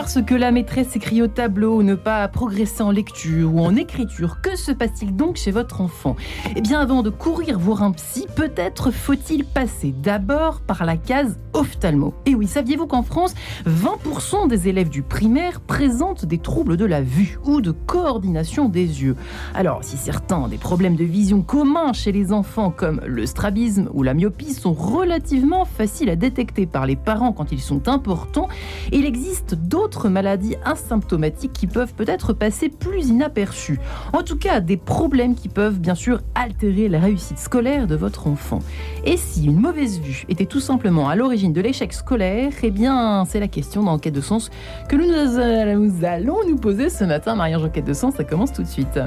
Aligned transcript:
savoir 0.00 0.10
ce 0.10 0.20
que 0.20 0.34
la 0.34 0.50
maîtresse 0.50 0.96
écrit 0.96 1.20
au 1.20 1.26
tableau, 1.26 1.82
ne 1.82 1.94
pas 1.94 2.26
progresser 2.28 2.82
en 2.82 2.90
lecture 2.90 3.54
ou 3.54 3.60
en 3.60 3.76
écriture, 3.76 4.40
que 4.40 4.56
se 4.56 4.72
passe-t-il 4.72 5.14
donc 5.14 5.36
chez 5.36 5.50
votre 5.50 5.82
enfant? 5.82 6.16
Eh 6.56 6.62
bien, 6.62 6.80
avant 6.80 7.02
de 7.02 7.10
courir 7.10 7.58
voir 7.58 7.82
un 7.82 7.92
psy, 7.92 8.26
peut-être 8.34 8.92
faut-il 8.92 9.44
passer 9.44 9.92
d'abord 10.02 10.62
par 10.62 10.86
la 10.86 10.96
case 10.96 11.36
ophtalmo. 11.52 12.14
Et 12.24 12.34
oui, 12.34 12.46
saviez-vous 12.46 12.86
qu'en 12.86 13.02
France, 13.02 13.34
20% 13.66 14.48
des 14.48 14.68
élèves 14.68 14.88
du 14.88 15.02
primaire 15.02 15.60
présentent 15.60 16.24
des 16.24 16.38
troubles 16.38 16.78
de 16.78 16.86
la 16.86 17.02
vue 17.02 17.38
ou 17.44 17.60
de 17.60 17.70
coordination 17.72 18.70
des 18.70 19.02
yeux? 19.02 19.16
Alors, 19.54 19.84
si 19.84 19.98
certains 19.98 20.48
des 20.48 20.56
problèmes 20.56 20.96
de 20.96 21.04
vision 21.04 21.42
communs 21.42 21.92
chez 21.92 22.12
les 22.12 22.32
enfants, 22.32 22.72
comme 22.74 23.02
le 23.04 23.26
strabisme 23.26 23.90
ou 23.92 24.02
la 24.02 24.14
myopie, 24.14 24.54
sont 24.54 24.72
relativement 24.72 25.66
faciles 25.66 26.08
à 26.08 26.16
détecter 26.16 26.64
par 26.64 26.86
les 26.86 26.96
parents 26.96 27.32
quand 27.32 27.52
ils 27.52 27.60
sont 27.60 27.88
importants, 27.88 28.48
il 28.92 29.04
existe 29.04 29.54
d'autres 29.54 29.89
maladies 30.08 30.56
asymptomatiques 30.64 31.52
qui 31.52 31.66
peuvent 31.66 31.94
peut-être 31.94 32.32
passer 32.32 32.68
plus 32.68 33.08
inaperçues. 33.08 33.78
En 34.12 34.22
tout 34.22 34.36
cas, 34.36 34.60
des 34.60 34.76
problèmes 34.76 35.34
qui 35.34 35.48
peuvent 35.48 35.78
bien 35.78 35.94
sûr 35.94 36.20
altérer 36.34 36.88
la 36.88 37.00
réussite 37.00 37.38
scolaire 37.38 37.86
de 37.86 37.96
votre 37.96 38.26
enfant. 38.26 38.60
Et 39.04 39.16
si 39.16 39.46
une 39.46 39.60
mauvaise 39.60 40.00
vue 40.00 40.24
était 40.28 40.46
tout 40.46 40.60
simplement 40.60 41.08
à 41.08 41.16
l'origine 41.16 41.52
de 41.52 41.60
l'échec 41.60 41.92
scolaire, 41.92 42.52
eh 42.62 42.70
bien, 42.70 43.24
c'est 43.26 43.40
la 43.40 43.48
question 43.48 43.82
dans 43.82 43.90
Enquête 43.92 44.14
de 44.14 44.20
sens 44.20 44.50
que 44.88 44.96
nous, 44.96 45.06
nous 45.06 46.04
allons 46.04 46.38
nous 46.48 46.56
poser 46.56 46.88
ce 46.88 47.04
matin. 47.04 47.34
Mariage 47.34 47.64
Enquête 47.64 47.84
de 47.84 47.92
sens, 47.92 48.14
ça 48.14 48.24
commence 48.24 48.52
tout 48.52 48.62
de 48.62 48.68
suite. 48.68 48.98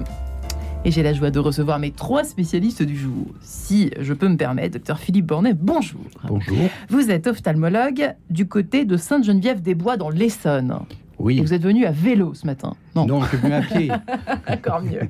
Et 0.86 0.92
j'ai 0.92 1.02
la 1.02 1.14
joie 1.14 1.32
de 1.32 1.40
recevoir 1.40 1.80
mes 1.80 1.92
trois 1.92 2.26
spécialistes 2.26 2.84
du 2.84 2.98
jour. 2.98 3.28
Si 3.40 3.92
je 4.02 4.14
peux 4.14 4.28
me 4.28 4.36
permettre, 4.36 4.74
docteur 4.74 5.00
Philippe 5.00 5.28
Bornet, 5.28 5.54
bonjour. 5.54 6.02
Bonjour. 6.28 6.58
Vous 6.90 7.10
êtes 7.10 7.26
ophtalmologue 7.26 8.14
du 8.30 8.50
côté 8.50 8.84
de 8.84 8.98
Sainte-Geneviève-des-Bois 8.98 9.96
dans 9.96 10.10
l'Essonne. 10.10 10.78
Oui. 11.20 11.38
Et 11.38 11.42
vous 11.42 11.54
êtes 11.54 11.62
venu 11.62 11.86
à 11.86 11.92
vélo 11.92 12.34
ce 12.34 12.46
matin. 12.46 12.76
Non, 12.96 13.22
je 13.24 13.30
suis 13.30 13.38
venu 13.38 13.54
à 13.54 13.62
pied. 13.62 13.92
Encore 14.48 14.82
mieux. 14.82 15.10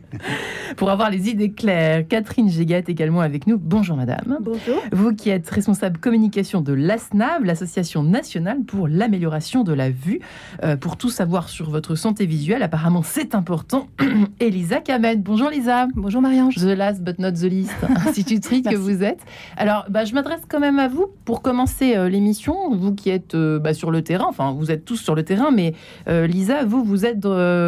Pour 0.78 0.90
avoir 0.90 1.10
les 1.10 1.30
idées 1.30 1.52
claires, 1.52 2.08
Catherine 2.08 2.50
Gégat 2.50 2.84
également 2.88 3.22
avec 3.22 3.46
nous. 3.46 3.58
Bonjour 3.58 3.98
madame. 3.98 4.38
Bonjour. 4.42 4.82
Vous 4.92 5.14
qui 5.14 5.30
êtes 5.30 5.50
responsable 5.50 5.98
communication 5.98 6.62
de 6.62 6.74
l'ASNAV, 6.74 7.44
l'Association 7.44 8.04
nationale 8.04 8.64
pour 8.66 8.88
l'amélioration 8.88 9.64
de 9.64 9.74
la 9.74 9.90
vue. 9.90 10.22
Euh, 10.64 10.78
pour 10.78 10.98
tout 10.98 11.10
savoir 11.10 11.50
sur 11.50 11.70
votre 11.70 11.96
santé 11.96 12.26
visuelle, 12.26 12.64
apparemment 12.64 13.04
c'est 13.04 13.36
important. 13.36 13.88
Elisa 14.40 14.80
Kamen. 14.80 15.22
Bonjour 15.22 15.50
Lisa. 15.50 15.88
Bonjour 15.96 16.22
Marie-Ange. 16.22 16.56
The 16.56 16.78
last 16.78 17.02
but 17.02 17.20
not 17.20 17.34
the 17.34 17.44
least, 17.44 17.76
institutrice 18.08 18.64
que 18.64 18.76
vous 18.76 19.04
êtes. 19.04 19.20
Alors, 19.58 19.86
bah, 19.90 20.06
je 20.06 20.14
m'adresse 20.14 20.42
quand 20.48 20.60
même 20.60 20.80
à 20.80 20.88
vous 20.88 21.08
pour 21.26 21.42
commencer 21.42 21.96
euh, 21.96 22.10
l'émission. 22.10 22.76
Vous 22.76 22.94
qui 22.94 23.10
êtes 23.10 23.36
euh, 23.36 23.60
bah, 23.60 23.74
sur 23.74 23.92
le 23.92 24.04
terrain, 24.04 24.28
enfin 24.30 24.52
vous 24.52 24.72
êtes 24.72 24.86
tous 24.86 24.98
sur 24.98 25.16
le 25.16 25.24
terrain, 25.24 25.52
mais 25.52 25.74
euh, 26.08 26.28
Lisa, 26.28 26.64
vous, 26.66 26.84
vous 26.84 27.06
êtes 27.06 27.20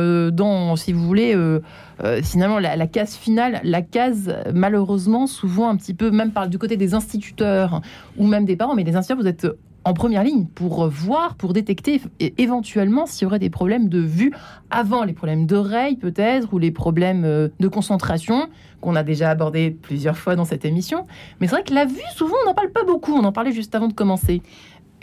euh, 0.06 0.32
dans, 0.32 0.76
si 0.76 0.94
vous 0.94 1.06
voulez, 1.06 1.36
euh, 1.36 1.62
euh, 2.04 2.22
finalement, 2.22 2.60
la, 2.60 2.88
case 2.88 3.16
finale, 3.16 3.60
la 3.64 3.82
case, 3.82 4.36
malheureusement, 4.54 5.28
souvent 5.28 5.70
un 5.70 5.76
petit 5.76 5.94
peu, 5.94 6.12
même 6.12 6.32
par 6.32 6.48
du 6.48 6.58
côté 6.58 6.78
des 6.78 6.94
instituteurs 6.94 7.82
ou 8.18 8.28
même 8.28 8.46
des 8.46 8.56
parents, 8.56 8.76
mais 8.76 8.84
les 8.84 8.96
instituteurs, 8.96 9.22
vous 9.22 9.28
êtes 9.28 9.48
en 9.84 9.94
première 9.94 10.24
ligne 10.24 10.46
pour 10.48 10.88
voir, 10.88 11.36
pour 11.36 11.54
détecter 11.54 12.02
éventuellement 12.20 13.06
s'il 13.06 13.24
y 13.24 13.26
aurait 13.28 13.40
des 13.40 13.52
problèmes 13.52 13.88
de 13.88 14.00
vue 14.00 14.34
avant 14.72 15.04
les 15.04 15.14
problèmes 15.14 15.46
d'oreille 15.46 15.96
peut-être 15.96 16.52
ou 16.54 16.58
les 16.58 16.72
problèmes 16.72 17.22
de 17.22 17.68
concentration 17.68 18.50
qu'on 18.82 18.96
a 18.96 19.04
déjà 19.04 19.30
abordé 19.30 19.78
plusieurs 19.82 20.18
fois 20.18 20.36
dans 20.36 20.46
cette 20.46 20.66
émission. 20.66 21.06
Mais 21.40 21.48
c'est 21.48 21.56
vrai 21.56 21.64
que 21.64 21.74
la 21.74 21.86
vue, 21.86 22.02
souvent, 22.16 22.36
on 22.44 22.50
n'en 22.50 22.56
parle 22.56 22.72
pas 22.72 22.84
beaucoup. 22.84 23.14
On 23.14 23.24
en 23.24 23.32
parlait 23.32 23.52
juste 23.52 23.76
avant 23.76 23.88
de 23.88 23.94
commencer. 23.94 24.42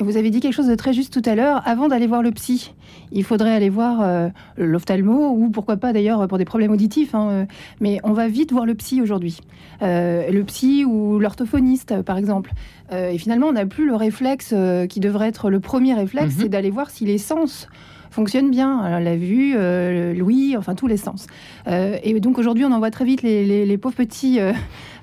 Vous 0.00 0.16
avez 0.16 0.30
dit 0.30 0.40
quelque 0.40 0.54
chose 0.54 0.66
de 0.66 0.74
très 0.74 0.92
juste 0.92 1.12
tout 1.12 1.28
à 1.30 1.34
l'heure. 1.36 1.62
Avant 1.64 1.86
d'aller 1.86 2.06
voir 2.08 2.22
le 2.22 2.32
psy, 2.32 2.74
il 3.12 3.22
faudrait 3.22 3.52
aller 3.52 3.68
voir 3.68 4.00
euh, 4.00 4.28
l'ophtalmo 4.56 5.28
ou 5.30 5.48
pourquoi 5.50 5.76
pas 5.76 5.92
d'ailleurs 5.92 6.26
pour 6.26 6.38
des 6.38 6.44
problèmes 6.44 6.72
auditifs. 6.72 7.14
hein, 7.14 7.28
euh, 7.30 7.44
mais 7.80 8.00
on 8.02 8.12
va 8.12 8.26
vite 8.26 8.50
voir 8.52 8.66
le 8.66 8.74
psy 8.74 9.00
aujourd'hui. 9.00 9.38
Euh, 9.82 10.28
le 10.30 10.42
psy 10.44 10.84
ou 10.84 11.18
l'orthophoniste, 11.20 12.02
par 12.02 12.16
exemple. 12.16 12.50
Euh, 12.92 13.10
et 13.10 13.18
finalement, 13.18 13.48
on 13.48 13.52
n'a 13.52 13.66
plus 13.66 13.86
le 13.86 13.94
réflexe 13.94 14.52
qui 14.88 14.98
devrait 14.98 15.28
être 15.28 15.50
le 15.50 15.60
premier 15.60 15.94
réflexe, 15.94 16.34
Mhm. 16.36 16.42
c'est 16.42 16.48
d'aller 16.48 16.70
voir 16.70 16.90
si 16.90 17.04
les 17.04 17.18
sens 17.18 17.68
fonctionnent 18.12 18.50
bien. 18.50 18.78
Alors, 18.78 19.00
la 19.00 19.16
vue, 19.16 19.54
euh, 19.56 20.14
l'ouïe, 20.14 20.56
enfin 20.56 20.74
tous 20.76 20.86
les 20.86 20.96
sens. 20.96 21.26
Euh, 21.66 21.96
et 22.04 22.18
donc 22.20 22.38
aujourd'hui, 22.38 22.64
on 22.64 22.70
envoie 22.72 22.90
très 22.90 23.04
vite 23.04 23.22
les, 23.22 23.44
les- 23.44 23.66
les 23.66 23.78
pauvres 23.78 23.96
petits 23.96 24.38
euh, 24.38 24.52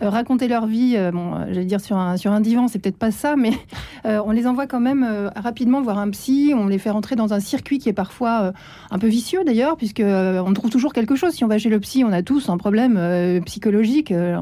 euh, 0.01 0.09
raconter 0.09 0.47
leur 0.47 0.65
vie. 0.67 0.93
euh, 0.95 1.11
bon, 1.11 1.33
euh, 1.35 1.45
j'allais 1.49 1.65
dire 1.65 1.81
sur 1.81 1.97
un, 1.97 2.15
sur 2.15 2.31
un 2.31 2.39
divan, 2.39 2.67
c'est 2.67 2.79
peut-être 2.79 2.97
pas 2.97 3.11
ça, 3.11 3.35
mais 3.35 3.51
euh, 4.05 4.21
on 4.25 4.31
les 4.31 4.47
envoie 4.47 4.67
quand 4.67 4.79
même 4.79 5.03
euh, 5.09 5.29
rapidement 5.35 5.81
voir 5.81 5.97
un 5.99 6.09
psy. 6.11 6.53
On 6.55 6.67
les 6.67 6.77
fait 6.77 6.91
rentrer 6.91 7.15
dans 7.15 7.33
un 7.33 7.39
circuit 7.39 7.79
qui 7.79 7.89
est 7.89 7.93
parfois 7.93 8.41
euh, 8.43 8.51
un 8.91 8.99
peu 8.99 9.07
vicieux 9.07 9.43
d'ailleurs, 9.45 9.75
puisque 9.75 9.99
euh, 9.99 10.41
on 10.45 10.53
trouve 10.53 10.69
toujours 10.69 10.93
quelque 10.93 11.15
chose. 11.15 11.33
Si 11.33 11.43
on 11.43 11.47
va 11.47 11.57
chez 11.57 11.69
le 11.69 11.79
psy, 11.79 12.03
on 12.05 12.11
a 12.11 12.21
tous 12.21 12.49
un 12.49 12.57
problème 12.57 12.95
euh, 12.97 13.41
psychologique. 13.41 14.11
euh, 14.11 14.37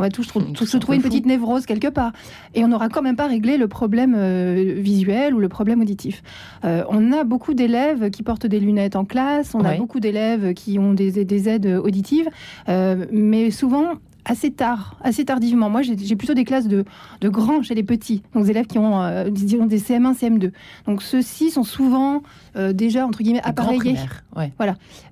on 0.00 0.02
va 0.02 0.08
tous, 0.08 0.32
se 0.64 0.76
trouver 0.78 0.96
une 0.96 1.02
petite 1.02 1.26
névrose 1.26 1.66
quelque 1.66 1.88
part. 1.88 2.12
Et 2.54 2.64
on 2.64 2.68
n'aura 2.68 2.88
quand 2.88 3.02
même 3.02 3.16
pas 3.16 3.26
réglé 3.26 3.58
le 3.58 3.68
problème 3.68 4.14
euh, 4.16 4.74
visuel 4.78 5.34
ou 5.34 5.40
le 5.40 5.50
problème 5.50 5.82
auditif. 5.82 6.22
Euh, 6.64 6.84
on 6.88 7.12
a 7.12 7.22
beaucoup 7.24 7.52
d'élèves 7.52 8.08
qui 8.08 8.22
portent 8.22 8.46
des 8.46 8.60
lunettes 8.60 8.96
en 8.96 9.04
classe, 9.04 9.54
on 9.54 9.62
a 9.62 9.74
beaucoup 9.74 10.00
d'élèves 10.00 10.54
qui 10.54 10.78
ont 10.78 10.94
des, 10.94 11.24
des 11.26 11.48
aides 11.50 11.66
auditives, 11.84 12.30
euh, 12.70 13.04
mais 13.12 13.50
souvent 13.50 13.92
assez 14.24 14.50
tard, 14.50 14.96
assez 15.02 15.24
tardivement. 15.24 15.70
Moi, 15.70 15.82
j'ai 15.82 16.16
plutôt 16.16 16.34
des 16.34 16.44
classes 16.44 16.68
de, 16.68 16.84
de 17.20 17.28
grands 17.28 17.62
chez 17.62 17.74
les 17.74 17.82
petits, 17.82 18.22
donc 18.34 18.44
des 18.44 18.50
élèves 18.50 18.66
qui 18.66 18.78
ont, 18.78 19.00
euh, 19.02 19.30
disons, 19.30 19.66
des 19.66 19.78
CM1, 19.78 20.14
CM2. 20.14 20.52
Donc 20.86 21.02
ceux-ci 21.02 21.50
sont 21.50 21.64
souvent 21.64 22.22
euh, 22.56 22.72
déjà, 22.72 23.06
entre 23.06 23.22
guillemets, 23.22 23.40
appareillés. 23.44 23.94
ouais. 24.36 24.52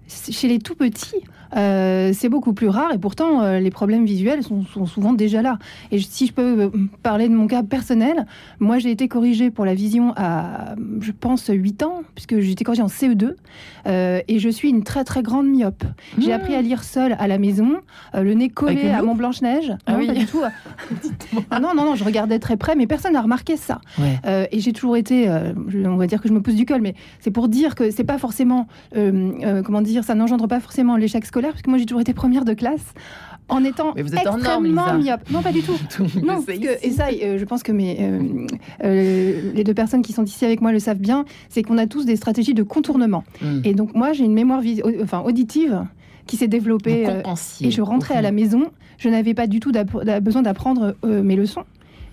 Chez 0.09 0.49
les 0.49 0.59
tout 0.59 0.75
petits, 0.75 1.17
euh, 1.55 2.13
c'est 2.15 2.31
beaucoup 2.31 2.55
plus 2.55 2.69
rare 2.69 2.93
et 2.95 2.99
pourtant 2.99 3.43
euh, 3.43 3.59
les 3.61 3.71
problèmes 3.71 4.07
visuels 4.07 4.43
sont, 4.43 4.65
sont 4.65 4.87
souvent 4.87 5.13
déjà 5.13 5.43
là. 5.43 5.59
Et 5.91 5.99
je- 5.99 6.07
si 6.09 6.27
je 6.27 6.33
peux 6.33 6.71
parler 7.03 7.29
de 7.29 7.35
mon 7.35 7.47
cas 7.47 7.63
personnel, 7.63 8.25
moi 8.59 8.79
j'ai 8.79 8.91
été 8.91 9.07
corrigée 9.07 9.51
pour 9.51 9.67
la 9.67 9.75
vision 9.75 10.15
à, 10.17 10.77
je 11.01 11.13
pense, 11.13 11.49
8 11.53 11.83
ans, 11.83 12.05
puisque 12.15 12.39
j'ai 12.41 12.53
été 12.53 12.65
corrigée 12.65 12.83
en 12.83 12.87
CE2 12.89 13.35
euh, 13.87 14.21
et 14.29 14.39
je 14.39 14.49
suis 14.49 14.71
une 14.71 14.83
très 14.83 15.05
très 15.05 15.23
grande 15.23 15.47
myope. 15.49 15.85
J'ai 16.19 16.31
Mmh. 16.31 16.33
appris 16.33 16.55
à 16.55 16.63
lire 16.63 16.85
seule 16.85 17.15
à 17.19 17.27
la 17.29 17.37
maison, 17.39 17.77
le 18.15 18.33
nez 18.33 18.49
collé 18.49 18.77
à 18.99 19.03
loupe 19.03 19.09
mon 19.09 19.15
Blanche-Neige. 19.15 19.73
Ah 19.87 19.93
non, 19.93 19.99
oui. 19.99 20.07
pas 20.07 20.15
du 20.15 20.27
tout. 20.27 20.43
Ah 21.51 21.61
non, 21.61 21.75
non, 21.75 21.85
non, 21.85 21.95
je 21.95 22.05
regardais 22.05 22.39
très 22.39 22.57
près, 22.57 22.75
mais 22.75 22.87
personne 22.87 23.13
n'a 23.13 23.23
remarqué 23.23 23.57
ça. 23.57 23.81
Ouais. 23.99 24.19
Euh, 24.27 24.47
et 24.51 24.61
j'ai 24.61 24.73
toujours 24.73 24.97
été, 24.97 25.29
euh, 25.29 25.53
on 25.85 25.97
va 25.97 26.07
dire 26.07 26.21
que 26.21 26.29
je 26.29 26.33
me 26.33 26.41
pousse 26.41 26.55
du 26.55 26.67
col, 26.67 26.81
mais 26.81 26.95
c'est 27.21 27.31
pour 27.31 27.49
dire 27.49 27.75
que 27.75 27.91
c'est 27.91 28.05
pas 28.05 28.19
forcément, 28.19 28.67
euh, 28.97 29.63
comment 29.63 29.81
dire, 29.83 30.05
ça 30.05 30.15
n'engendre 30.15 30.47
pas 30.49 30.61
forcément 30.61 30.97
l'échec 30.97 31.25
scolaire, 31.25 31.53
parce 31.53 31.63
que 31.63 31.71
moi 31.71 31.79
j'ai 31.79 31.87
toujours 31.87 32.01
été 32.01 32.15
première 32.15 32.45
de 32.45 32.55
classe 32.55 32.95
en 33.49 33.65
étant 33.65 33.93
Mais 33.97 34.03
vous 34.03 34.15
êtes 34.15 34.27
hors 34.27 34.39
norme, 34.39 34.67
extrêmement 34.67 34.99
myope. 34.99 35.31
Non, 35.31 35.43
pas 35.43 35.53
du 35.53 35.63
tout. 35.63 35.77
Non, 36.23 36.43
parce 36.43 36.59
que, 36.59 36.87
et 36.87 36.91
ça, 36.91 37.09
euh, 37.09 37.39
je 37.39 37.45
pense 37.45 37.63
que 37.63 37.73
mes, 37.73 37.99
euh, 38.01 38.47
euh, 38.85 39.53
les 39.55 39.65
deux 39.65 39.75
personnes 39.75 40.03
qui 40.03 40.13
sont 40.13 40.25
ici 40.25 40.45
avec 40.45 40.61
moi 40.61 40.73
le 40.73 40.79
savent 40.79 40.99
bien, 40.99 41.25
c'est 41.49 41.63
qu'on 41.63 41.79
a 41.79 41.87
tous 41.87 42.05
des 42.05 42.17
stratégies 42.17 42.55
de 42.55 42.63
contournement. 42.63 43.25
Mm. 43.41 43.61
Et 43.65 43.75
donc 43.75 43.95
moi, 43.95 44.13
j'ai 44.13 44.25
une 44.25 44.35
mémoire 44.35 44.63
enfin, 45.03 45.21
auditive 45.21 45.85
qui 46.27 46.37
s'est 46.37 46.49
développée. 46.49 47.07
Et 47.61 47.71
je 47.71 47.83
rentrais 47.83 48.15
à 48.15 48.23
la 48.23 48.33
maison, 48.33 48.65
je 48.99 49.09
n'avais 49.09 49.35
pas 49.35 49.47
du 49.47 49.61
tout 49.61 49.73
besoin 50.23 50.43
d'apprendre 50.43 50.95
euh, 51.05 51.23
mes 51.23 51.37
leçons. 51.37 51.65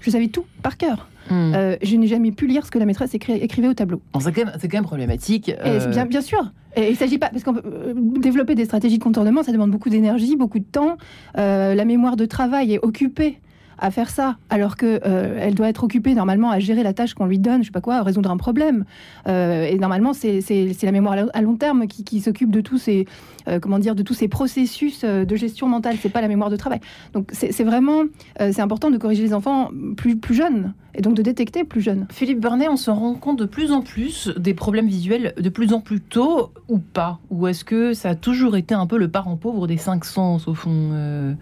Je 0.01 0.09
savais 0.11 0.27
tout 0.27 0.45
par 0.61 0.77
cœur. 0.77 1.09
Mm. 1.31 1.33
Euh, 1.55 1.75
je 1.81 1.95
n'ai 1.95 2.05
jamais 2.07 2.31
pu 2.31 2.45
lire 2.45 2.65
ce 2.65 2.71
que 2.71 2.77
la 2.77 2.85
maîtresse 2.85 3.13
écri- 3.13 3.41
écrivait 3.41 3.67
au 3.67 3.73
tableau. 3.73 4.01
C'est 4.19 4.31
quand, 4.31 4.45
même- 4.45 4.53
c'est 4.61 4.67
quand 4.67 4.77
même 4.77 4.83
problématique. 4.85 5.51
Euh, 5.65 5.87
bien, 5.87 6.05
bien 6.05 6.21
sûr. 6.21 6.51
Et 6.75 6.89
il 6.91 6.95
s'agit 6.95 7.17
pas 7.17 7.29
parce 7.29 7.43
qu'on 7.43 7.55
euh, 7.55 7.93
développer 8.19 8.53
des 8.53 8.65
stratégies 8.65 8.99
de 8.99 9.03
contournement, 9.03 9.41
ça 9.41 9.51
demande 9.51 9.71
beaucoup 9.71 9.89
d'énergie, 9.89 10.35
beaucoup 10.35 10.59
de 10.59 10.65
temps. 10.65 10.97
La 11.35 11.85
mémoire 11.85 12.15
de 12.17 12.25
travail 12.25 12.73
est 12.73 12.79
occupée 12.79 13.39
à 13.77 13.92
faire 13.92 14.10
ça, 14.10 14.38
alors 14.50 14.77
que 14.77 15.00
euh, 15.06 15.51
doit 15.51 15.69
être 15.69 15.83
occupée 15.83 16.16
normalement 16.16 16.51
à 16.51 16.60
gérer 16.60 16.83
la 16.83 16.94
tâche 16.94 17.13
qu'on 17.13 17.25
lui 17.25 17.39
donne, 17.39 17.62
je 17.62 17.68
sais 17.68 17.72
pas 17.72 17.81
quoi, 17.81 17.95
à 17.95 18.04
résoudre 18.04 18.31
un 18.31 18.38
problème. 18.38 18.86
Euh, 19.27 19.66
et 19.66 19.77
normalement, 19.77 20.13
c'est 20.13 20.42
la 20.83 20.92
mémoire 20.92 21.13
à 21.13 21.22
lo- 21.22 21.30
à 21.33 21.42
long 21.42 21.56
terme 21.56 21.88
qui, 21.88 22.04
qui 22.04 22.22
s'occupe 22.22 22.51
de 22.51 22.62
tous 22.62 22.77
ces 22.77 23.06
euh, 23.48 23.60
comment 23.60 23.80
dire 23.80 23.95
de 23.95 24.04
tous 24.04 24.16
ces 24.16 24.27
processus 24.27 25.04
de 25.04 25.36
gestion 25.36 25.68
mentale. 25.68 25.98
C'est 26.01 26.10
pas 26.10 26.22
la 26.22 26.27
mémoire 26.27 26.50
de 26.50 26.56
travail. 26.56 26.80
Donc 27.13 27.30
c'est 27.31 27.63
vraiment 27.63 28.04
c'est 28.39 28.62
important 28.62 28.92
de 28.92 28.98
corriger 28.98 29.24
les 29.24 29.33
enfants 29.33 29.69
plus 29.98 30.18
plus 30.18 30.36
jeunes 30.36 30.74
et 30.98 31.01
donc 31.01 31.16
de 31.16 31.22
détecter 31.22 31.63
plus 31.63 31.81
jeunes. 31.81 32.07
Philippe 32.12 32.39
Burnet, 32.39 32.69
on 32.69 32.77
se 32.77 32.89
rend 32.89 33.16
compte 33.16 33.38
de 33.38 33.45
plus 33.45 33.72
en 33.72 33.81
plus 33.81 34.31
des 34.38 34.54
problèmes 34.54 34.88
visuels 34.88 35.33
de 35.38 35.50
plus 35.50 35.74
en 35.74 35.81
plus 35.81 36.00
tôt 36.00 36.51
ou 36.69 36.80
pas? 36.80 37.19
Ou 37.30 37.48
est-ce 37.48 37.66
que 37.66 37.94
ça 37.94 38.10
a 38.10 38.16
toujours 38.16 38.56
été 38.56 38.74
un 38.74 38.88
peu 38.88 38.98
le 38.98 39.10
parent 39.10 39.36
pauvre 39.36 39.68
des 39.68 39.77
cinq 39.77 40.06
sens 40.06 40.48
au 40.48 40.54
fond 40.54 41.36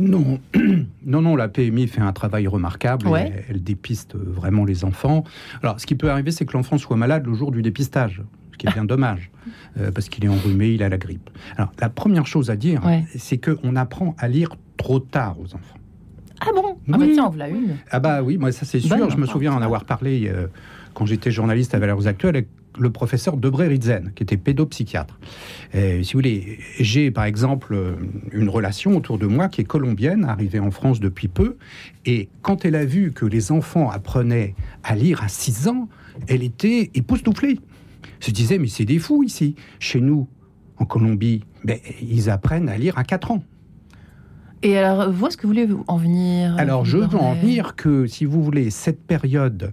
Non, 0.00 0.40
non, 1.04 1.22
non, 1.22 1.36
la 1.36 1.48
PMI 1.48 1.86
fait 1.86 2.00
un 2.00 2.12
travail 2.12 2.46
remarquable. 2.46 3.06
Ouais. 3.06 3.44
Elle, 3.48 3.62
dépiste 3.62 4.14
vraiment 4.16 4.64
les 4.64 4.84
enfants. 4.84 5.24
Alors, 5.62 5.78
ce 5.80 5.86
qui 5.86 5.94
peut 5.94 6.10
arriver, 6.10 6.30
c'est 6.30 6.46
que 6.46 6.54
l'enfant 6.54 6.78
soit 6.78 6.96
malade 6.96 7.26
le 7.26 7.34
jour 7.34 7.50
du 7.52 7.60
dépistage, 7.62 8.22
ce 8.52 8.56
qui 8.58 8.66
est 8.66 8.72
bien 8.72 8.84
dommage, 8.86 9.30
euh, 9.78 9.90
parce 9.92 10.08
qu'il 10.08 10.24
est 10.24 10.28
enrhumé, 10.28 10.68
il 10.70 10.82
a 10.82 10.88
la 10.88 10.98
grippe. 10.98 11.28
Alors, 11.56 11.72
la 11.80 11.88
première 11.90 12.26
chose 12.26 12.50
à 12.50 12.56
dire, 12.56 12.84
Ouais. 12.84 13.04
c'est 13.16 13.38
qu'on 13.38 13.76
apprend 13.76 14.14
à 14.18 14.28
lire 14.28 14.50
trop 14.76 14.98
tard 15.00 15.36
aux 15.38 15.54
enfants. 15.54 15.76
Ah 16.40 16.46
bon? 16.54 16.78
Ah 16.88 16.92
bah 16.92 16.96
Oui. 17.00 17.10
tiens, 17.12 17.26
on 17.26 17.28
voilà 17.28 17.48
une. 17.50 17.76
Ah 17.90 18.00
bah 18.00 18.22
oui, 18.22 18.38
moi 18.38 18.50
ça 18.50 18.64
c'est 18.64 18.80
sûr. 18.80 18.96
Bonne. 18.96 19.10
je 19.10 19.16
me 19.18 19.26
souviens 19.26 19.52
en 19.52 19.60
avoir 19.60 19.84
parlé 19.84 20.30
euh, 20.32 20.46
quand 20.94 21.04
j'étais 21.04 21.30
journaliste 21.30 21.74
à 21.74 21.78
Valeurs 21.78 22.06
Actuelles. 22.06 22.46
Le 22.78 22.90
professeur 22.90 23.36
Debré 23.36 23.68
Ridzen, 23.68 24.12
qui 24.14 24.22
était 24.22 24.36
pédopsychiatre. 24.36 25.18
Et, 25.74 26.02
si 26.02 26.12
vous 26.12 26.18
voulez, 26.18 26.58
j'ai 26.78 27.10
par 27.10 27.24
exemple 27.24 27.96
une 28.32 28.48
relation 28.48 28.96
autour 28.96 29.18
de 29.18 29.26
moi 29.26 29.48
qui 29.48 29.60
est 29.60 29.64
colombienne, 29.64 30.24
arrivée 30.24 30.60
en 30.60 30.70
France 30.70 31.00
depuis 31.00 31.28
peu, 31.28 31.56
et 32.06 32.28
quand 32.42 32.64
elle 32.64 32.76
a 32.76 32.84
vu 32.84 33.12
que 33.12 33.26
les 33.26 33.52
enfants 33.52 33.90
apprenaient 33.90 34.54
à 34.82 34.94
lire 34.94 35.22
à 35.22 35.28
6 35.28 35.68
ans, 35.68 35.88
elle 36.28 36.42
était 36.42 36.90
époustouflée. 36.94 37.60
Se 38.20 38.30
disait, 38.30 38.58
mais 38.58 38.68
c'est 38.68 38.84
des 38.84 38.98
fous 38.98 39.22
ici. 39.22 39.54
Chez 39.78 40.00
nous, 40.00 40.28
en 40.76 40.84
Colombie, 40.84 41.44
ben, 41.64 41.78
ils 42.02 42.30
apprennent 42.30 42.68
à 42.68 42.76
lire 42.76 42.98
à 42.98 43.04
4 43.04 43.30
ans. 43.30 43.42
Et 44.62 44.76
alors, 44.76 45.10
vous, 45.10 45.26
est-ce 45.26 45.38
que 45.38 45.46
vous 45.46 45.54
voulez 45.54 45.68
en 45.88 45.96
venir 45.96 46.54
Alors, 46.58 46.84
je 46.84 46.98
veux 46.98 47.18
en 47.18 47.34
venir 47.34 47.76
que, 47.76 48.06
si 48.06 48.26
vous 48.26 48.42
voulez, 48.42 48.68
cette 48.68 49.02
période, 49.02 49.72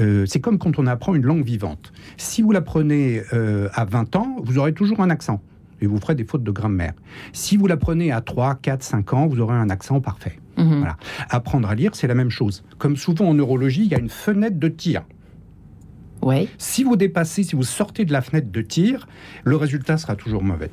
euh, 0.00 0.24
c'est 0.26 0.40
comme 0.40 0.58
quand 0.58 0.78
on 0.78 0.86
apprend 0.86 1.14
une 1.14 1.24
langue 1.24 1.44
vivante. 1.44 1.92
Si 2.16 2.42
vous 2.42 2.52
l'apprenez 2.52 3.22
euh, 3.32 3.68
à 3.74 3.84
20 3.84 4.16
ans, 4.16 4.36
vous 4.42 4.58
aurez 4.58 4.72
toujours 4.72 5.00
un 5.00 5.10
accent 5.10 5.40
et 5.80 5.86
vous 5.86 5.98
ferez 5.98 6.14
des 6.14 6.24
fautes 6.24 6.44
de 6.44 6.50
grammaire. 6.50 6.94
Si 7.32 7.56
vous 7.56 7.66
l'apprenez 7.66 8.12
à 8.12 8.20
3, 8.20 8.56
4, 8.56 8.82
5 8.82 9.12
ans, 9.14 9.26
vous 9.26 9.40
aurez 9.40 9.54
un 9.54 9.68
accent 9.68 10.00
parfait. 10.00 10.38
Mhm. 10.56 10.78
Voilà. 10.78 10.96
Apprendre 11.28 11.68
à 11.68 11.74
lire, 11.74 11.94
c'est 11.94 12.06
la 12.06 12.14
même 12.14 12.30
chose. 12.30 12.62
Comme 12.78 12.96
souvent 12.96 13.28
en 13.28 13.34
neurologie, 13.34 13.82
il 13.84 13.90
y 13.90 13.94
a 13.94 13.98
une 13.98 14.08
fenêtre 14.08 14.58
de 14.58 14.68
tir. 14.68 15.02
Ouais. 16.22 16.48
Si 16.56 16.84
vous 16.84 16.96
dépassez, 16.96 17.42
si 17.42 17.56
vous 17.56 17.64
sortez 17.64 18.04
de 18.04 18.12
la 18.12 18.22
fenêtre 18.22 18.50
de 18.50 18.62
tir, 18.62 19.08
le 19.44 19.56
résultat 19.56 19.98
sera 19.98 20.14
toujours 20.14 20.42
mauvais. 20.42 20.70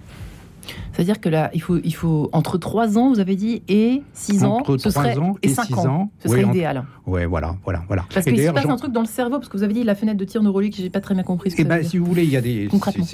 C'est-à-dire 0.99 1.21
que 1.21 1.29
là, 1.29 1.49
il 1.53 1.61
faut, 1.61 1.77
il 1.81 1.95
faut 1.95 2.29
entre 2.33 2.57
3 2.57 2.97
ans, 2.97 3.07
vous 3.07 3.21
avez 3.21 3.37
dit, 3.37 3.61
et 3.69 4.01
6 4.11 4.43
ans, 4.43 4.57
Entre 4.57 4.77
ce 4.77 4.89
3 4.89 5.03
serait, 5.03 5.17
ans 5.17 5.35
et 5.41 5.47
5 5.47 5.63
6 5.67 5.73
ans, 5.75 5.85
ans, 5.87 6.11
ce 6.21 6.27
serait 6.27 6.43
oui, 6.43 6.49
idéal. 6.49 6.83
Ouais, 7.07 7.25
voilà, 7.25 7.55
voilà, 7.63 7.83
voilà. 7.87 8.03
Parce 8.13 8.25
qu'il 8.25 8.37
se 8.37 8.51
passe 8.51 8.65
un 8.65 8.75
truc 8.75 8.91
dans 8.91 8.99
le 8.99 9.07
cerveau, 9.07 9.37
parce 9.37 9.47
que 9.47 9.55
vous 9.55 9.63
avez 9.63 9.73
dit 9.73 9.85
la 9.85 9.95
fenêtre 9.95 10.17
de 10.19 10.25
tir 10.25 10.43
neurologique, 10.43 10.75
j'ai 10.77 10.89
pas 10.89 10.99
très 10.99 11.13
bien 11.15 11.23
compris 11.23 11.51
ce 11.51 11.55
que 11.55 11.61
Eh 11.61 11.63
ben, 11.65 11.81
si 11.85 11.97
vous 11.97 12.05
voulez, 12.05 12.23
il 12.25 12.29
y 12.31 12.35
a 12.35 12.41
des. 12.41 12.67
Concrètement. 12.69 13.05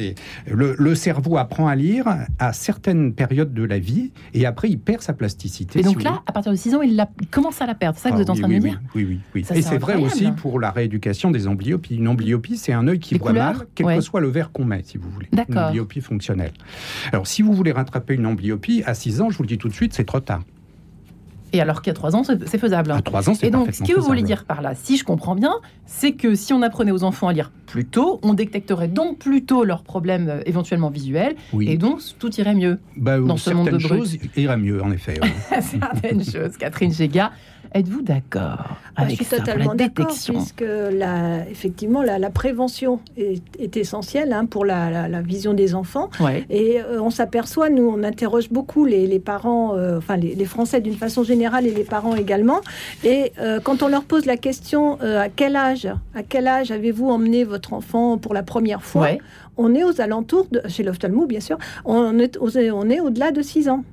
le, 0.47 0.75
le 0.79 0.95
cerveau 0.95 1.37
apprend 1.37 1.67
à 1.67 1.75
lire 1.75 2.05
à 2.39 2.53
certaines 2.53 3.13
périodes 3.13 3.53
de 3.53 3.63
la 3.63 3.77
vie 3.77 4.11
et 4.33 4.47
après 4.47 4.67
il 4.69 4.79
perd 4.79 5.01
sa 5.03 5.13
plasticité. 5.13 5.81
Et 5.81 5.83
donc 5.83 6.01
là, 6.01 6.23
à 6.25 6.31
partir 6.31 6.51
de 6.51 6.57
6 6.57 6.73
ans, 6.73 6.81
il, 6.81 6.95
la- 6.95 7.07
il 7.21 7.27
commence 7.27 7.61
à 7.61 7.67
la 7.67 7.75
perdre. 7.75 7.97
C'est 7.99 8.05
ça 8.05 8.09
que 8.09 8.13
Ah 8.13 8.17
vous 8.17 8.21
êtes 8.23 8.29
en 8.31 8.33
oui, 8.33 8.39
train 8.39 8.47
de 8.49 8.53
oui, 8.55 8.59
me 8.61 8.63
oui, 8.65 8.69
dire 8.71 8.81
Oui, 8.95 9.05
oui, 9.07 9.19
oui. 9.35 9.43
Ça, 9.43 9.55
Et 9.55 9.61
c'est 9.61 9.77
vrai 9.77 9.95
aussi 9.95 10.31
pour 10.31 10.59
la 10.59 10.71
rééducation 10.71 11.29
des 11.29 11.47
amblyopies. 11.47 11.97
Une 11.97 12.07
amblyopie, 12.07 12.57
c'est 12.57 12.73
un 12.73 12.87
œil 12.87 12.97
qui 12.97 13.15
voit 13.19 13.31
mal, 13.31 13.67
quel 13.75 13.85
que 13.85 14.01
soit 14.01 14.21
le 14.21 14.29
verre 14.29 14.51
qu'on 14.51 14.65
met, 14.65 14.81
si 14.83 14.97
vous 14.97 15.11
voulez. 15.11 15.27
D'accord. 15.31 15.53
Une 15.55 15.59
amblyopie 15.67 16.01
fonctionnelle. 16.01 16.51
Alors, 17.11 17.27
si 17.27 17.43
vous 17.43 17.53
voulez 17.53 17.71
rattraper 17.75 18.15
une 18.15 18.25
amblyopie, 18.25 18.83
à 18.85 18.93
6 18.93 19.21
ans, 19.21 19.29
je 19.29 19.37
vous 19.37 19.43
le 19.43 19.47
dis 19.47 19.57
tout 19.57 19.67
de 19.69 19.73
suite, 19.73 19.93
c'est 19.93 20.05
trop 20.05 20.19
tard. 20.19 20.41
Et 21.53 21.61
alors 21.61 21.81
qu'à 21.81 21.93
3 21.93 22.15
ans, 22.17 22.23
c'est 22.23 22.57
faisable. 22.57 22.91
À 22.91 23.01
3 23.01 23.29
ans, 23.29 23.33
c'est 23.33 23.47
Et 23.47 23.49
donc, 23.49 23.73
ce 23.73 23.83
que 23.83 23.93
vous 23.93 24.05
voulez 24.05 24.23
dire 24.23 24.43
par 24.43 24.61
là, 24.61 24.73
si 24.75 24.97
je 24.97 25.05
comprends 25.05 25.35
bien, 25.35 25.53
c'est 25.85 26.11
que 26.11 26.35
si 26.35 26.51
on 26.51 26.61
apprenait 26.61 26.91
aux 26.91 27.03
enfants 27.03 27.29
à 27.29 27.33
lire 27.33 27.51
plus 27.65 27.85
tôt, 27.85 28.19
on 28.23 28.33
détecterait 28.33 28.89
donc 28.89 29.19
plus 29.19 29.45
tôt 29.45 29.63
leurs 29.63 29.83
problèmes 29.83 30.27
euh, 30.27 30.41
éventuellement 30.45 30.89
visuels, 30.89 31.35
Oui. 31.53 31.69
et 31.69 31.77
donc 31.77 32.01
tout 32.19 32.33
irait 32.35 32.55
mieux. 32.55 32.79
Bah, 32.97 33.19
dans 33.19 33.37
ce 33.37 33.51
monde 33.51 33.69
de 33.69 33.79
choses 33.79 34.17
iraient 34.35 34.57
mieux, 34.57 34.83
en 34.83 34.91
effet. 34.91 35.17
oui. 35.21 35.29
Certaines 35.61 36.25
choses. 36.25 36.57
Catherine 36.57 36.91
Géga, 36.91 37.31
êtes-vous 37.75 38.01
d'accord 38.01 38.77
Ah, 38.95 39.01
avec 39.03 39.11
je 39.11 39.15
suis 39.17 39.25
ça 39.25 39.37
totalement 39.37 39.75
d'accord, 39.75 40.07
puisque 40.07 40.63
la, 40.63 41.47
effectivement 41.49 42.01
la, 42.01 42.17
la 42.17 42.29
prévention 42.29 42.99
est, 43.17 43.41
est 43.59 43.77
essentielle 43.77 44.31
hein, 44.33 44.45
pour 44.45 44.65
la, 44.65 44.89
la- 44.89 45.07
la 45.07 45.21
vision 45.21 45.53
des 45.53 45.75
enfants. 45.75 46.09
Ouais. 46.19 46.45
Et 46.49 46.79
euh, 46.81 47.01
on 47.01 47.09
s'aperçoit, 47.09 47.69
nous, 47.69 47.83
on 47.87 48.01
interroge 48.03 48.49
beaucoup 48.49 48.85
les, 48.85 49.05
les 49.07 49.19
parents, 49.19 49.75
euh, 49.75 49.97
enfin 49.97 50.15
les, 50.17 50.33
les 50.35 50.45
Français 50.45 50.79
d'une 50.81 50.95
façon 50.95 51.23
générale 51.23 51.67
et 51.67 51.71
les 51.73 51.83
parents 51.83 52.15
également. 52.15 52.61
Et 53.03 53.33
euh, 53.39 53.59
quand 53.61 53.83
on 53.83 53.87
leur 53.89 54.03
pose 54.05 54.25
la 54.25 54.37
question 54.37 54.97
à 55.01 55.29
quel 55.29 55.55
âge, 55.55 55.87
à 56.15 56.23
quel 56.23 56.47
âge 56.47 56.71
avez-vous 56.71 57.09
emmené 57.09 57.43
votre 57.43 57.73
enfant 57.73 58.17
pour 58.17 58.33
la 58.33 58.41
première 58.43 58.81
fois, 58.83 59.01
Ouais. 59.03 59.19
on 59.57 59.75
est 59.75 59.83
aux 59.83 59.99
alentours, 59.99 60.47
de, 60.51 60.61
chez 60.69 60.83
l'ophtalmo 60.83 61.25
bien 61.25 61.41
sûr, 61.41 61.57
on 61.83 62.17
est, 62.19 62.37
on 62.39 62.89
est 62.89 62.99
au-delà 63.01 63.31
de 63.31 63.41
6 63.41 63.67
ans. 63.69 63.83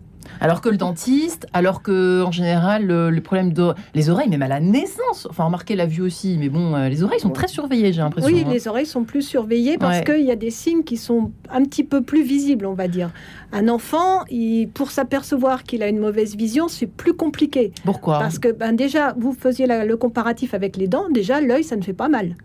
Alors 0.40 0.60
que 0.60 0.69
le 0.69 0.76
dentiste, 0.76 1.46
alors 1.52 1.82
que 1.82 2.22
en 2.22 2.32
général 2.32 2.84
le, 2.86 3.10
le 3.10 3.20
problème 3.20 3.52
de 3.52 3.72
les 3.94 4.10
oreilles, 4.10 4.28
même 4.28 4.42
à 4.42 4.48
la 4.48 4.60
naissance, 4.60 5.26
enfin 5.30 5.44
remarquez 5.44 5.76
la 5.76 5.86
vue 5.86 6.02
aussi, 6.02 6.36
mais 6.38 6.48
bon, 6.48 6.74
euh, 6.74 6.88
les 6.88 7.02
oreilles 7.02 7.20
sont 7.20 7.30
très 7.30 7.48
surveillées, 7.48 7.92
j'ai 7.92 8.00
l'impression. 8.02 8.30
Oui, 8.32 8.42
hein. 8.46 8.50
les 8.50 8.66
oreilles 8.69 8.86
sont 8.86 9.04
plus 9.04 9.22
surveillées 9.22 9.78
parce 9.78 9.98
Ouais. 9.98 10.04
qu'il 10.04 10.24
y 10.26 10.30
a 10.30 10.36
des 10.36 10.50
signes 10.50 10.82
qui 10.84 10.96
sont 10.96 11.30
un 11.50 11.62
petit 11.64 11.84
peu 11.84 12.02
plus 12.02 12.22
visibles, 12.22 12.66
on 12.66 12.74
va 12.74 12.88
dire. 12.88 13.10
Un 13.52 13.69
enfant, 13.69 14.24
il- 14.30 14.69
pour 14.69 14.90
s'apercevoir 14.90 15.62
qu'il 15.64 15.82
a 15.82 15.88
une 15.88 15.98
mauvaise 15.98 16.36
vision, 16.36 16.69
c'est 16.69 16.86
plus 16.86 17.14
compliqué. 17.14 17.72
Pourquoi? 17.84 18.19
Parce 18.19 18.38
que 18.38 18.50
ben, 18.52 18.72
déjà, 18.72 19.14
vous 19.19 19.32
faisiez 19.32 19.66
la- 19.66 19.84
le 19.84 19.96
comparatif 19.96 20.54
avec 20.54 20.76
les 20.76 20.88
dents, 20.88 21.08
déjà 21.10 21.40
l'œil, 21.40 21.64
ça 21.64 21.76
ne 21.76 21.82
fait 21.82 21.92
pas 21.92 22.08
mal. 22.08 22.36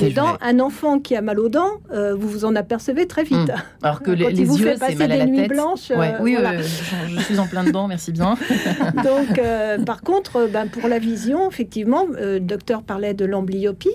Les 0.00 0.10
dents, 0.10 0.36
un 0.40 0.60
enfant 0.60 0.98
qui 0.98 1.14
a 1.16 1.20
mal 1.22 1.38
aux 1.40 1.48
dents, 1.48 1.70
euh, 1.92 2.14
vous 2.14 2.28
vous 2.28 2.44
en 2.44 2.54
apercevez 2.56 3.06
très 3.06 3.22
vite. 3.24 3.38
Mm. 3.48 3.54
Alors 3.82 4.02
que 4.02 4.10
les, 4.10 4.24
Quand 4.24 4.30
les 4.32 4.44
vous 4.44 4.58
yeux, 4.58 4.70
c'est 4.74 4.78
passer 4.80 4.94
mal 4.96 5.12
à 5.12 5.14
des 5.14 5.18
la 5.20 5.26
nuits 5.26 5.36
tête. 5.38 5.48
blanches, 5.48 5.90
euh, 5.90 5.96
oui, 6.20 6.34
voilà. 6.34 6.60
je, 6.62 6.66
je 7.08 7.20
suis 7.20 7.38
en 7.38 7.46
plein 7.46 7.64
dedans, 7.64 7.86
merci 7.88 8.10
bien. 8.12 8.36
Donc, 9.04 9.38
euh, 9.38 9.78
par 9.84 10.02
contre, 10.02 10.48
ben, 10.52 10.66
pour 10.68 10.88
la 10.88 10.98
vision, 10.98 11.48
effectivement, 11.48 12.06
le 12.10 12.40
docteur 12.40 12.82
parlait 12.82 13.14
de 13.14 13.24
l'amblyopie. 13.24 13.94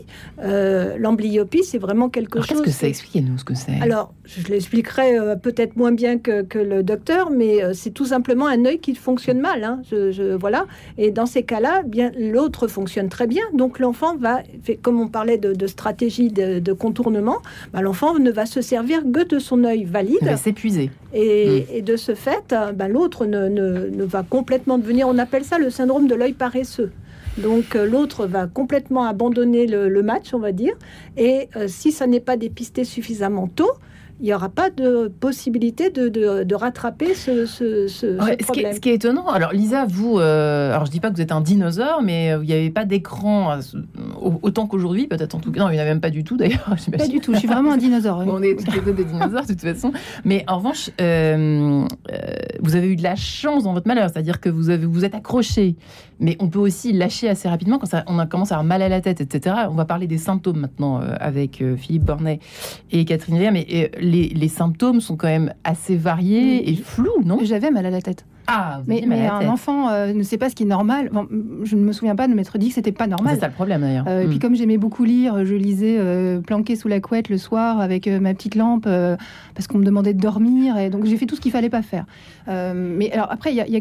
L'amblyopie, 0.98 1.63
c'est 1.63 1.78
vraiment 1.78 2.10
quelque 2.10 2.38
Alors 2.38 2.48
qu'est-ce 2.48 2.57
chose. 2.60 2.66
que 2.66 2.72
c'est 2.72 2.88
Expliquez-nous 2.90 3.38
ce 3.38 3.44
que 3.44 3.56
c'est. 3.56 3.80
Alors, 3.81 4.13
je 4.25 4.48
l'expliquerai 4.48 5.18
peut-être 5.42 5.75
moins 5.75 5.92
bien 5.92 6.18
que, 6.18 6.44
que 6.44 6.60
le 6.60 6.84
docteur, 6.84 7.30
mais 7.31 7.74
c'est 7.74 7.92
tout 7.92 8.06
simplement 8.06 8.48
un 8.48 8.66
œil 8.66 8.80
qui 8.80 8.96
fonctionne 8.96 9.40
mal. 9.40 9.63
hein. 9.63 9.81
Je, 9.92 10.12
je- 10.12 10.36
voilà. 10.36 10.66
Et 10.98 11.12
dans 11.12 11.25
ces 11.25 11.44
cas-là, 11.44 11.84
bien 11.86 12.12
l'autre 12.18 12.68
fonctionne 12.68 13.10
très 13.10 13.28
bien. 13.28 13.44
Donc 13.54 13.80
l'enfant 13.80 14.16
va, 14.18 14.42
fait- 14.63 14.75
comme 14.78 15.00
on 15.00 15.07
parlait 15.07 15.38
de, 15.38 15.54
de 15.54 15.68
stratégie 15.68 15.88
de, 15.94 16.59
de 16.59 16.74
contournement, 16.74 17.38
bah, 17.74 17.81
l'enfant 17.81 18.18
ne 18.19 18.31
va 18.31 18.45
se 18.45 18.62
servir 18.62 19.01
que 19.13 19.27
de 19.27 19.39
son 19.39 19.63
œil 19.63 19.83
valide. 19.86 20.18
Il 20.21 20.27
va 20.27 20.38
s'épuiser. 20.38 20.91
Et, 21.13 21.65
et 21.77 21.81
de 21.81 21.95
ce 21.95 22.15
fait, 22.15 22.53
euh, 22.53 22.71
ben, 22.71 22.88
l'autre 22.88 23.25
ne, 23.25 23.47
ne- 23.50 23.89
ne 23.89 24.03
va 24.03 24.24
complètement 24.24 24.77
devenir, 24.77 25.07
on 25.07 25.18
appelle 25.18 25.44
ça 25.44 25.57
le 25.57 25.69
syndrome 25.69 26.07
de 26.07 26.15
l'œil 26.15 26.33
paresseux. 26.33 26.91
Donc 27.38 27.75
euh, 27.75 27.86
l'autre 27.86 28.25
va 28.25 28.48
complètement 28.48 29.05
abandonner 29.05 29.65
le, 29.67 29.88
le 29.88 30.03
match, 30.03 30.34
on 30.34 30.39
va 30.39 30.51
dire. 30.51 30.74
Et 31.17 31.48
euh, 31.55 31.65
si 31.67 31.91
ça 31.91 32.05
n'est 32.08 32.19
pas 32.19 32.38
dépisté 32.38 32.84
suffisamment 32.84 33.48
tôt, 33.48 33.72
il 34.20 34.26
n'y 34.26 34.34
aura 34.34 34.50
pas 34.50 34.70
de 34.70 35.08
possibilité 35.20 35.90
de, 35.90 36.10
de- 36.10 36.44
de 36.44 36.56
rattraper 36.56 37.14
ce, 37.14 37.46
ce- 37.46 37.88
ce- 37.88 38.18
ce 38.18 38.24
Ouais, 38.24 38.32
ce, 38.32 38.38
qui 38.38 38.44
problème. 38.44 38.66
est, 38.68 38.74
ce 38.76 38.80
qui 38.82 38.90
est 38.90 38.96
étonnant, 38.96 39.28
alors 39.28 39.52
Lisa, 39.54 39.86
vous, 39.86 40.20
euh, 40.20 40.72
alors 40.74 40.86
je 40.86 40.92
dis 40.92 41.00
pas 41.00 41.10
que 41.10 41.16
vous 41.16 41.22
êtes 41.22 41.32
un 41.32 41.42
dinosaure, 41.42 42.02
mais 42.04 42.32
euh, 42.34 42.40
il 42.44 42.48
n'y 42.48 42.54
avait 42.54 42.70
pas 42.70 42.86
d'écran 42.86 43.52
euh, 43.54 43.62
au- 44.22 44.40
autant 44.42 44.68
qu'aujourd'hui, 44.68 45.08
peut-être 45.08 45.36
en 45.36 45.40
tout 45.40 45.52
cas. 45.52 45.60
Non, 45.62 45.70
il 45.70 45.74
n'y 45.74 45.78
en 45.78 45.82
avait 45.82 45.92
même 45.92 46.02
pas 46.02 46.10
du 46.10 46.24
tout 46.24 46.38
d'ailleurs. 46.38 46.76
Pas 46.98 47.08
du 47.08 47.20
tout, 47.20 47.34
je 47.34 47.40
suis 47.40 47.48
vraiment 47.48 47.72
un 47.72 47.78
dinosaure. 47.78 48.20
oui. 48.20 48.26
On 48.30 48.42
est 48.42 48.56
tous 48.56 48.72
les 48.74 48.82
deux 48.82 48.94
des 48.94 49.06
dinosaures 49.06 49.44
de 49.44 49.48
toute 49.54 49.62
façon. 49.62 49.92
Mais 50.26 50.44
en 50.48 50.58
revanche, 50.58 50.90
euh, 51.00 51.86
euh, 52.12 52.18
vous 52.62 52.76
avez 52.76 52.88
eu 52.92 52.96
de 52.96 53.04
la 53.04 53.16
chance 53.16 53.64
dans 53.64 53.74
votre 53.74 53.88
malheur, 53.88 54.10
c'est-à-dire 54.10 54.40
que 54.42 54.50
vous 54.50 54.70
avez, 54.70 54.86
vous 54.86 55.06
êtes 55.06 55.16
accroché. 55.16 55.76
Mais 56.20 56.36
on 56.40 56.50
peut 56.50 56.60
aussi 56.60 56.92
lâcher 56.92 57.30
assez 57.30 57.48
rapidement 57.48 57.78
quand 57.80 57.86
ça, 57.86 58.04
on 58.08 58.20
a 58.20 58.26
commencé 58.26 58.52
à 58.54 58.56
avoir 58.58 58.66
mal 58.66 58.82
à 58.82 58.90
la 58.90 59.00
tête, 59.00 59.22
etc. 59.22 59.56
On 59.70 59.76
va 59.76 59.86
parler 59.86 60.06
des 60.08 60.18
symptômes 60.18 60.60
maintenant 60.60 61.00
avec 61.20 61.64
Philippe 61.78 62.04
Bornet 62.04 62.40
et 62.92 63.06
Catherine 63.06 63.38
Léa, 63.40 63.52
mais 63.52 63.66
les, 64.10 64.30
les 64.30 64.48
symptômes 64.48 65.01
sont 65.01 65.16
quand 65.16 65.28
même 65.28 65.54
assez 65.63 65.96
variés 65.96 66.70
et 66.70 66.75
flous, 66.75 67.22
non? 67.24 67.39
J'avais 67.44 67.72
mal 67.72 67.86
à 67.86 67.89
la 67.89 68.01
tête. 68.01 68.25
Ah, 68.51 68.82
Mais, 68.88 69.03
un 69.27 69.48
enfant 69.48 69.89
euh, 69.89 70.12
ne 70.13 70.24
sait 70.24 70.38
pas 70.38 70.50
ce 70.50 70.56
qui 70.56 70.63
est 70.63 70.65
normal. 70.65 71.10
Bon, 71.13 71.27
je 71.63 71.75
ne 71.75 71.82
me 71.82 71.91
souviens 71.91 72.15
pas 72.15 72.27
de 72.27 72.34
m'être 72.34 72.58
dit 72.58 72.70
que 72.70 72.74
c'était 72.74 72.91
pas 72.91 73.06
normal. 73.08 73.36
C'est 73.36 73.41
ça 73.41 73.48
le 73.48 73.53
problème 73.53 73.82
d'ailleurs. 73.82 74.06
Euh, 74.08 74.24
Et 74.24 74.27
puis 74.27 74.39
comme 74.39 74.56
j'aimais 74.56 74.77
beaucoup 74.77 75.03
lire, 75.03 75.46
je 75.46 75.53
lisais 75.56 75.98
euh, 76.00 76.41
planqué 76.41 76.75
sous 76.75 76.88
la 76.88 77.00
couette 77.00 77.29
le 77.29 77.38
soir 77.38 77.79
avec 77.79 78.08
ma 78.08 78.34
petite 78.34 78.56
lampe 78.56 78.86
parce 78.86 79.68
qu'on 79.68 79.77
me 79.77 79.86
demandait 79.86 80.13
de 80.13 80.20
dormir 80.22 80.77
et 80.77 80.89
donc 80.89 81.06
j'ai 81.06 81.18
fait 81.18 81.25
tout 81.27 81.36
ce 81.36 81.41
qu'il 81.41 81.51
fallait 81.51 81.70
pas 81.70 81.82
faire. 81.84 82.06
Mais 82.48 83.12
alors 83.12 83.32
après, 83.32 83.51
il 83.51 83.56
y 83.56 83.62
a- 83.62 83.68
il 83.68 83.74
y 83.74 83.77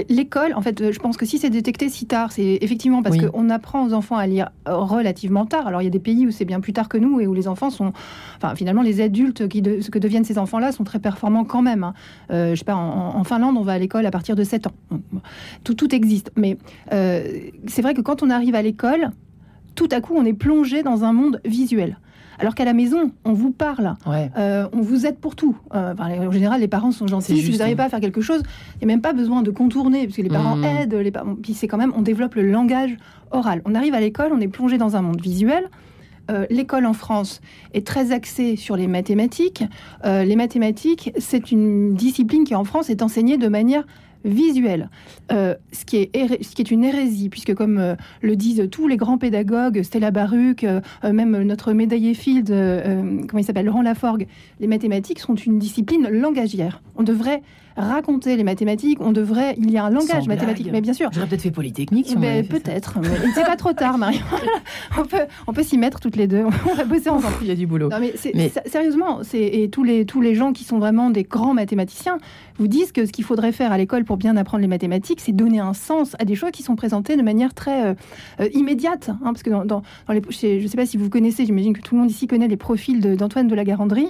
a 0.00 0.02
l'école. 0.08 0.52
En 0.54 0.60
fait, 0.62 0.92
je 0.92 0.98
pense 1.00 1.16
que 1.16 1.26
si 1.26 1.38
c'est 1.38 1.50
détecté 1.50 1.88
si 1.88 2.06
tard, 2.06 2.30
c'est 2.32 2.58
effectivement 2.60 3.02
parce 3.02 3.16
Oui. 3.16 3.26
qu'on 3.30 3.50
apprend 3.50 3.84
aux 3.84 3.92
enfants 3.92 4.16
à 4.16 4.26
lire 4.26 4.50
relativement 4.66 5.46
tard. 5.46 5.66
Alors 5.66 5.82
il 5.82 5.84
y 5.84 5.88
a 5.88 5.90
des 5.90 5.98
pays 5.98 6.26
où 6.26 6.30
c'est 6.30 6.44
bien 6.44 6.60
plus 6.60 6.72
tard 6.72 6.88
que 6.88 6.98
nous 6.98 7.20
et 7.20 7.26
où 7.26 7.34
les 7.34 7.48
enfants 7.48 7.70
sont, 7.70 7.92
enfin 8.36 8.54
finalement 8.54 8.82
les 8.82 9.00
adultes 9.00 9.48
qui 9.48 9.62
de- 9.62 9.80
ce 9.80 9.90
que 9.90 9.98
deviennent 9.98 10.24
ces 10.24 10.38
enfants-là 10.38 10.72
sont 10.72 10.84
très 10.84 10.98
performants 10.98 11.44
quand 11.44 11.62
même. 11.62 11.84
hein. 11.84 11.94
Je 12.30 12.54
sais 12.54 12.64
pas, 12.64 12.74
en, 12.76 13.16
en 13.16 13.24
Finlande, 13.24 13.56
on 13.56 13.62
va 13.62 13.72
à 13.72 13.78
l'école 13.78 14.06
à 14.06 14.10
partir 14.12 14.36
de 14.36 14.44
7 14.44 14.68
ans. 14.68 14.72
Tout, 15.64 15.74
tout 15.74 15.92
existe, 15.92 16.30
mais 16.36 16.56
euh, 16.92 17.24
c'est 17.66 17.82
vrai 17.82 17.94
que 17.94 18.00
quand 18.00 18.22
on 18.22 18.30
arrive 18.30 18.54
à 18.54 18.62
l'école, 18.62 19.10
tout 19.74 19.88
à 19.90 20.00
coup, 20.00 20.14
on 20.16 20.24
est 20.24 20.32
plongé 20.34 20.82
dans 20.84 21.02
un 21.02 21.12
monde 21.12 21.40
visuel. 21.44 21.98
Alors 22.38 22.54
qu'à 22.54 22.64
la 22.64 22.72
maison, 22.72 23.12
on 23.24 23.32
vous 23.34 23.50
parle, 23.52 23.94
Ouais. 24.06 24.30
euh, 24.36 24.66
on 24.72 24.80
vous 24.80 25.06
aide 25.06 25.16
pour 25.18 25.36
tout. 25.36 25.56
Euh, 25.74 25.92
enfin, 25.92 26.10
en 26.26 26.30
général, 26.32 26.60
les 26.60 26.68
parents 26.68 26.90
sont 26.90 27.06
gentils. 27.06 27.40
Si 27.40 27.50
vous 27.52 27.58
n'arrivez 27.58 27.74
hein. 27.74 27.76
pas 27.76 27.84
à 27.84 27.88
faire 27.88 28.00
quelque 28.00 28.20
chose, 28.20 28.42
il 28.80 28.86
n'y 28.86 28.92
a 28.92 28.94
même 28.94 29.02
pas 29.02 29.12
besoin 29.12 29.42
de 29.42 29.50
contourner, 29.50 30.04
parce 30.06 30.16
que 30.16 30.22
les 30.22 30.28
parents 30.30 30.56
Mhm. 30.56 30.64
aident. 30.64 30.94
Les 30.94 31.10
parents... 31.10 31.34
Puis 31.36 31.54
c'est 31.54 31.68
quand 31.68 31.76
même, 31.78 31.92
on 31.96 32.02
développe 32.02 32.34
le 32.34 32.50
langage 32.50 32.96
oral. 33.30 33.62
On 33.64 33.74
arrive 33.74 33.94
à 33.94 34.00
l'école, 34.00 34.32
on 34.32 34.40
est 34.40 34.48
plongé 34.48 34.76
dans 34.78 34.96
un 34.96 35.02
monde 35.02 35.20
visuel. 35.20 35.68
Euh, 36.30 36.46
L'école 36.50 36.86
en 36.86 36.92
France 36.92 37.40
est 37.74 37.86
très 37.86 38.12
axée 38.12 38.56
sur 38.56 38.76
les 38.76 38.86
mathématiques. 38.86 39.64
Euh, 40.04 40.24
les 40.24 40.36
mathématiques, 40.36 41.12
c'est 41.18 41.50
une 41.50 41.94
discipline 41.94 42.44
qui 42.44 42.54
en 42.54 42.64
France 42.64 42.90
est 42.90 43.02
enseignée 43.02 43.38
de 43.38 43.48
manière 43.48 43.84
visuel. 44.24 44.88
Euh, 45.32 45.56
ce, 45.72 45.84
qui 45.84 45.96
est 45.96 46.70
une 46.70 46.84
hérésie, 46.84 47.28
puisque 47.28 47.54
comme 47.54 47.96
le 48.20 48.36
disent 48.36 48.68
tous 48.70 48.86
les 48.86 48.96
grands 48.96 49.18
pédagogues, 49.18 49.82
Stella 49.82 50.12
Baruch, 50.12 50.64
même 51.02 51.42
notre 51.42 51.72
médaillé 51.72 52.14
Field, 52.14 52.46
comment 53.26 53.40
il 53.40 53.44
s'appelle, 53.44 53.66
Laurent 53.66 53.82
Laforgue, 53.82 54.28
les 54.60 54.68
mathématiques 54.68 55.18
sont 55.18 55.34
une 55.34 55.58
discipline 55.58 56.08
langagière. 56.08 56.82
On 56.96 57.02
devrait 57.02 57.42
raconter 57.76 58.36
les 58.36 58.44
mathématiques, 58.44 58.98
on 59.00 59.12
devrait, 59.12 59.54
il 59.58 59.70
y 59.70 59.78
a 59.78 59.84
un 59.84 59.90
langage 59.90 60.22
Sans 60.22 60.26
mathématique, 60.28 60.64
blague. 60.64 60.74
mais 60.74 60.80
bien 60.80 60.92
sûr. 60.92 61.08
J'aurais 61.12 61.26
peut-être 61.26 61.42
fait 61.42 61.50
Polytechnique 61.50 62.06
si 62.08 62.16
Ben, 62.16 62.46
peut-être, 62.46 62.98
c'est 63.34 63.44
pas 63.44 63.56
trop 63.56 63.72
tard, 63.72 63.98
Marion. 63.98 64.20
on 64.98 65.04
peut, 65.04 65.16
on 65.46 65.52
peut 65.52 65.62
s'y 65.62 65.78
mettre 65.78 66.00
toutes 66.00 66.16
les 66.16 66.26
deux. 66.26 66.44
On 66.70 66.74
va 66.74 66.84
bosser 66.84 67.08
ensemble. 67.10 67.34
Il 67.42 67.48
y 67.48 67.50
a 67.50 67.54
du 67.54 67.66
boulot. 67.66 67.88
Non, 67.88 67.98
mais, 68.00 68.14
sérieusement, 68.66 69.20
et 69.34 69.68
tous 69.70 69.84
les 69.84 70.04
tous 70.06 70.20
les 70.20 70.34
gens 70.34 70.52
qui 70.52 70.64
sont 70.64 70.78
vraiment 70.78 71.10
des 71.10 71.22
grands 71.22 71.54
mathématiciens 71.54 72.18
vous 72.58 72.68
disent 72.68 72.92
que 72.92 73.06
ce 73.06 73.12
qu'il 73.12 73.24
faudrait 73.24 73.52
faire 73.52 73.72
à 73.72 73.78
l'école 73.78 74.04
pour 74.04 74.16
bien 74.18 74.36
apprendre 74.36 74.60
les 74.60 74.68
mathématiques, 74.68 75.20
c'est 75.20 75.32
donner 75.32 75.58
un 75.58 75.72
sens 75.72 76.14
à 76.18 76.24
des 76.24 76.34
choses 76.34 76.50
qui 76.50 76.62
sont 76.62 76.76
présentées 76.76 77.16
de 77.16 77.22
manière 77.22 77.54
très 77.54 77.86
euh, 77.86 77.94
euh, 78.40 78.48
immédiate. 78.52 79.08
hein, 79.10 79.18
parce 79.32 79.42
que 79.42 79.48
dans, 79.50 79.64
dans- 79.64 79.82
dans 80.06 80.12
les, 80.12 80.20
chez- 80.30 80.58
je 80.60 80.64
ne 80.64 80.68
sais 80.68 80.76
pas 80.76 80.84
si 80.86 80.96
vous 80.98 81.08
connaissez, 81.08 81.46
j'imagine 81.46 81.72
que 81.72 81.80
tout 81.80 81.94
le 81.94 82.02
monde 82.02 82.10
ici 82.10 82.26
connaît 82.26 82.48
les 82.48 82.56
profils 82.58 83.00
de- 83.00 83.14
d'Antoine 83.14 83.48
de 83.48 83.54
la 83.54 83.64
Garandrie. 83.64 84.08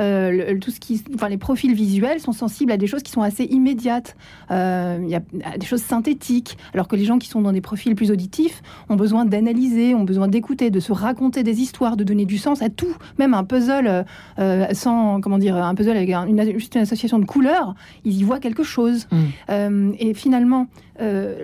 Euh, 0.00 0.52
le- 0.52 0.58
tout 0.58 0.72
ce 0.72 0.80
qui, 0.80 1.02
enfin, 1.14 1.28
les 1.28 1.36
profils 1.38 1.72
visuels 1.72 2.18
sont 2.20 2.32
sensibles 2.32 2.72
à 2.72 2.76
des 2.76 2.88
choses 2.88 3.02
qui 3.04 3.12
sont 3.12 3.22
assez 3.22 3.44
immédiates. 3.44 4.16
Euh, 4.50 4.98
Il 5.02 5.08
y 5.08 5.14
a 5.14 5.20
des 5.56 5.66
choses 5.66 5.82
synthétiques, 5.82 6.58
alors 6.72 6.88
que 6.88 6.96
les 6.96 7.04
gens 7.04 7.18
qui 7.18 7.28
sont 7.28 7.40
dans 7.40 7.52
des 7.52 7.60
profils 7.60 7.94
plus 7.94 8.10
auditifs 8.10 8.62
ont 8.88 8.96
besoin 8.96 9.24
d'analyser, 9.24 9.94
ont 9.94 10.02
besoin 10.02 10.26
d'écouter, 10.26 10.70
de 10.70 10.80
se 10.80 10.90
raconter 10.92 11.42
des 11.44 11.60
histoires, 11.60 11.96
de 11.96 12.02
donner 12.02 12.24
du 12.26 12.38
sens 12.38 12.62
à 12.62 12.68
tout, 12.70 12.96
même 13.18 13.34
un 13.34 13.44
puzzle 13.44 14.04
euh, 14.40 14.66
sans, 14.72 15.20
comment 15.20 15.38
dire, 15.38 15.54
un 15.56 15.74
puzzle 15.76 15.96
avec 15.96 16.10
un- 16.10 16.26
une, 16.26 16.42
juste 16.58 16.74
une 16.74 16.80
association 16.82 17.18
de 17.20 17.24
couleurs, 17.24 17.74
ils 18.04 18.18
y 18.18 18.24
voient 18.24 18.40
quelque 18.40 18.64
chose. 18.64 19.06
Mm. 19.12 19.16
Euh, 19.50 19.92
et 20.00 20.14
finalement, 20.14 20.66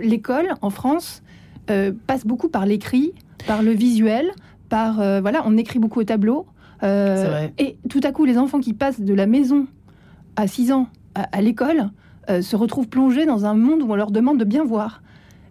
l'école 0.02 0.48
en 0.62 0.70
France 0.70 1.22
passe 2.06 2.26
beaucoup 2.26 2.48
par 2.48 2.66
l'écrit, 2.66 3.12
par 3.46 3.62
le 3.62 3.70
visuel, 3.70 4.30
par 4.68 4.94
voilà, 5.20 5.42
on 5.46 5.56
écrit 5.56 5.78
beaucoup 5.78 6.00
au 6.00 6.04
tableau. 6.04 6.46
Euh. 6.82 7.48
Et 7.58 7.76
tout 7.90 8.00
à 8.04 8.10
coup, 8.12 8.24
les 8.24 8.38
enfants 8.38 8.58
qui 8.60 8.72
passent 8.72 9.00
de 9.00 9.12
la 9.14 9.26
maison 9.26 9.66
à 10.36 10.46
6 10.46 10.72
ans 10.72 10.88
à, 11.20 11.36
à 11.36 11.40
l'école 11.40 11.90
euh, 12.28 12.42
se 12.42 12.56
retrouvent 12.56 12.88
plongés 12.88 13.26
dans 13.26 13.44
un 13.46 13.54
monde 13.54 13.82
où 13.82 13.90
on 13.90 13.96
leur 13.96 14.10
demande 14.10 14.38
de 14.38 14.44
bien 14.44 14.64
voir. 14.64 15.02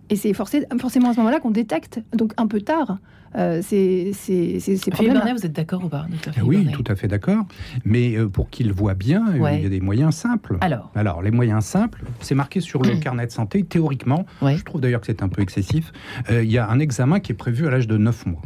Et 0.10 0.16
c'est 0.16 0.32
forcé- 0.34 0.66
forcément 0.80 1.10
à 1.10 1.14
ce 1.14 1.20
moment-là 1.20 1.40
qu'on 1.40 1.52
détecte, 1.52 2.02
donc 2.14 2.34
un 2.38 2.48
peu 2.48 2.62
tard, 2.62 2.98
euh, 3.36 3.62
ces, 3.62 4.12
ces, 4.14 4.60
ces, 4.60 4.76
ces 4.76 4.78
Philippe 4.78 4.94
problèmes. 4.94 5.14
Barnet, 5.18 5.34
vous 5.34 5.46
êtes 5.46 5.52
d'accord 5.54 5.84
ou 5.86 5.90
pas 5.90 6.08
Eh 6.36 6.42
oui, 6.42 6.58
Barnet 6.58 6.72
tout 6.72 6.84
à 6.88 6.96
fait 6.96 7.08
d'accord. 7.08 7.46
Mais 7.86 8.18
euh, 8.18 8.28
pour 8.28 8.50
qu'ils 8.50 8.72
voient 8.74 8.96
bien, 8.96 9.24
euh, 9.36 9.38
Ouais. 9.38 9.58
il 9.58 9.64
y 9.64 9.66
a 9.68 9.70
des 9.70 9.82
moyens 9.82 10.16
simples. 10.16 10.58
Alors, 10.62 10.92
Alors, 10.96 11.22
les 11.22 11.30
moyens 11.30 11.64
simples, 11.64 12.02
c'est 12.22 12.34
marqué 12.34 12.60
sur 12.60 12.82
le 12.82 12.96
carnet 13.00 13.28
de 13.28 13.32
santé. 13.32 13.64
Théoriquement, 13.64 14.26
Ouais. 14.42 14.58
je 14.58 14.64
trouve 14.64 14.82
d'ailleurs 14.82 15.02
que 15.02 15.06
c'est 15.08 15.22
un 15.22 15.30
peu 15.30 15.44
excessif. 15.44 15.92
euh, 16.32 16.44
il 16.44 16.50
y 16.52 16.58
a 16.58 16.68
un 16.70 16.80
examen 16.80 17.20
qui 17.20 17.32
est 17.34 17.36
prévu 17.36 17.68
à 17.68 17.70
l'âge 17.70 17.88
de 17.88 17.98
9 17.98 18.26
mois. 18.26 18.42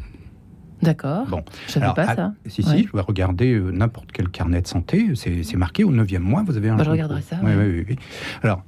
D'accord. 0.84 1.26
Bon. 1.28 1.44
Je 1.68 1.72
savais 1.74 1.84
Alors, 1.86 1.96
pas 1.96 2.04
à- 2.04 2.16
ça. 2.16 2.34
Si, 2.46 2.62
Ouais. 2.64 2.78
si, 2.78 2.88
je 2.88 2.92
vais 2.96 3.02
regarder 3.02 3.54
euh, 3.54 3.72
n'importe 3.72 4.12
quel 4.12 4.30
carnet 4.30 4.62
de 4.62 4.68
santé. 4.68 5.14
C'est 5.16 5.56
marqué 5.56 5.84
au 5.84 5.92
9e 5.92 6.20
mois, 6.20 6.44
vous 6.46 6.56
avez 6.58 6.70
un. 6.70 6.76
Bah, 6.76 6.84
je 6.84 6.90
regarderai 6.92 7.22
ça, 7.22 7.38
Oui, 7.44 7.52
oui, 7.58 7.86
oui. 7.90 7.96
Alors, 8.44 8.64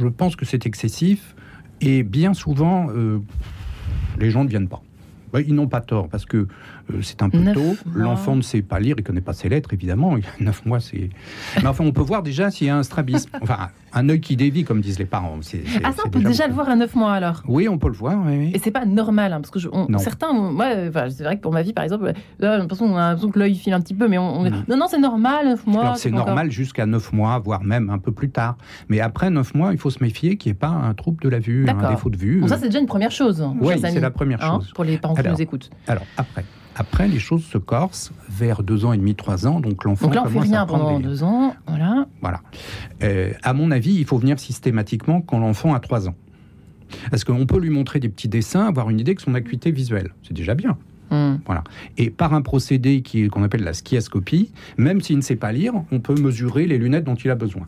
je 0.00 0.06
pense 0.06 0.36
que 0.36 0.44
c'est 0.44 0.64
excessif. 0.66 1.34
Et 1.80 2.02
bien 2.02 2.34
souvent, 2.34 2.88
euh, 2.90 3.18
les 4.18 4.30
gens 4.30 4.42
ne 4.44 4.48
viennent 4.48 4.68
pas. 4.68 4.82
Bah, 5.32 5.40
ils 5.40 5.54
n'ont 5.54 5.68
pas 5.68 5.80
tort, 5.80 6.08
parce 6.08 6.24
que 6.24 6.48
c'est 7.02 7.22
un 7.22 7.30
peu 7.30 7.38
tôt. 7.52 7.76
L'enfant 7.94 8.36
ne 8.36 8.42
sait 8.42 8.62
pas 8.62 8.80
lire, 8.80 8.96
il 8.98 9.02
ne 9.02 9.06
connaît 9.06 9.20
pas 9.20 9.32
ses 9.32 9.48
lettres, 9.48 9.72
évidemment. 9.72 10.16
Il 10.16 10.24
a 10.24 10.28
9 10.40 10.66
mois, 10.66 10.80
c'est. 10.80 11.10
Mais 11.62 11.66
enfin, 11.68 11.84
on 11.84 11.92
peut 11.92 12.00
voir 12.02 12.22
déjà 12.22 12.50
s'il 12.50 12.66
y 12.66 12.70
a 12.70 12.76
un 12.76 12.82
strabisme. 12.82 13.30
Enfin, 13.42 13.68
un 13.94 14.08
œil 14.10 14.20
qui 14.20 14.36
dévie, 14.36 14.64
comme 14.64 14.80
disent 14.82 14.98
les 14.98 15.06
parents. 15.06 15.38
C'est- 15.40 15.62
c'est- 15.66 15.80
Ah, 15.82 15.92
ça, 15.92 16.02
on 16.06 16.10
peut 16.10 16.20
déjà 16.20 16.46
le 16.46 16.52
voir 16.52 16.68
à 16.68 16.76
9 16.76 16.94
mois 16.94 17.12
alors. 17.12 17.42
Oui, 17.48 17.68
on 17.68 17.78
peut 17.78 17.88
le 17.88 17.94
voir, 17.94 18.18
oui, 18.26 18.36
oui. 18.36 18.50
Et 18.54 18.58
c'est 18.58 18.70
pas 18.70 18.84
normal, 18.84 19.32
hein, 19.32 19.40
parce 19.40 19.50
que 19.50 19.58
je- 19.58 19.68
on- 19.72 19.86
certains, 19.98 20.32
moi, 20.32 20.66
euh, 20.74 20.88
enfin, 20.90 21.08
c'est 21.08 21.24
vrai 21.24 21.36
que 21.36 21.40
pour 21.42 21.52
ma 21.52 21.62
vie, 21.62 21.72
par 21.72 21.84
exemple, 21.84 22.12
là, 22.38 22.52
j'ai 22.54 22.58
l'impression, 22.58 22.84
on 22.86 22.96
a 22.96 23.08
l'impression 23.10 23.30
que 23.30 23.38
l'œil 23.38 23.54
file 23.54 23.72
un 23.72 23.80
petit 23.80 23.94
peu, 23.94 24.06
mais 24.08 24.18
on, 24.18 24.40
on- 24.40 24.50
Non. 24.50 24.62
non, 24.68 24.76
non, 24.76 24.86
c'est 24.88 24.98
normal, 24.98 25.46
9 25.48 25.66
mois. 25.66 25.82
Alors, 25.82 25.96
c'est 25.96 26.10
normal 26.10 26.50
jusqu'à 26.50 26.84
9 26.86 27.12
mois, 27.12 27.38
voire 27.38 27.62
même 27.64 27.88
un 27.90 27.98
peu 27.98 28.12
plus 28.12 28.28
tard. 28.30 28.56
Mais 28.88 29.00
après 29.00 29.30
9 29.30 29.54
mois, 29.54 29.72
il 29.72 29.78
faut 29.78 29.90
se 29.90 30.02
méfier 30.02 30.36
qu'il 30.36 30.50
n'y 30.50 30.56
ait 30.56 30.58
pas 30.58 30.68
un 30.68 30.92
trouble 30.94 31.22
de 31.22 31.28
la 31.30 31.38
vue, 31.38 31.66
un 31.68 31.90
défaut 31.90 32.10
de 32.10 32.16
vue. 32.16 32.40
Bon, 32.40 32.48
ça, 32.48 32.58
c'est 32.58 32.66
déjà 32.66 32.80
une 32.80 32.86
première 32.86 33.10
chose. 33.10 33.42
Oui, 33.60 33.74
c'est 33.80 34.00
la 34.00 34.10
première 34.10 34.42
hein, 34.44 34.58
chose. 34.60 34.72
pour 34.74 34.84
les 34.84 34.98
parents 34.98 35.14
qui 35.14 35.26
nous 35.26 35.40
écoutent. 35.42 35.70
Alors, 35.86 36.04
après. 36.16 36.44
Après, 36.78 37.08
les 37.08 37.18
choses 37.18 37.44
se 37.44 37.58
corsent 37.58 38.12
vers 38.28 38.62
2 38.62 38.84
ans 38.84 38.92
et 38.92 38.96
demi, 38.96 39.14
3 39.14 39.46
ans. 39.46 39.60
Donc, 39.60 39.84
l'enfant 39.84 40.06
Donc 40.06 40.14
là, 40.14 40.22
on 40.24 40.28
fait 40.28 40.38
rien 40.38 40.64
pendant 40.64 40.98
des- 40.98 41.04
deux 41.04 41.22
ans. 41.24 41.54
Voilà. 41.66 42.06
Voilà. 42.22 42.40
Euh, 43.02 43.32
à 43.42 43.52
mon 43.52 43.70
avis, 43.72 43.94
il 43.94 44.04
faut 44.04 44.16
venir 44.16 44.38
systématiquement 44.38 45.20
quand 45.20 45.38
l'enfant 45.40 45.74
a 45.74 45.80
3 45.80 46.08
ans. 46.08 46.14
Parce 47.10 47.24
qu'on 47.24 47.46
peut 47.46 47.58
lui 47.58 47.70
montrer 47.70 48.00
des 48.00 48.08
petits 48.08 48.28
dessins, 48.28 48.66
avoir 48.66 48.90
une 48.90 49.00
idée 49.00 49.14
de 49.14 49.20
son 49.20 49.34
acuité 49.34 49.72
visuelle? 49.72 50.14
C'est 50.22 50.34
déjà 50.34 50.54
bien. 50.54 50.78
Hmm. 51.10 51.36
Et 51.96 52.10
par 52.10 52.34
un 52.34 52.42
procédé 52.42 53.02
qu'on 53.32 53.42
appelle 53.42 53.62
la 53.64 53.72
skiascopie, 53.72 54.52
même 54.76 55.00
s'il 55.00 55.16
ne 55.16 55.22
sait 55.22 55.36
pas 55.36 55.52
lire, 55.52 55.72
on 55.90 56.00
peut 56.00 56.14
mesurer 56.14 56.66
les 56.66 56.78
lunettes 56.78 57.04
dont 57.04 57.14
il 57.14 57.30
a 57.30 57.34
besoin. 57.34 57.64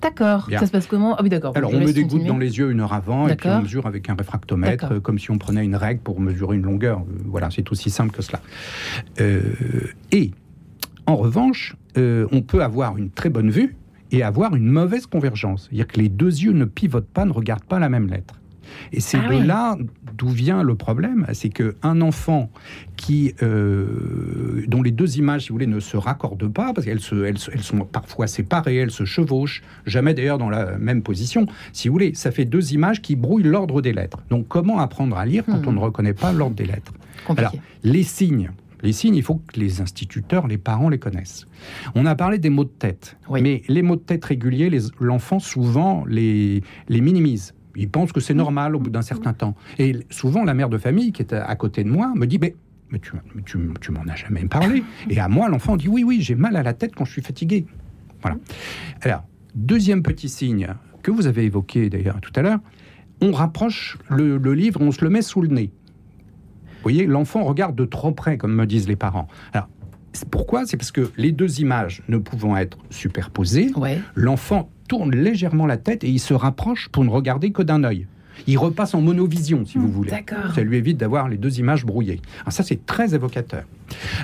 D'accord. 0.00 0.48
Ça 0.50 0.66
se 0.66 0.70
passe 0.70 0.86
comment? 0.86 1.16
Ah 1.16 1.22
oui, 1.22 1.28
d'accord. 1.28 1.52
Alors, 1.56 1.72
on 1.72 1.78
met 1.78 1.92
des 1.92 2.04
gouttes 2.04 2.24
dans 2.24 2.38
les 2.38 2.58
yeux 2.58 2.70
une 2.70 2.80
heure 2.80 2.92
avant, 2.92 3.28
et 3.28 3.36
puis 3.36 3.48
on 3.48 3.62
mesure 3.62 3.86
avec 3.86 4.08
un 4.08 4.14
réfractomètre, 4.14 5.00
comme 5.02 5.18
si 5.18 5.30
on 5.30 5.38
prenait 5.38 5.64
une 5.64 5.76
règle 5.76 6.00
pour 6.00 6.20
mesurer 6.20 6.56
une 6.56 6.62
longueur. 6.62 7.00
Euh, 7.00 7.22
Voilà, 7.26 7.50
c'est 7.50 7.70
aussi 7.70 7.90
simple 7.90 8.14
que 8.14 8.22
cela. 8.22 8.40
Euh, 9.20 9.40
et, 10.12 10.32
en 11.06 11.16
revanche, 11.16 11.76
euh, 11.96 12.26
on 12.32 12.42
peut 12.42 12.62
avoir 12.62 12.96
une 12.96 13.10
très 13.10 13.30
bonne 13.30 13.50
vue 13.50 13.76
et 14.10 14.22
avoir 14.22 14.54
une 14.54 14.66
mauvaise 14.66 15.06
convergence. 15.06 15.64
C'est-à-dire 15.64 15.86
que 15.86 16.00
les 16.00 16.08
deux 16.08 16.42
yeux 16.42 16.52
ne 16.52 16.64
pivotent 16.64 17.08
pas, 17.08 17.24
ne 17.24 17.32
regardent 17.32 17.64
pas 17.64 17.78
la 17.78 17.88
même 17.88 18.08
lettre. 18.08 18.34
Et 18.92 19.00
c'est 19.00 19.18
Ah 19.24 19.28
de 19.28 19.34
oui. 19.36 19.46
là 19.46 19.76
d'où 20.16 20.28
vient 20.28 20.62
le 20.62 20.74
problème, 20.74 21.26
c'est 21.32 21.48
qu'un 21.50 22.00
enfant 22.00 22.50
qui, 22.96 23.34
euh, 23.42 24.64
dont 24.66 24.82
les 24.82 24.90
deux 24.90 25.18
images, 25.18 25.42
si 25.42 25.48
vous 25.48 25.54
voulez, 25.54 25.66
ne 25.66 25.80
se 25.80 25.96
raccordent 25.96 26.52
pas, 26.52 26.72
parce 26.72 26.84
qu'elles 26.86 27.00
se- 27.00 27.24
elles, 27.24 27.38
sont 27.38 27.78
parfois 27.84 28.26
séparées, 28.26 28.76
elles 28.76 28.90
se 28.90 29.04
chevauchent, 29.04 29.62
jamais 29.86 30.14
d'ailleurs 30.14 30.38
dans 30.38 30.50
la 30.50 30.78
même 30.78 31.02
position. 31.02 31.46
Si 31.72 31.88
vous 31.88 31.92
voulez, 31.94 32.14
ça 32.14 32.30
fait 32.30 32.44
deux 32.44 32.72
images 32.72 33.02
qui 33.02 33.16
brouillent 33.16 33.42
l'ordre 33.44 33.80
des 33.82 33.92
lettres. 33.92 34.18
Donc 34.30 34.48
comment 34.48 34.78
apprendre 34.80 35.16
à 35.16 35.26
lire 35.26 35.44
quand 35.46 35.58
Hmm. 35.64 35.68
on 35.68 35.72
ne 35.72 35.78
reconnaît 35.80 36.14
pas 36.14 36.32
l'ordre 36.32 36.56
des 36.56 36.64
lettres? 36.66 36.92
Compliqué. 37.26 37.48
Alors, 37.56 37.64
les 37.84 38.02
signes. 38.02 38.50
Les 38.82 38.92
signes, 38.92 39.16
il 39.16 39.24
faut 39.24 39.34
que 39.36 39.58
les 39.58 39.80
instituteurs, 39.80 40.46
les 40.46 40.56
parents 40.58 40.88
les 40.88 41.00
connaissent. 41.00 41.46
On 41.96 42.06
a 42.06 42.14
parlé 42.14 42.38
des 42.38 42.48
mots 42.48 42.62
de 42.64 42.68
tête, 42.70 43.16
Oui. 43.28 43.42
mais 43.42 43.62
les 43.66 43.82
mots 43.82 43.96
de 43.96 44.00
tête 44.02 44.24
réguliers, 44.24 44.70
l'enfant 45.00 45.40
souvent 45.40 46.04
les, 46.06 46.62
les 46.88 47.00
minimise. 47.00 47.54
Il 47.78 47.88
pense 47.88 48.12
que 48.12 48.20
c'est 48.20 48.34
normal 48.34 48.76
au 48.76 48.80
bout 48.80 48.90
d'un 48.90 49.02
certain 49.02 49.32
temps. 49.32 49.54
Et 49.78 49.96
souvent, 50.10 50.44
la 50.44 50.52
mère 50.54 50.68
de 50.68 50.78
famille 50.78 51.12
qui 51.12 51.22
est 51.22 51.32
à, 51.32 51.56
côté 51.56 51.84
de 51.84 51.88
moi 51.88 52.12
me 52.14 52.26
dit 52.26 52.38
Mais, 52.38 52.54
mais 52.90 52.98
tu, 52.98 53.12
tu, 53.46 53.58
tu 53.80 53.92
m'en 53.92 54.02
as 54.08 54.16
jamais 54.16 54.44
parlé. 54.44 54.82
Et 55.10 55.18
à 55.20 55.28
moi, 55.28 55.48
l'enfant 55.48 55.76
dit 55.76 55.88
Oui, 55.88 56.04
oui, 56.04 56.20
j'ai 56.20 56.34
mal 56.34 56.56
à 56.56 56.62
la 56.62 56.74
tête 56.74 56.94
quand 56.94 57.04
je 57.04 57.12
suis 57.12 57.22
fatigué. 57.22 57.66
Voilà. 58.20 58.36
Alors, 59.02 59.24
deuxième 59.54 60.02
petit 60.02 60.28
signe 60.28 60.68
que 61.02 61.10
vous 61.10 61.26
avez 61.26 61.44
évoqué 61.44 61.88
d'ailleurs 61.88 62.20
tout 62.20 62.32
à 62.34 62.42
l'heure 62.42 62.58
on 63.20 63.32
rapproche 63.32 63.98
le, 64.10 64.36
le 64.36 64.54
livre, 64.54 64.80
on 64.80 64.92
se 64.92 65.02
le 65.02 65.10
met 65.10 65.22
sous 65.22 65.42
le 65.42 65.48
nez. 65.48 65.70
Vous 66.64 66.82
voyez, 66.82 67.06
l'enfant 67.06 67.42
regarde 67.44 67.74
de 67.74 67.84
trop 67.84 68.12
près, 68.12 68.38
comme 68.38 68.54
me 68.54 68.66
disent 68.66 68.88
les 68.88 68.96
parents. 68.96 69.26
Alors, 69.52 69.68
pourquoi? 70.30 70.64
C'est 70.66 70.76
parce 70.76 70.92
que 70.92 71.10
les 71.16 71.32
deux 71.32 71.60
images 71.60 72.02
ne 72.08 72.18
pouvant 72.18 72.56
être 72.56 72.78
superposées, 72.90 73.70
Ouais. 73.76 74.00
l'enfant 74.14 74.70
tourne 74.88 75.14
légèrement 75.14 75.66
la 75.66 75.76
tête 75.76 76.02
et 76.04 76.08
il 76.08 76.18
se 76.18 76.34
rapproche 76.34 76.88
pour 76.88 77.04
ne 77.04 77.10
regarder 77.10 77.52
que 77.52 77.62
d'un 77.62 77.84
œil. 77.84 78.06
Il 78.46 78.56
repasse 78.58 78.94
en 78.94 79.00
monovision, 79.00 79.64
si 79.66 79.78
vous 79.78 79.88
voulez. 79.88 80.10
D'accord. 80.10 80.54
Ça 80.54 80.62
lui 80.62 80.76
évite 80.76 80.96
d'avoir 80.96 81.28
les 81.28 81.36
deux 81.36 81.58
images 81.58 81.84
brouillées. 81.84 82.20
Alors 82.42 82.52
ça, 82.52 82.62
c'est 82.62 82.86
très 82.86 83.14
évocateur. 83.14 83.64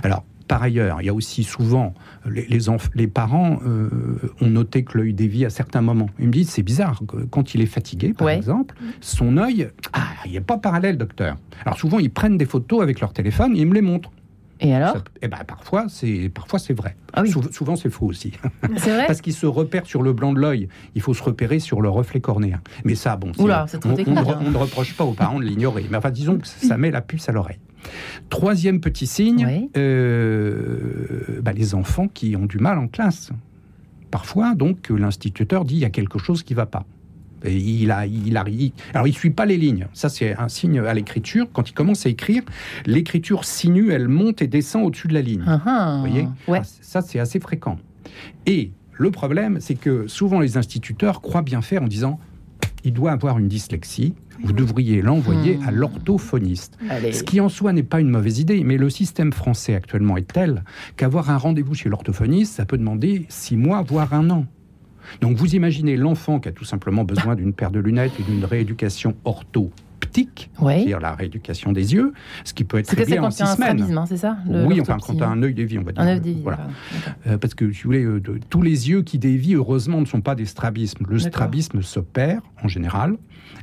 Alors, 0.04 0.24
par 0.46 0.62
ailleurs, 0.62 1.00
il 1.00 1.06
y 1.06 1.08
a 1.08 1.14
aussi 1.14 1.42
souvent, 1.42 1.94
les, 2.30 2.46
les, 2.94 3.06
parents 3.08 3.58
euh, 3.66 3.88
ont 4.40 4.48
noté 4.50 4.84
que 4.84 4.98
l'œil 4.98 5.14
dévie 5.14 5.44
à 5.44 5.50
certains 5.50 5.80
moments. 5.80 6.10
Ils 6.20 6.26
me 6.28 6.32
disent, 6.32 6.50
c'est 6.50 6.62
bizarre, 6.62 7.00
quand 7.30 7.54
il 7.54 7.60
est 7.60 7.66
fatigué, 7.66 8.12
par 8.12 8.26
Ouais. 8.26 8.36
exemple, 8.36 8.74
son 9.00 9.36
œil, 9.36 9.70
ah, 9.94 10.02
il 10.26 10.32
n'est 10.32 10.40
pas 10.40 10.58
parallèle, 10.58 10.96
docteur. 10.96 11.36
Alors 11.64 11.78
souvent, 11.78 11.98
ils 11.98 12.10
prennent 12.10 12.36
des 12.36 12.46
photos 12.46 12.82
avec 12.82 13.00
leur 13.00 13.12
téléphone 13.12 13.56
et 13.56 13.60
ils 13.60 13.66
me 13.66 13.74
les 13.74 13.82
montrent. 13.82 14.12
Et 14.60 14.72
alors 14.74 14.94
Ça- 14.94 15.04
eh 15.22 15.28
ben, 15.28 15.38
parfois, 15.46 15.86
c'est 15.88 16.30
parfois 16.32 16.58
c'est 16.58 16.74
vrai. 16.74 16.96
Ah 17.12 17.22
oui. 17.22 17.30
Sou- 17.30 17.52
souvent, 17.52 17.76
c'est 17.76 17.90
faux 17.90 18.06
aussi. 18.06 18.32
C'est 18.76 18.90
vrai 18.92 19.04
Parce 19.06 19.20
qu'ils 19.20 19.32
se 19.34 19.46
repèrent 19.46 19.86
sur 19.86 20.02
le 20.02 20.12
blanc 20.12 20.32
de 20.32 20.38
l'œil. 20.40 20.68
Il 20.94 21.02
faut 21.02 21.12
se 21.14 21.22
repérer 21.22 21.58
sur 21.58 21.82
le 21.82 21.88
reflet 21.88 22.20
cornéen. 22.20 22.60
Mais 22.84 22.94
ça, 22.94 23.16
bon, 23.16 23.32
Oula, 23.38 23.66
on, 23.84 23.88
ne 23.88 23.94
re- 23.96 24.30
hein. 24.34 24.38
on 24.46 24.50
ne 24.50 24.56
reproche 24.56 24.94
pas 24.96 25.04
aux 25.04 25.12
parents 25.12 25.38
de 25.40 25.44
l'ignorer. 25.44 25.84
Mais 25.90 25.96
enfin, 25.96 26.10
disons 26.10 26.38
que 26.38 26.46
ça 26.46 26.76
met 26.78 26.90
la 26.90 27.00
puce 27.00 27.28
à 27.28 27.32
l'oreille. 27.32 27.58
Troisième 28.30 28.80
petit 28.80 29.06
signe, 29.06 29.44
Oui. 29.46 29.70
euh, 29.76 31.40
bah, 31.42 31.52
les 31.52 31.74
enfants 31.74 32.08
qui 32.08 32.36
ont 32.36 32.46
du 32.46 32.58
mal 32.58 32.78
en 32.78 32.88
classe. 32.88 33.30
Parfois, 34.10 34.54
donc, 34.54 34.88
l'instituteur 34.90 35.64
dit 35.64 35.74
il 35.74 35.80
y 35.80 35.84
a 35.84 35.90
quelque 35.90 36.18
chose 36.18 36.42
qui 36.42 36.52
ne 36.54 36.58
va 36.58 36.66
pas. 36.66 36.84
Et 37.44 37.54
il 37.56 37.90
a, 37.90 38.06
il 38.06 38.36
a, 38.36 38.44
il- 38.48 38.72
alors, 38.94 39.06
il 39.06 39.14
suit 39.14 39.30
pas 39.30 39.44
les 39.46 39.56
lignes. 39.56 39.86
Ça, 39.92 40.08
c'est 40.08 40.34
un 40.36 40.48
signe 40.48 40.78
à 40.80 40.94
l'écriture. 40.94 41.46
Quand 41.52 41.68
il 41.68 41.72
commence 41.74 42.06
à 42.06 42.08
écrire, 42.08 42.42
l'écriture 42.86 43.44
sinue, 43.44 43.90
elle 43.90 44.08
monte 44.08 44.42
et 44.42 44.46
descend 44.46 44.84
au-dessus 44.84 45.08
de 45.08 45.14
la 45.14 45.22
ligne. 45.22 45.44
Ah. 45.46 46.00
Vous 46.02 46.08
voyez? 46.10 46.28
Ouais. 46.48 46.60
Ah, 46.62 46.66
Ça, 46.80 47.00
c'est 47.02 47.18
assez 47.18 47.40
fréquent. 47.40 47.76
Et 48.46 48.70
le 48.92 49.10
problème, 49.10 49.58
c'est 49.60 49.74
que 49.74 50.06
souvent 50.08 50.40
les 50.40 50.56
instituteurs 50.56 51.20
croient 51.20 51.42
bien 51.42 51.60
faire 51.62 51.82
en 51.82 51.88
disant 51.88 52.18
il 52.84 52.92
doit 52.92 53.12
avoir 53.12 53.38
une 53.38 53.48
dyslexie, 53.48 54.14
vous 54.42 54.52
devriez 54.52 55.00
l'envoyer 55.00 55.58
à 55.66 55.70
Hmm. 55.70 55.76
l'orthophoniste. 55.76 56.76
Ce 57.12 57.22
qui 57.22 57.40
en 57.40 57.48
soi 57.48 57.72
n'est 57.72 57.82
pas 57.82 58.00
une 58.00 58.10
mauvaise 58.10 58.40
idée, 58.40 58.62
mais 58.62 58.76
le 58.76 58.90
système 58.90 59.32
français 59.32 59.74
actuellement 59.74 60.16
est 60.18 60.30
tel 60.30 60.64
qu'avoir 60.96 61.30
un 61.30 61.38
rendez-vous 61.38 61.74
chez 61.74 61.88
l'orthophoniste, 61.88 62.54
ça 62.54 62.66
peut 62.66 62.76
demander 62.76 63.24
six 63.30 63.56
mois, 63.56 63.82
voire 63.82 64.12
un 64.12 64.28
an. 64.30 64.44
Donc 65.20 65.36
vous 65.36 65.54
imaginez 65.54 65.96
l'enfant 65.96 66.40
qui 66.40 66.48
a 66.48 66.52
tout 66.52 66.64
simplement 66.64 67.04
besoin 67.04 67.34
d'une 67.34 67.52
paire 67.52 67.70
de 67.70 67.80
lunettes 67.80 68.12
et 68.18 68.22
d'une 68.22 68.44
rééducation 68.44 69.14
orthoptique, 70.04 70.50
Oui. 70.60 70.74
c'est-à-dire 70.74 71.00
la 71.00 71.14
rééducation 71.14 71.72
des 71.72 71.94
yeux, 71.94 72.12
ce 72.44 72.52
qui 72.54 72.64
peut 72.64 72.78
être 72.78 72.86
très 72.86 73.04
bien 73.06 73.22
en 73.22 73.28
quand 73.28 73.36
il 73.36 73.40
y 73.40 73.42
a 73.42 73.46
six 73.46 73.52
un 73.52 73.56
semaines. 73.56 73.76
strabisme, 73.78 73.98
hein, 73.98 74.04
c'est 74.06 74.16
ça 74.16 74.36
le- 74.48 74.66
Oui, 74.66 74.80
enfin, 74.80 74.98
quand 75.00 75.14
tu 75.16 75.22
as 75.22 75.28
un 75.28 75.42
œil 75.42 75.54
dévié, 75.54 75.78
on 75.78 75.82
va 75.82 75.92
dire. 75.92 76.02
Un 76.02 76.08
œuf 76.16 76.20
dévié, 76.20 76.42
Voilà. 76.42 76.68
Euh, 77.26 77.38
parce 77.38 77.54
que, 77.54 77.70
si 77.72 77.82
vous 77.82 77.88
voulez, 77.88 78.04
euh, 78.04 78.20
de- 78.20 78.38
tous 78.50 78.62
les 78.62 78.90
yeux 78.90 79.02
qui 79.02 79.18
dévient, 79.18 79.54
heureusement, 79.54 80.00
ne 80.00 80.06
sont 80.06 80.20
pas 80.20 80.34
des 80.34 80.46
strabismes. 80.46 81.04
Le 81.08 81.18
strabisme 81.18 81.82
se 81.82 82.00
perd, 82.00 82.40
en 82.62 82.68
général, 82.68 83.16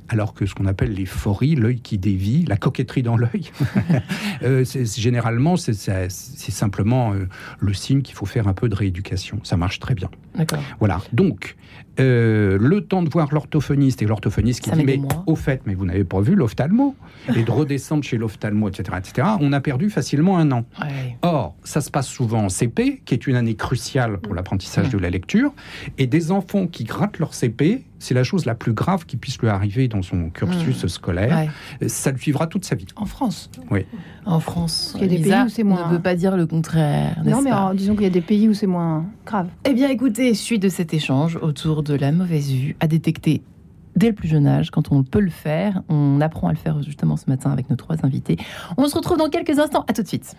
alors 0.10 0.34
que 0.34 0.46
ce 0.46 0.56
qu'on 0.56 0.66
appelle 0.66 0.94
les 0.94 1.06
phories, 1.06 1.56
l'œil 1.56 1.80
qui 1.80 1.98
dévie, 1.98 2.44
la 2.46 2.58
coquetterie 2.58 3.04
dans 3.04 3.18
l'œil, 3.18 3.52
euh, 4.44 4.66
généralement, 4.66 5.56
c'est 5.58 6.10
simplement 6.10 7.14
le 7.60 7.74
signe 7.74 8.02
qu'il 8.02 8.16
faut 8.16 8.26
faire 8.26 8.48
un 8.48 8.54
peu 8.54 8.68
de 8.70 8.76
rééducation. 8.76 9.40
Ça 9.44 9.58
marche 9.58 9.80
très 9.80 9.94
bien. 9.96 10.10
D'accord. 10.36 10.60
Voilà. 10.80 11.02
Donc, 11.14 11.56
euh, 12.00 12.58
le 12.60 12.82
temps 12.82 13.04
de 13.04 13.10
voir 13.10 13.30
l'orthophoniste 13.34 14.02
et 14.02 14.06
l'orthophoniste 14.06 14.62
qui 14.62 14.70
Ça 14.70 14.76
dit 14.76 14.84
mais 14.86 15.00
au 15.28 15.36
fait, 15.36 15.62
mais 15.66 15.74
vous 15.76 15.86
n'avez 15.86 16.04
pas 16.04 16.22
vu 16.22 16.36
l'ophtalmo 16.36 16.96
et 17.36 17.44
de 17.44 17.52
redescendre 17.52 18.04
chez 18.04 18.18
l'ophtalmo, 18.18 18.70
etc., 18.70 18.98
etc. 18.98 19.28
On 19.42 19.52
a 19.54 19.60
perdu 19.62 19.90
facilement 19.90 20.38
un 20.38 20.52
an. 20.52 20.66
Ouais. 20.82 21.18
Or, 21.22 21.56
ça 21.64 21.82
se 21.82 21.92
passe 21.92 22.08
souvent 22.08 22.46
en 22.46 22.50
CP, 22.50 23.02
qui 23.06 23.14
est 23.14 23.28
une 23.28 23.36
année 23.36 23.56
cruciale 23.56 24.18
pour 24.20 24.34
l'apprentissage 24.34 24.88
Mm. 24.88 24.92
de 24.92 24.98
la 24.98 25.10
lecture, 25.10 25.54
et 25.98 26.08
des 26.08 26.32
enfants 26.32 26.68
qui 26.68 26.84
grattent 26.86 27.20
leur 27.20 27.34
CP, 27.34 27.84
c'est 28.02 28.14
la 28.16 28.24
chose 28.24 28.46
la 28.46 28.56
plus 28.56 28.74
grave 28.74 29.06
qui 29.06 29.16
puisse 29.16 29.38
lui 29.40 29.48
arriver 29.48 29.88
dans 29.88 30.02
son 30.02 30.30
cursus 30.30 30.88
scolaire. 30.88 31.48
Ouais. 31.82 31.88
Ça 31.88 32.12
le 32.12 32.18
suivra 32.18 32.48
toute 32.48 32.66
sa 32.66 32.76
vie. 32.76 32.88
En 32.96 33.06
France 33.06 33.50
Oui. 33.70 33.86
En 34.26 34.40
France. 34.40 34.94
Il 34.96 35.02
y 35.02 35.06
a 35.06 35.08
des 35.08 35.18
pays 35.24 35.34
où 35.46 35.50
c'est 35.50 35.64
moins- 35.64 35.88
ne 35.88 35.94
veut 35.94 36.02
pas 36.02 36.16
dire 36.16 36.36
le 36.36 36.48
contraire, 36.48 37.22
Non, 37.26 37.42
mais 37.42 37.52
pas 37.52 37.66
en- 37.66 37.74
disons 37.74 37.94
qu'il 37.94 38.04
y 38.04 38.08
a 38.08 38.10
des 38.10 38.22
pays 38.22 38.50
où 38.50 38.54
c'est 38.54 38.68
moins 38.68 39.06
grave. 39.26 39.48
Eh 39.66 39.74
bien, 39.74 39.90
écoutez, 39.90 40.34
suite 40.34 40.62
de 40.64 40.70
cet 40.70 40.94
échange 40.94 41.38
autour 41.42 41.84
de 41.84 41.94
la 41.94 42.12
mauvaise 42.12 42.52
vue 42.52 42.76
à 42.80 42.88
détecter 42.88 43.44
dès 43.96 44.08
le 44.08 44.14
plus 44.16 44.28
jeune 44.30 44.48
âge, 44.48 44.72
quand 44.72 44.92
on 44.92 45.04
peut 45.04 45.20
le 45.20 45.30
faire, 45.30 45.82
on 45.90 46.22
apprend 46.22 46.48
à 46.48 46.52
le 46.54 46.58
faire 46.58 46.82
justement 46.82 47.18
ce 47.18 47.30
matin 47.30 47.52
avec 47.52 47.70
nos 47.70 47.76
trois 47.76 47.98
invités. 48.04 48.38
On 48.78 48.88
se 48.88 48.96
retrouve 48.96 49.18
dans 49.18 49.30
quelques 49.30 49.60
instants. 49.60 49.86
À 49.88 49.94
tout 49.94 50.02
de 50.02 50.08
suite. 50.08 50.36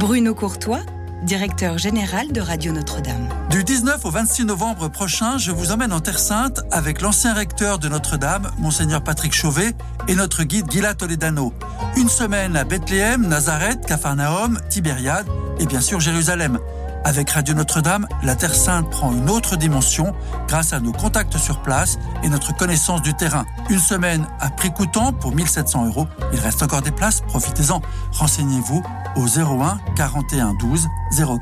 Bruno 0.00 0.34
Courtois, 0.34 0.80
directeur 1.24 1.76
général 1.76 2.32
de 2.32 2.40
Radio 2.40 2.72
Notre-Dame. 2.72 3.28
Du 3.50 3.64
19 3.64 4.02
au 4.06 4.10
26 4.10 4.46
novembre 4.46 4.88
prochain, 4.88 5.36
je 5.36 5.52
vous 5.52 5.72
emmène 5.72 5.92
en 5.92 6.00
Terre 6.00 6.18
Sainte 6.18 6.62
avec 6.70 7.02
l'ancien 7.02 7.34
recteur 7.34 7.78
de 7.78 7.86
Notre-Dame, 7.86 8.50
Monseigneur 8.56 9.04
Patrick 9.04 9.34
Chauvet, 9.34 9.74
et 10.08 10.14
notre 10.14 10.44
guide 10.44 10.70
Gila 10.70 10.94
Toledano. 10.94 11.52
Une 11.98 12.08
semaine 12.08 12.56
à 12.56 12.64
Bethléem, 12.64 13.28
Nazareth, 13.28 13.84
Capharnaüm, 13.84 14.58
Tibériade 14.70 15.26
et 15.58 15.66
bien 15.66 15.82
sûr 15.82 16.00
Jérusalem. 16.00 16.58
Avec 17.04 17.30
Radio 17.30 17.54
Notre-Dame, 17.54 18.06
la 18.22 18.36
Terre 18.36 18.54
Sainte 18.54 18.90
prend 18.90 19.12
une 19.12 19.30
autre 19.30 19.56
dimension 19.56 20.12
grâce 20.46 20.72
à 20.72 20.80
nos 20.80 20.92
contacts 20.92 21.38
sur 21.38 21.62
place 21.62 21.98
et 22.22 22.28
notre 22.28 22.54
connaissance 22.54 23.02
du 23.02 23.14
terrain. 23.14 23.46
Une 23.70 23.78
semaine 23.78 24.26
à 24.38 24.50
prix 24.50 24.70
coûtant 24.70 25.12
pour 25.12 25.34
1700 25.34 25.86
euros. 25.86 26.06
Il 26.32 26.38
reste 26.38 26.62
encore 26.62 26.82
des 26.82 26.90
places, 26.90 27.22
profitez-en. 27.22 27.80
Renseignez-vous 28.12 28.82
au 29.16 29.26
01 29.26 29.80
41 29.96 30.54
12 30.54 30.88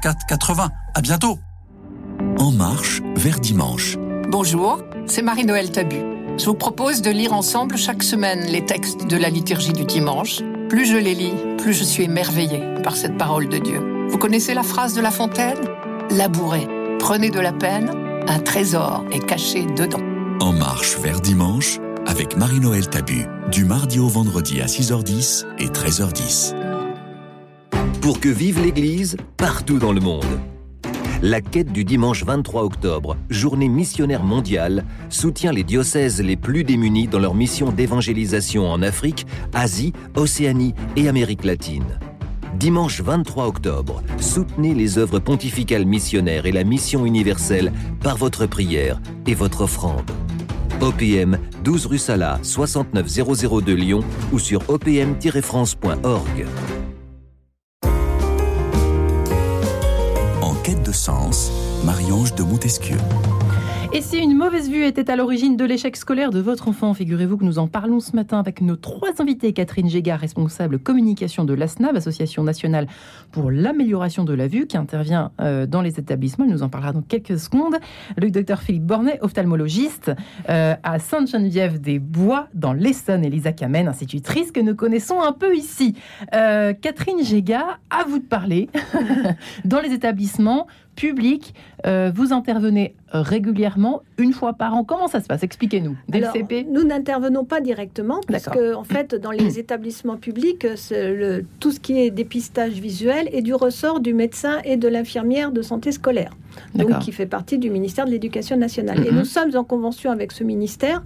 04 0.01 0.27
80. 0.27 0.71
À 0.95 1.01
bientôt! 1.01 1.39
En 2.39 2.53
marche 2.53 3.03
vers 3.17 3.41
dimanche. 3.41 3.97
Bonjour, 4.29 4.81
c'est 5.07 5.23
Marie-Noël 5.23 5.73
Tabu. 5.73 6.01
Je 6.39 6.45
vous 6.45 6.55
propose 6.55 7.03
de 7.03 7.11
lire 7.11 7.33
ensemble 7.33 7.77
chaque 7.77 8.05
semaine 8.05 8.45
les 8.47 8.65
textes 8.65 9.09
de 9.09 9.17
la 9.17 9.29
liturgie 9.29 9.73
du 9.73 9.85
dimanche. 9.85 10.39
Plus 10.69 10.87
je 10.87 10.97
les 10.97 11.15
lis, 11.15 11.35
plus 11.59 11.73
je 11.73 11.83
suis 11.83 12.05
émerveillée 12.05 12.63
par 12.85 12.95
cette 12.95 13.19
parole 13.19 13.49
de 13.49 13.59
Dieu. 13.59 13.88
Vous 14.09 14.19
connaissez 14.19 14.55
la 14.55 14.63
phrase 14.63 14.95
de 14.95 15.03
La 15.03 15.11
Fontaine? 15.11 15.59
Labourez, 16.11 16.67
prenez 16.99 17.31
de 17.31 17.41
la 17.41 17.53
peine, 17.53 17.91
un 18.27 18.39
trésor 18.39 19.05
est 19.13 19.25
caché 19.25 19.67
dedans. 19.77 20.01
En 20.41 20.53
marche 20.53 20.99
vers 20.99 21.21
dimanche 21.21 21.79
avec 22.07 22.37
Marie-Noël 22.37 22.89
Tabu. 22.89 23.27
Du 23.51 23.67
mardi 23.67 23.99
au 23.99 24.09
vendredi 24.09 24.63
à 24.63 24.67
6h10 24.67 25.45
et 25.59 25.67
13h10. 25.67 26.55
Pour 28.01 28.19
que 28.21 28.31
vive 28.31 28.63
l'Église 28.63 29.19
partout 29.37 29.79
dans 29.79 29.93
le 29.93 30.01
monde. 30.01 30.25
La 31.21 31.41
quête 31.41 31.73
du 31.73 31.85
dimanche 31.85 32.25
23 32.25 32.63
octobre, 32.63 33.17
journée 33.29 33.69
missionnaire 33.69 34.23
mondiale, 34.23 34.85
soutient 35.11 35.53
les 35.53 35.65
diocèses 35.65 36.23
les 36.23 36.37
plus 36.37 36.65
démunis 36.65 37.09
dans 37.09 37.19
leur 37.19 37.35
mission 37.35 37.73
d'évangélisation 37.73 38.71
en 38.71 38.81
Afrique, 38.83 39.27
Asie, 39.53 39.93
Océanie 40.15 40.75
et 40.97 41.09
Amérique 41.09 41.45
latine. 41.45 41.99
Dimanche 42.57 43.01
23 43.01 43.47
octobre, 43.47 44.03
soutenez 44.21 44.75
les 44.75 44.99
œuvres 44.99 45.19
pontificales 45.19 45.85
missionnaires 45.85 46.47
et 46.47 46.53
la 46.53 46.65
mission 46.65 47.07
universelle 47.07 47.73
par 48.03 48.17
votre 48.17 48.47
prière 48.47 49.01
et 49.27 49.35
votre 49.35 49.63
offrande. 49.63 50.11
OPM 50.81 51.39
12 51.65 51.87
rue 51.87 51.99
Sala 51.99 52.39
69002 52.43 53.61
de 53.63 53.73
Lyon 53.75 54.01
ou 54.33 54.39
sur 54.39 54.63
opm-france.org. 54.69 56.47
En 60.41 60.55
quête 60.63 60.83
de 60.83 60.93
sens, 60.93 61.51
Marie-Ange 61.85 62.35
de 62.35 62.43
Montesquieu. 62.43 62.97
Et 63.91 64.03
si 64.03 64.19
une 64.19 64.37
mauvaise 64.37 64.69
vue 64.69 64.85
était 64.85 65.11
à 65.11 65.17
l'origine 65.17 65.57
de 65.57 65.65
l'échec 65.65 65.97
scolaire 65.97 66.31
de 66.31 66.41
votre 66.41 66.69
enfant, 66.69 66.93
figurez-vous 66.93 67.39
que 67.39 67.45
nous 67.45 67.59
en 67.59 67.69
parlons 67.69 68.01
ce 68.01 68.15
matin 68.15 68.39
avec 68.39 68.61
nos 68.61 68.77
trois 68.77 69.09
invités. 69.19 69.55
Catherine 69.55 69.89
Gégard, 69.89 70.21
responsable 70.21 70.79
communication 70.79 71.47
de 71.47 71.55
l'ASNAV, 71.55 71.97
Association 71.97 72.43
nationale 72.43 72.87
pour 73.33 73.51
l'amélioration 73.51 74.25
de 74.25 74.35
la 74.35 74.47
vue, 74.47 74.67
qui 74.67 74.77
intervient 74.77 75.33
euh, 75.41 75.65
dans 75.65 75.81
les 75.81 75.99
établissements. 75.99 76.45
Elle 76.45 76.51
nous 76.51 76.63
en 76.63 76.69
parlera 76.69 76.93
dans 76.93 77.01
quelques 77.01 77.39
secondes. 77.39 77.77
Le 78.19 78.31
docteur 78.31 78.61
Philippe 78.61 78.85
Bornet, 78.85 79.21
ophtalmologiste 79.23 80.13
euh, 80.51 80.75
à 80.83 80.99
Sainte-Geneviève-des-Bois, 80.99 82.49
dans 82.53 82.75
l'Essonne. 82.75 83.25
Elisa 83.25 83.53
Kamen, 83.53 83.89
institutrice 83.89 84.53
que 84.53 84.61
nous 84.61 84.75
connaissons 84.75 85.23
un 85.23 85.33
peu 85.33 85.57
ici. 85.57 85.95
Euh, 86.35 86.75
Catherine 86.75 87.25
Gégard, 87.25 87.81
à 87.89 88.05
vous 88.05 88.19
de 88.19 88.25
parler. 88.27 88.69
dans 89.65 89.81
les 89.81 89.95
établissements 89.95 90.67
publics, 91.03 91.55
euh, 91.87 92.11
vous 92.13 92.33
intervenez 92.33 92.95
régulièrement, 93.13 94.03
une 94.19 94.33
fois 94.33 94.53
par 94.53 94.75
an. 94.75 94.83
Comment 94.85 95.07
ça 95.07 95.21
se 95.21 95.27
passe? 95.27 95.43
Expliquez-nous. 95.43 95.97
Dès 96.09 96.19
Alors, 96.19 96.33
le 96.35 96.41
CP 96.41 96.67
Nous 96.71 96.83
n'intervenons 96.85 97.45
pas 97.45 97.61
directement, 97.61 98.21
parce 98.27 98.47
que 98.47 98.75
en 98.75 98.85
fait, 98.85 99.15
dans 99.15 99.31
les 99.31 99.59
établissements 99.63 100.17
publics, 100.17 100.67
le- 100.91 101.45
tout 101.61 101.71
ce 101.71 101.79
qui 101.81 102.01
est 102.01 102.11
dépistage 102.11 102.73
visuel 102.75 103.29
est 103.33 103.43
du 103.43 103.55
ressort 103.55 104.01
du 104.01 104.13
médecin 104.13 104.59
et 104.65 104.77
de 104.77 104.89
l'infirmière 104.89 105.53
de 105.53 105.63
santé 105.63 105.93
scolaire, 105.93 106.33
donc 106.75 106.99
qui 106.99 107.13
fait 107.13 107.27
partie 107.27 107.59
du 107.59 107.71
ministère 107.71 108.05
de 108.07 108.11
l'Éducation 108.11 108.57
nationale. 108.57 109.07
Et 109.07 109.11
Mhm. 109.13 109.19
nous 109.19 109.25
sommes 109.25 109.57
en 109.57 109.65
convention 109.65 110.11
avec 110.11 110.33
ce 110.33 110.43
ministère 110.45 111.03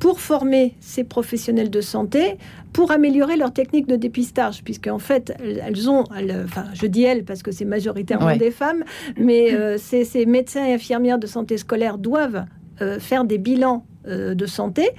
pour 0.00 0.20
former 0.20 0.74
ces 0.80 1.04
professionnels 1.04 1.70
de 1.70 1.80
santé 1.80 2.36
pour 2.76 2.90
améliorer 2.90 3.36
leur 3.38 3.52
technique 3.54 3.86
de 3.88 3.96
dépistage, 3.96 4.62
puisque 4.62 4.86
en 4.88 4.98
fait, 4.98 5.34
elles- 5.42 5.88
ont, 5.88 6.04
elles- 6.16 6.42
enfin, 6.44 6.64
je 6.74 6.86
dis 6.86 7.02
elles 7.04 7.24
parce 7.24 7.42
que 7.42 7.50
c'est 7.50 7.64
majoritairement 7.64 8.26
Ouais. 8.26 8.36
des 8.36 8.50
femmes, 8.50 8.84
mais 9.16 9.54
euh, 9.54 9.78
ces, 9.78 10.04
ces 10.04 10.26
médecins 10.26 10.64
et 10.66 10.74
infirmières 10.74 11.18
de 11.18 11.26
santé 11.26 11.56
scolaire 11.56 11.96
doivent 11.96 12.44
euh, 12.82 12.98
faire 13.00 13.24
des 13.24 13.38
bilans 13.38 13.86
euh, 14.06 14.34
de 14.34 14.44
santé 14.44 14.90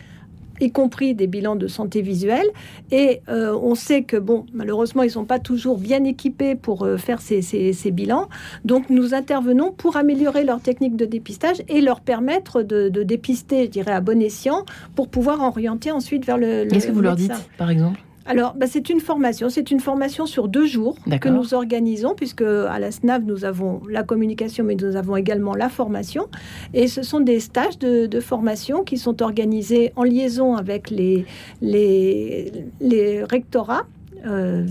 y 0.60 0.72
compris 0.72 1.14
des 1.16 1.28
bilans 1.28 1.56
de 1.56 1.68
santé 1.68 2.02
visuelle. 2.02 2.48
Et 2.92 3.22
euh, 3.30 3.56
on 3.62 3.76
sait 3.76 4.04
que, 4.04 4.18
bon, 4.18 4.46
malheureusement, 4.54 5.04
ils 5.04 5.08
ne 5.08 5.12
sont 5.12 5.26
pas 5.26 5.40
toujours 5.40 5.78
bien 5.78 6.04
équipés 6.04 6.56
pour 6.56 6.84
euh, 6.84 6.98
faire 6.98 7.22
ces, 7.22 7.42
ces- 7.42 7.74
ces 7.74 7.92
bilans. 7.92 8.28
Donc, 8.66 8.90
nous 8.90 9.14
intervenons 9.14 9.72
pour 9.72 9.98
améliorer 9.98 10.44
leur 10.44 10.62
technique 10.62 10.96
de 10.96 11.06
dépistage 11.06 11.62
et 11.68 11.82
leur 11.82 12.02
permettre 12.02 12.64
de, 12.64 12.90
de 12.90 13.04
dépister, 13.04 13.66
je 13.66 13.70
dirais, 13.70 13.92
à 13.92 14.02
bon 14.02 14.22
escient, 14.22 14.66
pour 14.96 15.08
pouvoir 15.10 15.42
orienter 15.42 15.92
ensuite 15.92 16.26
vers 16.26 16.38
le. 16.38 16.66
Qu'est-ce 16.70 16.88
que 16.88 16.92
vous 16.92 17.02
leur 17.02 17.16
dites, 17.16 17.32
par 17.58 17.70
exemple? 17.70 18.00
Alors, 18.28 18.54
bah, 18.56 18.68
c'est 18.68 18.90
une 18.90 19.00
formation. 19.00 19.50
C'est 19.50 19.72
une 19.72 19.80
formation 19.80 20.26
sur 20.26 20.48
deux 20.48 20.66
jours 20.66 20.98
que 21.22 21.30
nous 21.30 21.54
organisons, 21.54 22.14
puisque 22.16 22.42
à 22.42 22.80
la 22.80 22.92
SNAV, 22.92 23.24
nous 23.24 23.46
avons 23.46 23.82
la 23.90 24.04
communication, 24.04 24.64
mais 24.64 24.76
nous 24.76 24.96
avons 24.96 25.16
également 25.16 25.56
la 25.56 25.70
formation. 25.70 26.28
Et 26.74 26.88
ce 26.88 27.04
sont 27.04 27.20
des 27.20 27.40
stages 27.40 27.80
de, 27.80 28.06
de 28.06 28.20
formation 28.20 28.84
qui 28.84 28.98
sont 28.98 29.22
organisés 29.22 29.94
en 29.96 30.04
liaison 30.04 30.56
avec 30.56 30.90
les, 30.90 31.26
les, 31.62 32.52
les 32.82 33.24
rectorats 33.24 33.86
euh, 34.26 34.66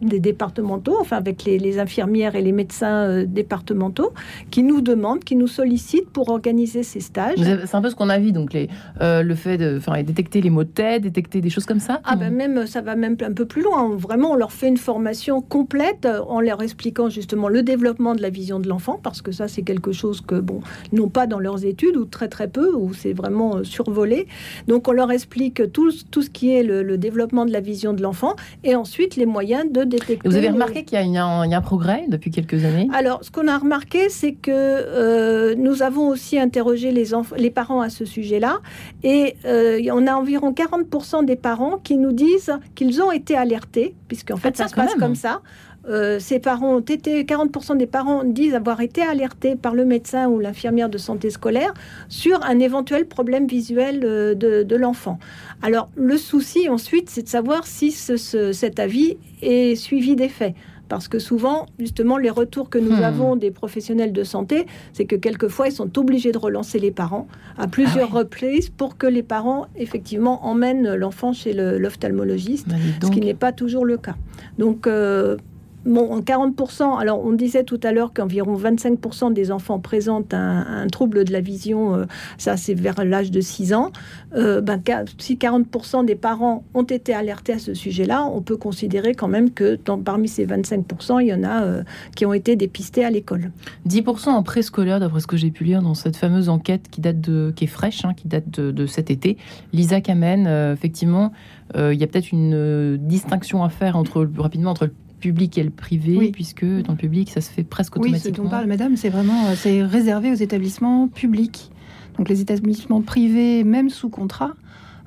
des 0.00 0.20
départementaux, 0.20 0.96
enfin 1.00 1.16
avec 1.16 1.44
les, 1.44 1.78
infirmières 1.78 2.34
et 2.34 2.42
les 2.42 2.52
médecins 2.52 3.08
euh, 3.08 3.24
départementaux, 3.26 4.12
qui 4.50 4.62
nous 4.62 4.80
demandent, 4.80 5.24
qui 5.24 5.36
nous 5.36 5.46
sollicitent 5.46 6.10
pour 6.10 6.30
organiser 6.30 6.82
ces 6.82 7.00
stages. 7.00 7.38
C'est 7.38 7.74
un 7.74 7.82
peu 7.82 7.90
ce 7.90 7.94
qu'on 7.94 8.08
a 8.08 8.18
vu, 8.18 8.32
donc 8.32 8.52
les, 8.52 8.68
euh, 9.00 9.22
le 9.22 9.34
fait 9.34 9.58
de 9.58 9.80
détecter 10.02 10.40
les 10.40 10.50
maux 10.50 10.64
de 10.64 10.68
tête, 10.68 11.02
détecter 11.02 11.40
des 11.40 11.50
choses 11.50 11.66
comme 11.66 11.80
ça 11.80 12.00
Ah 12.04 12.16
ben 12.16 12.32
même, 12.32 12.66
ça 12.66 12.80
va 12.80 12.94
même 12.94 13.16
un 13.22 13.32
peu 13.32 13.44
plus 13.44 13.62
loin. 13.62 13.94
Vraiment, 13.96 14.32
on 14.32 14.34
leur 14.36 14.52
fait 14.52 14.68
une 14.68 14.76
formation 14.76 15.40
complète 15.40 16.06
en 16.28 16.40
leur 16.40 16.62
expliquant 16.62 17.08
justement 17.08 17.48
le 17.48 17.62
développement 17.62 18.14
de 18.14 18.22
la 18.22 18.30
vision 18.30 18.60
de 18.60 18.68
l'enfant, 18.68 19.00
parce 19.02 19.22
que 19.22 19.32
ça 19.32 19.48
c'est 19.48 19.62
quelque 19.62 19.92
chose 19.92 20.20
que, 20.20 20.36
bon, 20.36 20.60
n'ont 20.92 21.08
pas 21.08 21.26
dans 21.26 21.40
leurs 21.40 21.64
études, 21.64 21.96
ou 21.96 22.04
très 22.04 22.28
très 22.28 22.48
peu, 22.48 22.72
ou 22.74 22.94
c'est 22.94 23.12
vraiment 23.12 23.64
survolé. 23.64 24.26
Donc 24.68 24.88
on 24.88 24.92
leur 24.92 25.10
explique 25.10 25.72
tout, 25.72 25.90
tout 26.10 26.22
ce 26.22 26.30
qui 26.30 26.54
est 26.54 26.62
le, 26.62 26.82
le 26.82 26.98
développement 26.98 27.44
de 27.44 27.52
la 27.52 27.60
vision 27.60 27.92
de 27.92 28.02
l'enfant, 28.02 28.36
et 28.64 28.74
ensuite 28.74 28.91
ensuite 28.92 29.16
les 29.16 29.24
moyens 29.24 29.72
de 29.72 29.84
détecter. 29.84 30.28
Vous 30.28 30.36
avez 30.36 30.50
remarqué 30.50 30.84
qu'il 30.84 30.98
y, 30.98 31.16
a 31.16 31.24
un 31.24 31.60
progrès 31.62 32.04
depuis 32.08 32.30
quelques 32.30 32.62
années? 32.66 32.90
Alors, 32.92 33.24
ce 33.24 33.30
qu'on 33.30 33.48
a 33.48 33.56
remarqué, 33.56 34.10
c'est 34.10 34.32
que 34.32 34.50
euh, 34.50 35.54
nous 35.56 35.82
avons 35.82 36.08
aussi 36.08 36.38
interrogé 36.38 36.92
les, 36.92 37.06
les 37.38 37.50
parents 37.50 37.80
à 37.80 37.88
ce 37.88 38.04
sujet-là, 38.04 38.58
et 39.02 39.36
euh, 39.46 39.80
on 39.92 40.06
a 40.06 40.12
environ 40.12 40.52
40% 40.52 41.24
des 41.24 41.36
parents 41.36 41.78
qui 41.78 41.96
nous 41.96 42.12
disent 42.12 42.52
qu'ils 42.74 43.00
ont 43.00 43.10
été 43.10 43.34
alertés, 43.34 43.94
puisqu'en 44.08 44.36
fait, 44.36 44.56
ah, 44.58 44.64
ça 44.64 44.68
se 44.68 44.74
passe 44.74 44.94
comme 44.96 45.14
ça. 45.14 45.40
Euh, 45.88 46.18
parents 46.42 46.76
ont 46.76 46.80
été, 46.80 47.24
40% 47.24 47.76
des 47.76 47.86
parents 47.86 48.24
disent 48.24 48.54
avoir 48.54 48.80
été 48.80 49.02
alertés 49.02 49.56
par 49.56 49.74
le 49.74 49.84
médecin 49.84 50.28
ou 50.28 50.38
l'infirmière 50.38 50.88
de 50.88 50.98
santé 50.98 51.30
scolaire 51.30 51.72
sur 52.08 52.42
un 52.44 52.58
éventuel 52.58 53.06
problème 53.06 53.46
visuel 53.46 54.02
euh, 54.04 54.34
de, 54.34 54.76
l'enfant. 54.76 55.18
Alors, 55.60 55.88
le 55.94 56.16
souci 56.16 56.68
ensuite, 56.68 57.10
c'est 57.10 57.22
de 57.22 57.28
savoir 57.28 57.66
si 57.66 57.92
cet 57.92 58.78
avis 58.80 59.16
est 59.42 59.76
suivi 59.76 60.16
des 60.16 60.28
faits. 60.28 60.54
Parce 60.88 61.08
que 61.08 61.18
souvent, 61.18 61.66
justement, 61.78 62.18
les 62.18 62.28
retours 62.28 62.68
que 62.68 62.78
nous 62.78 62.96
hmm. 62.96 63.04
avons 63.04 63.36
des 63.36 63.50
professionnels 63.50 64.12
de 64.12 64.24
santé, 64.24 64.66
c'est 64.92 65.06
que 65.06 65.16
quelquefois, 65.16 65.68
ils 65.68 65.72
sont 65.72 65.98
obligés 65.98 66.32
de 66.32 66.38
relancer 66.38 66.78
les 66.78 66.90
parents 66.90 67.28
à 67.56 67.66
plusieurs 67.66 68.10
ah 68.12 68.18
reprises 68.18 68.68
pour 68.68 68.98
que 68.98 69.06
les 69.06 69.22
parents, 69.22 69.68
effectivement, 69.76 70.44
emmènent 70.44 70.94
l'enfant 70.94 71.32
chez 71.32 71.54
l'ophtalmologiste, 71.54 72.68
bah, 72.68 72.76
ce 73.02 73.10
qui 73.10 73.20
n'est 73.20 73.32
pas 73.32 73.52
toujours 73.52 73.86
le 73.86 73.96
cas. 73.96 74.16
Donc, 74.58 74.86
euh, 74.86 75.38
Bon, 75.84 76.20
40%, 76.20 76.96
alors 76.98 77.24
on 77.24 77.32
disait 77.32 77.64
tout 77.64 77.80
à 77.82 77.90
l'heure 77.90 78.12
qu'environ 78.12 78.56
25% 78.56 79.32
des 79.32 79.50
enfants 79.50 79.80
présentent 79.80 80.32
un, 80.32 80.86
trouble 80.86 81.24
de 81.24 81.32
la 81.32 81.40
vision, 81.40 81.96
euh, 81.96 82.04
ça 82.38 82.56
c'est 82.56 82.74
vers 82.74 83.04
l'âge 83.04 83.32
de 83.32 83.40
6 83.40 83.74
ans. 83.74 83.90
Euh, 84.36 84.60
ben, 84.60 84.80
si 85.18 85.36
40% 85.36 86.04
des 86.04 86.14
parents 86.14 86.62
ont 86.74 86.84
été 86.84 87.14
alertés 87.14 87.54
à 87.54 87.58
ce 87.58 87.74
sujet-là, 87.74 88.26
on 88.32 88.42
peut 88.42 88.56
considérer 88.56 89.14
quand 89.14 89.26
même 89.26 89.50
que 89.50 89.76
parmi 90.04 90.28
ces 90.28 90.46
25%, 90.46 91.20
il 91.20 91.26
y 91.26 91.34
en 91.34 91.42
a 91.42 91.64
euh, 91.64 91.82
qui 92.14 92.26
ont 92.26 92.32
été 92.32 92.54
dépistés 92.54 93.04
à 93.04 93.10
l'école. 93.10 93.50
10% 93.88 94.28
en 94.28 94.42
préscolaire, 94.44 95.00
d'après 95.00 95.20
ce 95.20 95.26
que 95.26 95.36
j'ai 95.36 95.50
pu 95.50 95.64
lire 95.64 95.82
dans 95.82 95.94
cette 95.94 96.16
fameuse 96.16 96.48
enquête 96.48 96.88
qui, 96.90 97.00
date 97.00 97.20
de, 97.20 97.52
qui 97.56 97.64
est 97.64 97.68
fraîche, 97.68 98.04
hein, 98.04 98.14
qui 98.14 98.28
date 98.28 98.48
de, 98.50 98.86
cet 98.86 99.10
été. 99.10 99.36
Lisa 99.72 100.00
Kamen, 100.00 100.46
effectivement, 100.72 101.32
il 101.74 101.94
y 101.94 102.04
a 102.04 102.06
peut-être 102.06 102.32
une 102.32 102.98
distinction 102.98 103.64
à 103.64 103.68
faire 103.68 103.96
entre, 103.96 104.28
rapidement 104.36 104.70
entre 104.70 104.86
le 104.86 104.92
public 105.22 105.56
et 105.56 105.62
le 105.62 105.70
privé, 105.70 106.30
puisque 106.32 106.64
dans 106.64 106.92
le 106.92 106.98
public, 106.98 107.30
ça 107.30 107.40
se 107.40 107.50
fait 107.50 107.62
presque 107.62 107.96
automatiquement. 107.96 108.30
Oui, 108.30 108.36
ce 108.36 108.42
dont 108.42 108.48
parle 108.48 108.66
Madame, 108.66 108.96
c'est 108.96 109.08
vraiment 109.08 109.46
euh, 109.46 109.54
c'est 109.56 109.82
réservé 109.82 110.30
aux 110.32 110.34
établissements 110.34 111.08
publics. 111.08 111.70
Donc 112.18 112.28
les 112.28 112.40
établissements 112.42 113.00
privés, 113.00 113.64
même 113.64 113.88
sous 113.88 114.10
contrat, 114.10 114.52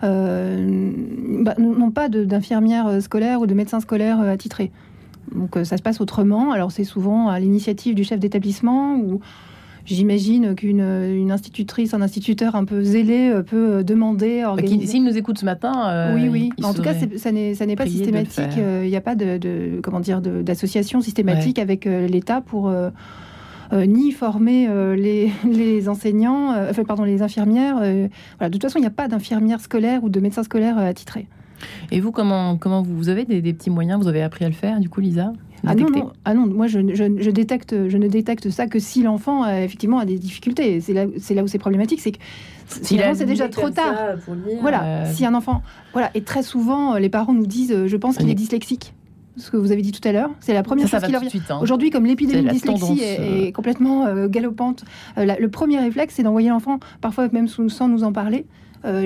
euh, 0.04 0.92
bah, 1.42 1.54
n'ont 1.60 1.92
pas 1.92 2.10
d'infirmières 2.10 2.88
euh, 2.88 3.00
scolaires 3.02 3.42
ou 3.42 3.46
de 3.46 3.54
médecins 3.54 3.82
scolaires 3.82 4.22
attitrés. 4.22 4.72
Donc 5.36 5.58
ça 5.64 5.78
se 5.78 5.84
passe 5.84 6.00
autrement. 6.00 6.52
Alors 6.52 6.72
c'est 6.72 6.86
souvent 6.86 7.28
à 7.28 7.40
l'initiative 7.40 7.94
du 7.94 8.04
chef 8.04 8.20
d'établissement 8.20 8.96
ou 8.96 9.20
J'imagine 9.86 10.56
qu'une 10.56 11.32
institutrice, 11.32 11.94
un 11.94 12.02
instituteur 12.02 12.56
un 12.56 12.66
peu 12.66 12.82
zélé 12.82 13.30
euh, 13.30 13.44
peut 13.44 13.76
euh, 13.76 13.84
demander. 13.84 14.44
Bah, 14.44 14.64
s'il 14.66 15.04
nous 15.04 15.16
écoute 15.16 15.38
ce 15.38 15.46
matin. 15.46 15.90
Euh, 15.90 16.16
oui, 16.16 16.28
oui. 16.28 16.50
En 16.64 16.74
tout 16.74 16.82
cas, 16.82 16.94
ça 17.18 17.32
n'est 17.32 17.76
pas 17.76 17.86
systématique. 17.86 18.58
Il 18.58 18.90
n'y 18.90 18.96
a 18.96 19.02
pas 19.02 19.16
de, 19.16 19.80
comment 19.84 20.00
dire 20.00 20.22
d'association 20.22 21.02
systématique 21.02 21.60
avec 21.60 21.86
l'État 21.86 22.42
pour. 22.42 22.74
ni 23.74 24.12
former 24.12 24.68
les, 24.96 25.90
enseignants, 25.90 26.56
enfin, 26.70 26.84
pardon, 26.84 27.04
les 27.04 27.22
infirmières. 27.22 27.78
voilà. 27.78 28.50
De 28.50 28.50
toute 28.50 28.64
façon, 28.64 28.80
il 28.80 28.82
n'y 28.82 28.88
a 28.88 28.92
pas 28.92 29.08
d'infirmière 29.08 29.60
scolaire 29.62 30.04
ou 30.04 30.10
de 30.10 30.20
médecin 30.20 30.44
scolaire 30.44 30.78
attitré. 30.78 31.28
Et 31.92 32.02
vous, 32.02 32.12
comment, 32.12 32.58
comment 32.58 32.82
vous, 32.82 33.10
avez 33.10 33.26
des, 33.26 33.42
des, 33.42 33.54
petits 33.54 33.70
moyens 33.70 34.02
Vous 34.02 34.08
avez 34.08 34.22
appris 34.22 34.46
à 34.46 34.50
le 34.50 34.54
faire, 34.54 34.80
du 34.80 34.90
coup, 34.90 35.00
Lisa? 35.00 35.32
Ah 35.68 35.76
non, 35.76 35.90
non, 35.90 36.12
ah 36.26 36.34
non, 36.34 36.48
moi 36.48 36.68
je, 36.68 36.80
je, 36.94 37.30
détecte, 37.30 37.90
je 37.90 37.98
ne 37.98 38.08
détecte 38.08 38.50
ça 38.50 38.68
que 38.68 38.80
si 38.80 39.04
l'enfant 39.04 39.46
effectivement 39.48 40.00
a 40.00 40.06
des 40.06 40.18
difficultés. 40.18 40.82
C'est 40.82 40.94
là, 40.94 41.06
c'est 41.18 41.34
là 41.34 41.44
où 41.44 41.48
c'est 41.48 41.58
problématique, 41.58 42.02
c'est 42.02 42.12
que 42.12 42.20
si 42.68 43.00
c'est 43.14 43.26
déjà 43.26 43.50
trop 43.50 43.70
tard. 43.70 43.96
voilà, 44.62 44.84
euh, 44.84 45.14
si 45.14 45.26
un 45.26 45.34
enfant, 45.34 45.62
voilà, 45.94 46.12
et 46.16 46.22
très 46.22 46.44
souvent 46.44 46.96
les 46.96 47.10
parents 47.10 47.34
nous 47.34 47.48
disent, 47.48 47.86
je 47.86 47.98
pense 47.98 48.18
qu'il 48.18 48.30
est 48.30 48.36
dyslexique 48.36 48.94
ce 49.38 49.52
que 49.52 49.58
vous 49.58 49.72
avez 49.72 49.82
dit 49.82 49.92
tout 49.92 50.08
à 50.08 50.12
l'heure. 50.12 50.30
C'est 50.40 50.54
la 50.54 50.64
première 50.64 50.88
chose 50.88 51.02
qui 51.02 51.12
leur 51.12 51.22
vient. 51.22 51.30
Hein. 51.50 51.60
Aujourd'hui, 51.62 51.90
comme 51.90 52.06
l'épidémie 52.06 52.44
de 52.44 52.50
dyslexie 52.50 53.02
est, 53.02 53.20
euh. 53.20 53.52
complètement 53.52 54.06
euh, 54.06 54.28
galopante, 54.28 54.86
le 55.18 55.48
premier 55.48 55.80
réflexe, 55.80 56.16
c'est 56.16 56.24
d'envoyer 56.24 56.50
l'enfant, 56.50 56.80
parfois 57.02 57.28
même 57.32 57.48
sans 57.48 57.88
nous 57.88 58.04
en 58.04 58.12
parler, 58.12 58.46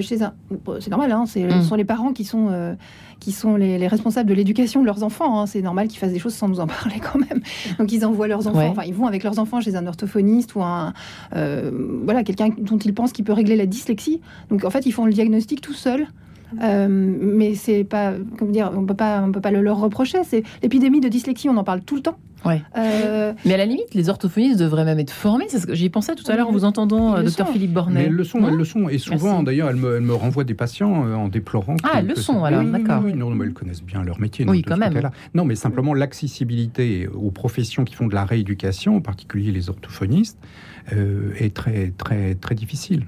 chez 0.01 0.23
un. 0.23 0.33
C'est 0.79 0.89
normal, 0.89 1.11
hein, 1.11 1.25
ce 1.25 1.39
mm. 1.39 1.63
sont 1.63 1.75
les 1.75 1.85
parents 1.85 2.13
qui 2.13 2.25
sont 2.25 2.75
qui 3.19 3.31
sont 3.31 3.55
les, 3.55 3.87
responsables 3.87 4.29
de 4.29 4.33
l'éducation 4.33 4.81
de 4.81 4.85
leurs 4.85 5.03
enfants. 5.03 5.39
Hein. 5.39 5.45
C'est 5.45 5.61
normal 5.61 5.87
qu'ils 5.87 5.99
fassent 5.99 6.13
des 6.13 6.19
choses 6.19 6.33
sans 6.33 6.47
nous 6.47 6.59
en 6.59 6.67
parler 6.67 6.99
quand 6.99 7.19
même. 7.19 7.41
Donc 7.77 7.91
ils 7.91 8.05
envoient 8.05 8.27
leurs 8.27 8.47
enfants, 8.47 8.69
enfin 8.69 8.83
ils 8.85 8.93
vont 8.93 9.07
avec 9.07 9.23
leurs 9.23 9.39
enfants 9.39 9.61
chez 9.61 9.75
un 9.75 9.85
orthophoniste 9.87 10.55
ou 10.55 10.63
un 10.63 10.93
euh, 11.35 11.71
voilà 12.03 12.23
quelqu'un 12.23 12.49
dont 12.57 12.77
ils 12.77 12.93
pensent 12.93 13.11
qu'il 13.11 13.25
peut 13.25 13.33
régler 13.33 13.55
la 13.55 13.65
dyslexie. 13.65 14.21
Donc 14.49 14.63
en 14.63 14.69
fait 14.69 14.85
ils 14.85 14.91
font 14.91 15.05
le 15.05 15.13
diagnostic 15.13 15.61
tout 15.61 15.73
seuls. 15.73 16.07
Euh, 16.61 16.87
mais 16.89 17.55
c'est 17.55 17.83
pas, 17.83 18.13
comment 18.37 18.51
dire, 18.51 18.71
on 18.75 18.85
peut 18.85 18.95
pas, 18.95 19.21
on 19.21 19.31
peut 19.31 19.41
pas 19.41 19.51
le 19.51 19.61
leur 19.61 19.79
reprocher. 19.79 20.19
C'est 20.23 20.43
l'épidémie 20.61 21.01
de 21.01 21.07
dyslexie, 21.07 21.49
on 21.49 21.57
en 21.57 21.63
parle 21.63 21.81
tout 21.81 21.95
le 21.95 22.01
temps. 22.01 22.17
Ouais. 22.45 22.61
Euh, 22.77 23.33
mais 23.45 23.53
à 23.53 23.57
la 23.57 23.65
limite, 23.65 23.93
les 23.93 24.09
orthophonistes 24.09 24.59
devraient 24.59 24.85
même 24.85 24.99
être 24.99 25.11
formés. 25.11 25.45
C'est 25.49 25.59
ce 25.59 25.67
que 25.67 25.75
j'y 25.75 25.89
pensais 25.89 26.15
tout 26.15 26.29
à 26.31 26.35
l'heure 26.35 26.49
en 26.49 26.51
vous 26.51 26.65
entendant, 26.65 27.15
euh, 27.15 27.23
docteur 27.23 27.49
Philippe 27.49 27.73
Bornet. 27.73 28.03
Mais 28.03 28.09
le 28.09 28.23
sont, 28.23 28.47
elles 28.47 28.55
le 28.55 28.65
sont. 28.65 28.89
Et 28.89 28.97
souvent, 28.97 29.43
d'ailleurs, 29.43 29.69
elles 29.69 29.75
me, 29.75 29.99
me, 29.99 30.13
renvoient 30.13 30.43
des 30.43 30.53
patients 30.53 31.05
euh, 31.05 31.15
en 31.15 31.27
déplorant. 31.27 31.75
Ah, 31.83 31.97
elles 31.99 32.07
le 32.07 32.15
sont, 32.15 32.43
alors, 32.43 32.63
d'accord. 32.63 33.01
Oui, 33.03 33.13
non, 33.13 33.29
mais 33.31 33.45
elles 33.45 33.53
connaissent 33.53 33.83
bien 33.83 34.03
leur 34.03 34.19
métier. 34.19 34.45
Oui, 34.47 34.61
quand 34.61 34.77
même. 34.77 34.93
Non, 35.33 35.45
mais 35.45 35.55
simplement 35.55 35.93
l'accessibilité 35.93 37.07
aux 37.07 37.31
professions 37.31 37.83
qui 37.83 37.95
font 37.95 38.07
de 38.07 38.15
la 38.15 38.25
rééducation, 38.25 38.95
en 38.95 39.01
particulier 39.01 39.51
les 39.51 39.69
orthophonistes, 39.69 40.39
est 41.39 41.53
très, 41.53 41.93
très, 41.97 42.35
très 42.35 42.55
difficile. 42.55 43.05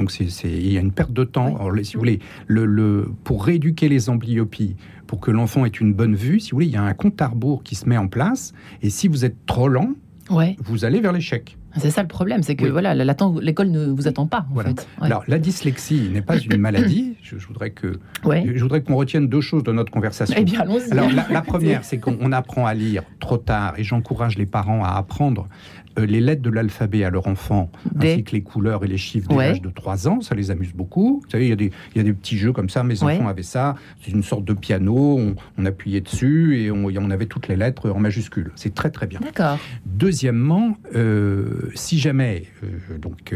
Donc 0.00 0.10
c'est, 0.10 0.24
il 0.44 0.72
y 0.72 0.78
a 0.78 0.80
une 0.80 0.92
perte 0.92 1.12
de 1.12 1.24
temps. 1.24 1.56
Alors, 1.56 1.72
si 1.82 1.92
vous 1.92 2.00
voulez, 2.00 2.20
le, 2.46 2.64
le, 2.64 3.10
pour 3.22 3.44
rééduquer 3.44 3.90
les 3.90 4.08
amblyopies, 4.08 4.76
pour 5.06 5.20
que 5.20 5.30
l'enfant 5.30 5.66
ait 5.66 5.68
une 5.68 5.92
bonne 5.92 6.14
vue, 6.14 6.40
si 6.40 6.52
vous 6.52 6.56
voulez, 6.56 6.66
il 6.66 6.72
y 6.72 6.76
a 6.76 6.82
un 6.82 6.94
compte 6.94 7.20
à 7.20 7.28
rebours 7.28 7.62
qui 7.62 7.74
se 7.74 7.86
met 7.86 7.98
en 7.98 8.08
place. 8.08 8.54
Et 8.80 8.88
si 8.88 9.08
vous 9.08 9.26
êtes 9.26 9.44
trop 9.44 9.68
lent, 9.68 9.90
ouais. 10.30 10.56
vous 10.64 10.86
allez 10.86 11.00
vers 11.00 11.12
l'échec. 11.12 11.58
C'est 11.76 11.90
ça 11.90 12.02
le 12.02 12.08
problème, 12.08 12.42
c'est 12.42 12.56
que 12.56 12.66
voilà, 12.66 12.94
l'école 12.94 13.70
ne 13.70 13.86
vous 13.86 14.08
attend 14.08 14.26
pas. 14.26 14.46
En 14.54 14.60
fait. 14.60 14.88
Alors 15.00 15.22
la 15.28 15.38
dyslexie 15.38 16.08
n'est 16.12 16.22
pas 16.22 16.36
une 16.38 16.56
maladie. 16.56 17.16
Je, 17.22 17.36
voudrais 17.46 17.70
que 17.70 18.00
je 18.24 18.60
voudrais 18.60 18.82
qu'on 18.82 18.96
retienne 18.96 19.28
deux 19.28 19.40
choses 19.40 19.62
de 19.62 19.70
notre 19.70 19.92
conversation. 19.92 20.34
Eh 20.36 20.42
bien, 20.42 20.62
Alors 20.90 21.10
la, 21.12 21.26
la 21.30 21.42
première, 21.46 21.84
c'est 21.84 21.98
qu'on 21.98 22.32
apprend 22.32 22.66
à 22.66 22.74
lire 22.74 23.04
trop 23.20 23.36
tard, 23.36 23.74
et 23.76 23.84
j'encourage 23.84 24.36
les 24.36 24.46
parents 24.46 24.82
à 24.82 24.96
apprendre 24.96 25.48
les 25.98 26.20
lettres 26.20 26.42
de 26.42 26.50
l'alphabet 26.50 27.04
à 27.04 27.10
leur 27.10 27.26
enfant, 27.26 27.70
ainsi 27.96 28.24
que 28.24 28.32
les 28.32 28.42
couleurs 28.42 28.84
et 28.84 28.88
les 28.88 28.96
chiffres 28.96 29.28
dès 29.28 29.36
l'âge 29.36 29.62
de 29.62 29.70
3 29.70 30.08
ans, 30.08 30.20
ça 30.20 30.34
les 30.34 30.50
amuse 30.50 30.72
beaucoup. 30.72 31.20
Vous 31.24 31.30
savez, 31.30 31.46
il 31.46 31.50
y, 31.50 31.52
a 31.52 31.56
des, 31.56 31.70
il 31.94 31.98
y 31.98 32.00
a 32.00 32.04
des 32.04 32.12
petits 32.12 32.38
jeux 32.38 32.52
comme 32.52 32.68
ça, 32.68 32.82
mes 32.82 33.02
enfants 33.02 33.28
avaient 33.28 33.42
ça, 33.42 33.74
c'est 34.02 34.12
une 34.12 34.22
sorte 34.22 34.44
de 34.44 34.52
piano, 34.52 35.18
on, 35.58 35.66
appuyait 35.66 36.00
dessus 36.00 36.58
et 36.58 36.70
on, 36.70 36.86
on, 36.86 37.10
avait 37.10 37.26
toutes 37.26 37.48
les 37.48 37.56
lettres 37.56 37.90
en 37.90 37.98
majuscules. 37.98 38.50
C'est 38.54 38.74
très 38.74 38.90
très 38.90 39.06
bien. 39.06 39.20
D'accord. 39.20 39.58
Deuxièmement, 39.84 40.76
euh, 40.94 41.70
si 41.74 41.98
jamais 41.98 42.44
euh, 42.62 42.98
donc, 42.98 43.34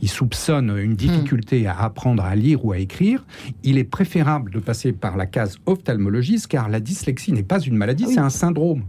ils 0.00 0.08
soupçonnent 0.08 0.76
une 0.78 0.94
difficulté 0.94 1.66
à 1.66 1.80
apprendre 1.80 2.24
à 2.24 2.34
lire 2.36 2.64
ou 2.64 2.72
à 2.72 2.78
écrire, 2.78 3.24
il 3.62 3.78
est 3.78 3.84
préférable 3.84 4.50
de 4.50 4.58
passer 4.58 4.92
par 4.92 5.16
la 5.16 5.26
case 5.26 5.58
ophtalmologiste 5.66 6.46
car 6.46 6.68
la 6.68 6.80
dyslexie 6.80 7.32
n'est 7.32 7.42
pas 7.42 7.60
une 7.60 7.76
maladie, 7.76 8.06
c'est 8.06 8.18
un 8.18 8.30
syndrome. 8.30 8.82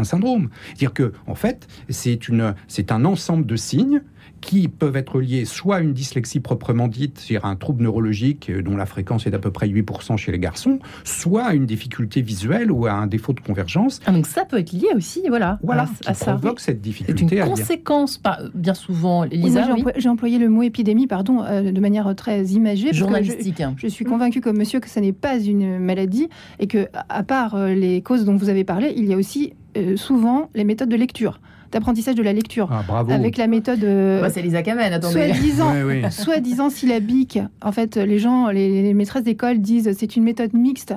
Un 0.00 0.04
syndrome. 0.04 0.48
C'est-à-dire 0.68 0.92
que, 0.92 1.12
en 1.26 1.34
fait, 1.34 1.68
c'est 1.88 2.28
une, 2.28 2.54
c'est 2.68 2.92
un 2.92 3.04
ensemble 3.04 3.46
de 3.46 3.56
signes 3.56 4.02
qui 4.40 4.68
peuvent 4.68 4.96
être 4.96 5.20
liés 5.20 5.44
soit 5.44 5.76
à 5.76 5.80
une 5.80 5.92
dyslexie 5.92 6.40
proprement 6.40 6.88
dite, 6.88 7.18
c'est-à-dire 7.18 7.44
un 7.44 7.56
trouble 7.56 7.82
neurologique 7.82 8.48
euh, 8.48 8.62
dont 8.62 8.74
la 8.74 8.86
fréquence 8.86 9.26
est 9.26 9.30
d'à 9.30 9.38
peu 9.38 9.50
près 9.50 9.68
8% 9.68 10.16
chez 10.16 10.32
les 10.32 10.38
garçons, 10.38 10.78
soit 11.04 11.44
à 11.44 11.52
une 11.54 11.66
difficulté 11.66 12.22
visuelle 12.22 12.72
ou 12.72 12.86
à 12.86 12.92
un 12.92 13.06
défaut 13.06 13.34
de 13.34 13.40
convergence. 13.40 14.00
Ah, 14.06 14.12
donc 14.12 14.26
ça 14.26 14.46
peut 14.46 14.56
être 14.58 14.72
lié 14.72 14.88
aussi, 14.96 15.22
voilà, 15.28 15.58
Voilà, 15.62 15.82
à, 15.82 15.86
qui 15.86 16.08
à 16.08 16.14
ça. 16.14 16.32
provoque 16.32 16.60
cette 16.60 16.76
C'est 16.76 16.82
difficulté 16.82 17.22
une 17.36 17.42
à 17.42 17.44
lire. 17.44 17.54
conséquence, 17.54 18.16
pas- 18.16 18.38
bien 18.54 18.72
souvent, 18.72 19.22
Oui, 19.24 19.28
Lisa, 19.32 19.60
moi, 19.60 19.62
j'ai 19.66 19.72
oui, 19.74 19.78
employé- 19.80 20.00
j'ai 20.00 20.08
employé 20.08 20.38
le 20.38 20.48
mot 20.48 20.62
épidémie, 20.62 21.06
pardon, 21.06 21.42
euh, 21.42 21.70
de 21.70 21.80
manière 21.80 22.14
très 22.16 22.44
imagée. 22.46 22.88
je- 22.92 22.94
journalistique. 22.98 23.60
hein. 23.60 23.74
Je 23.76 23.88
suis 23.88 24.06
convaincue 24.06 24.40
comme 24.40 24.56
monsieur 24.56 24.80
que 24.80 24.88
ce 24.88 25.00
n'est 25.00 25.12
pas 25.12 25.38
une 25.38 25.78
maladie 25.78 26.28
et 26.60 26.66
que, 26.66 26.88
à 27.10 27.22
part 27.24 27.56
euh, 27.56 27.74
les 27.74 28.00
causes 28.00 28.24
dont 28.24 28.36
vous 28.36 28.48
avez 28.48 28.64
parlé, 28.64 28.94
il 28.96 29.04
y 29.04 29.12
a 29.12 29.16
aussi 29.18 29.52
euh, 29.76 29.96
souvent 29.96 30.50
les 30.54 30.64
méthodes 30.64 30.88
de 30.88 30.96
lecture, 30.96 31.40
d'apprentissage 31.72 32.14
de 32.16 32.22
la 32.22 32.32
lecture. 32.32 32.68
Ah, 32.72 32.82
bravo. 32.86 33.12
Avec 33.12 33.36
la 33.36 33.46
méthode 33.46 33.82
euh, 33.84 34.20
Bah, 34.20 34.30
c'est 34.30 34.42
Lisa 34.42 34.62
Kamen, 34.62 34.92
attendez. 34.92 35.12
soi-disant 35.32 35.72
Oui, 35.84 36.00
oui. 36.02 36.12
soi-disant 36.12 36.70
syllabique. 36.70 37.38
En 37.62 37.72
fait, 37.72 37.96
les 37.96 38.18
gens, 38.18 38.48
les, 38.48 38.82
les 38.82 38.94
maîtresses 38.94 39.22
d'école 39.24 39.58
disent 39.58 39.90
c'est 39.96 40.16
une 40.16 40.24
méthode 40.24 40.52
mixte 40.54 40.94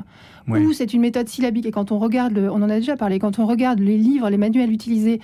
ou 0.50 0.74
c'est 0.74 0.94
une 0.94 1.02
méthode 1.02 1.30
syllabique. 1.30 1.66
Et 1.66 1.72
quand 1.72 1.92
on 1.92 2.00
regarde, 2.00 2.34
le- 2.34 2.52
on 2.52 2.56
en 2.62 2.70
a 2.70 2.76
déjà 2.80 2.98
parlé, 2.98 3.18
quand 3.20 3.40
on 3.40 3.46
regarde 3.46 3.80
les 3.80 3.98
livres, 3.98 4.30
les 4.30 4.38
manuels 4.38 4.72
utilisés, 4.72 5.22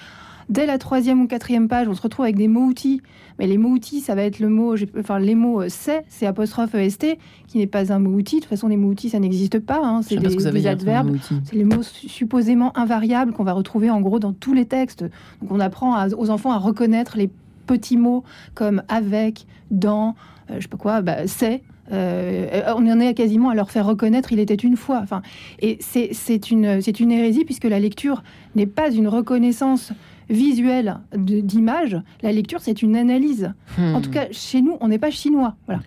dès 0.49 0.65
la 0.65 0.77
troisième 0.77 1.21
ou 1.21 1.27
quatrième 1.27 1.67
page, 1.67 1.87
on 1.87 1.93
se 1.93 2.01
retrouve 2.01 2.23
avec 2.25 2.35
des 2.35 2.47
mots-outils. 2.47 3.01
Mais 3.37 3.47
les 3.47 3.57
mots-outils, 3.57 4.01
ça 4.01 4.15
va 4.15 4.23
être 4.23 4.39
le 4.39 4.49
mot, 4.49 4.75
enfin 4.99 5.17
les 5.17 5.33
mots 5.35 5.61
euh, 5.61 5.67
c'est, 5.69 6.03
c'est 6.09 6.25
apostrophe 6.25 6.75
est, 6.75 7.17
qui 7.47 7.57
n'est 7.57 7.67
pas 7.67 7.93
un 7.93 7.99
mot-outil. 7.99 8.37
De 8.37 8.41
toute 8.41 8.49
façon, 8.49 8.67
les 8.67 8.75
mots-outils, 8.75 9.09
ça 9.09 9.19
n'existe 9.19 9.59
pas. 9.59 9.79
hein. 9.81 10.01
C'est 10.01 10.17
des, 10.17 10.67
adverbes. 10.67 11.15
C'est 11.45 11.55
les 11.55 11.63
mots 11.63 11.83
su- 11.83 12.09
supposément 12.09 12.77
invariables 12.77 13.31
qu'on 13.31 13.45
va 13.45 13.53
retrouver 13.53 13.89
en 13.89 14.01
gros 14.01 14.19
dans 14.19 14.33
tous 14.33 14.53
les 14.53 14.65
textes. 14.65 15.03
Donc 15.41 15.51
on 15.51 15.59
apprend 15.61 15.93
à- 15.93 16.09
aux 16.09 16.29
enfants 16.29 16.51
à 16.51 16.57
reconnaître 16.57 17.17
les 17.17 17.29
petits 17.65 17.95
mots 17.97 18.23
comme 18.55 18.81
avec, 18.89 19.45
dans, 19.71 20.15
euh, 20.49 20.55
je 20.57 20.63
sais 20.63 20.67
pas 20.67 20.77
quoi, 20.77 21.01
bah, 21.01 21.25
c'est. 21.27 21.61
Euh, 21.91 22.61
on 22.77 22.85
en 22.87 22.99
est 22.99 23.13
quasiment 23.15 23.49
à 23.49 23.55
leur 23.55 23.71
faire 23.71 23.85
reconnaître 23.87 24.31
il 24.31 24.39
était 24.39 24.53
une 24.53 24.75
fois. 24.75 24.99
Enfin, 25.01 25.21
et 25.61 25.77
c'est 25.81 26.51
une, 26.51 26.81
c'est 26.81 26.99
une 26.99 27.11
hérésie 27.11 27.45
puisque 27.45 27.63
la 27.63 27.79
lecture 27.79 28.21
n'est 28.55 28.67
pas 28.67 28.91
une 28.91 29.07
reconnaissance 29.07 29.91
visuelle 30.29 30.99
de- 31.15 31.39
d'images. 31.41 31.97
La 32.21 32.31
lecture, 32.31 32.59
c'est 32.61 32.81
une 32.81 32.95
analyse. 32.95 33.51
Hmm. 33.77 33.95
En 33.95 34.01
tout 34.01 34.11
cas, 34.11 34.27
chez 34.31 34.61
nous, 34.61 34.77
on 34.81 34.87
n'est 34.87 34.99
pas 34.99 35.11
chinois. 35.11 35.55
Voilà. 35.65 35.81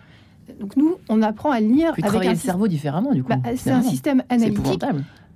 Donc 0.61 0.77
nous, 0.77 0.97
on 1.09 1.23
apprend 1.23 1.51
à 1.51 1.61
lire 1.61 1.93
Puis 1.95 2.05
avec 2.05 2.27
un 2.27 2.33
le 2.33 2.37
cerveau 2.37 2.69
différemment, 2.69 3.13
du 3.13 3.23
coup. 3.23 3.31
bah, 3.31 3.37
c'est 3.57 3.71
un 3.71 3.83
système 3.83 4.23
analytique 4.29 4.83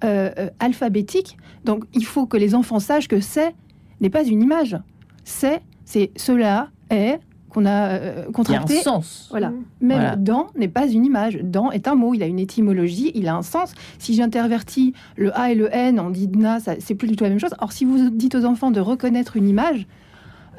euh, 0.05 0.31
euh, 0.38 0.51
alphabétique. 0.59 1.37
Donc 1.64 1.85
il 1.95 2.05
faut 2.05 2.27
que 2.27 2.37
les 2.37 2.55
enfants 2.55 2.81
sachent 2.81 3.09
que 3.09 3.21
c'est 3.21 3.55
n'est 4.01 4.11
pas 4.11 4.25
une 4.25 4.42
image. 4.42 4.77
C'est, 5.25 5.62
c'est 5.85 6.11
cela 6.16 6.69
est 6.90 7.19
qu'on 7.57 7.64
a 7.64 7.88
euh, 7.88 8.12
Il 8.16 8.19
y 8.19 8.25
a 8.25 8.29
un 8.29 8.33
contracté. 8.33 8.83
sens. 8.83 9.29
Voilà. 9.31 9.49
Mm. 9.49 9.64
Même 9.81 9.99
Voilà. 9.99 10.16
dans 10.16 10.49
n'est 10.57 10.69
pas 10.69 10.87
une 10.87 11.07
image. 11.07 11.38
Dans 11.42 11.71
est 11.71 11.88
un 11.88 11.95
mot, 11.95 12.12
il 12.12 12.23
a 12.23 12.27
une 12.27 12.38
étymologie, 12.38 13.12
il 13.14 13.29
a 13.29 13.35
un 13.35 13.42
sens. 13.42 13.73
Si 13.99 14.14
j'intervertis 14.14 14.92
le 15.16 15.37
A 15.38 15.51
et 15.51 15.55
le 15.55 15.75
N, 15.75 15.99
on 15.99 16.11
dit 16.11 16.29
dna, 16.29 16.61
ça, 16.61 16.75
c'est 16.79 16.95
plus 16.95 17.09
du 17.09 17.16
tout 17.16 17.25
la 17.25 17.31
même 17.31 17.40
chose. 17.40 17.55
Or, 17.61 17.73
si 17.73 17.87
vous 17.87 18.11
dites 18.11 18.35
aux 18.35 18.45
enfants 18.45 18.71
de 18.71 18.81
reconnaître 18.81 19.38
une 19.38 19.49
image, 19.49 19.87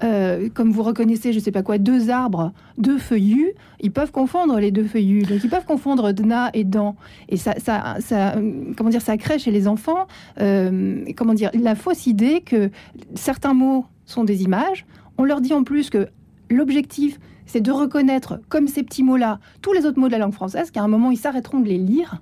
euh, 0.04 0.50
comme 0.54 0.72
vous 0.72 0.82
reconnaissez, 0.82 1.34
je 1.34 1.40
sais 1.40 1.52
pas 1.52 1.62
quoi, 1.62 1.78
deux 1.78 2.10
arbres, 2.10 2.52
deux 2.80 2.98
feuillus, 2.98 3.54
ils 3.80 3.92
peuvent 3.92 4.12
confondre 4.12 4.60
les 4.60 4.72
deux 4.72 4.86
feuillus. 4.86 5.22
Donc, 5.24 5.44
ils 5.44 5.50
peuvent 5.50 5.66
confondre 5.66 6.12
dna 6.14 6.50
et 6.56 6.64
dans. 6.64 6.96
Et 7.30 7.38
ça, 7.38 7.54
ça, 7.60 7.98
ça, 8.00 8.36
comment 8.76 8.90
dire, 8.90 9.02
ça 9.02 9.18
crée 9.18 9.38
chez 9.38 9.52
les 9.52 9.68
enfants, 9.68 10.08
euh, 10.42 11.04
comment 11.16 11.36
dire, 11.36 11.52
la 11.54 11.76
fausse 11.76 12.08
idée 12.08 12.42
que 12.42 12.72
certains 13.14 13.54
mots 13.54 13.86
sont 14.06 14.24
des 14.24 14.42
images. 14.42 14.86
On 15.20 15.24
leur 15.24 15.42
dit 15.42 15.54
en 15.54 15.64
plus 15.64 15.90
que 15.90 16.08
l'objectif, 16.50 17.20
c'est 17.46 17.62
de 17.62 17.72
reconnaître, 17.72 18.40
comme 18.50 18.68
ces 18.68 18.84
petits 18.84 19.04
mots-là, 19.04 19.40
tous 19.62 19.74
les 19.74 19.86
autres 19.86 20.00
mots 20.00 20.08
de 20.08 20.12
la 20.14 20.18
langue 20.20 20.34
française, 20.34 20.72
qu'à 20.72 20.82
un 20.84 20.88
moment, 20.88 21.12
ils 21.12 21.18
s'arrêteront 21.18 21.60
de 21.60 21.68
les 21.68 21.78
lire. 21.78 22.22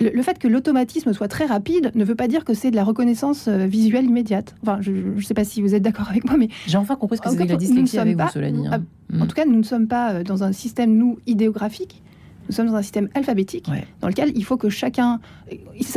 Le, 0.00 0.10
le 0.10 0.22
fait 0.22 0.38
que 0.38 0.48
l'automatisme 0.48 1.12
soit 1.12 1.28
très 1.28 1.46
rapide 1.46 1.92
ne 1.94 2.04
veut 2.04 2.16
pas 2.16 2.26
dire 2.26 2.44
que 2.44 2.52
c'est 2.52 2.70
de 2.72 2.76
la 2.76 2.82
reconnaissance 2.82 3.46
euh, 3.46 3.66
visuelle 3.66 4.06
immédiate. 4.06 4.56
Enfin, 4.62 4.78
je 4.80 4.90
ne 4.90 5.20
sais 5.20 5.34
pas 5.34 5.44
si 5.44 5.62
vous 5.62 5.74
êtes 5.74 5.82
d'accord 5.82 6.08
avec 6.10 6.24
moi, 6.24 6.36
mais 6.36 6.48
J'ai 6.66 6.78
enfin 6.78 6.96
compris 6.96 7.16
ce 7.18 7.22
que 7.22 7.30
c'était 7.30 7.46
la 7.46 7.56
dyslexie 7.56 7.98
avec 7.98 8.14
vous, 8.16 8.18
pas- 8.18 8.32
hein. 8.76 8.82
Mm. 9.12 9.22
en 9.22 9.26
tout 9.26 9.34
cas, 9.36 9.44
nous 9.44 9.56
ne 9.56 9.62
sommes 9.62 9.86
pas 9.86 10.12
euh, 10.14 10.22
dans 10.24 10.42
un 10.42 10.52
système, 10.52 10.96
nous, 10.96 11.18
idéographique. 11.26 12.02
Nous 12.48 12.54
sommes 12.54 12.66
dans 12.66 12.74
un 12.74 12.82
système 12.82 13.08
alphabétique 13.14 13.68
Ouais. 13.70 13.86
dans 14.00 14.08
lequel 14.08 14.32
il 14.34 14.44
faut 14.44 14.56
que 14.56 14.68
chacun... 14.68 15.20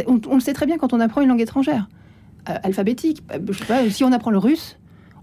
On, 0.08 0.22
on 0.30 0.36
le 0.36 0.40
sait 0.42 0.54
très 0.54 0.66
bien 0.66 0.78
quand 0.78 0.94
on 0.94 1.00
apprend 1.00 1.22
une 1.22 1.28
langue 1.30 1.42
étrangère. 1.42 1.90
Euh, 2.50 2.54
alphabétique, 2.64 3.24
je 3.52 3.58
sais 3.58 3.66
pas, 3.66 3.90
si 3.90 4.04
on 4.04 4.12
apprend 4.12 4.32
le 4.32 4.38
russe, 4.38 4.78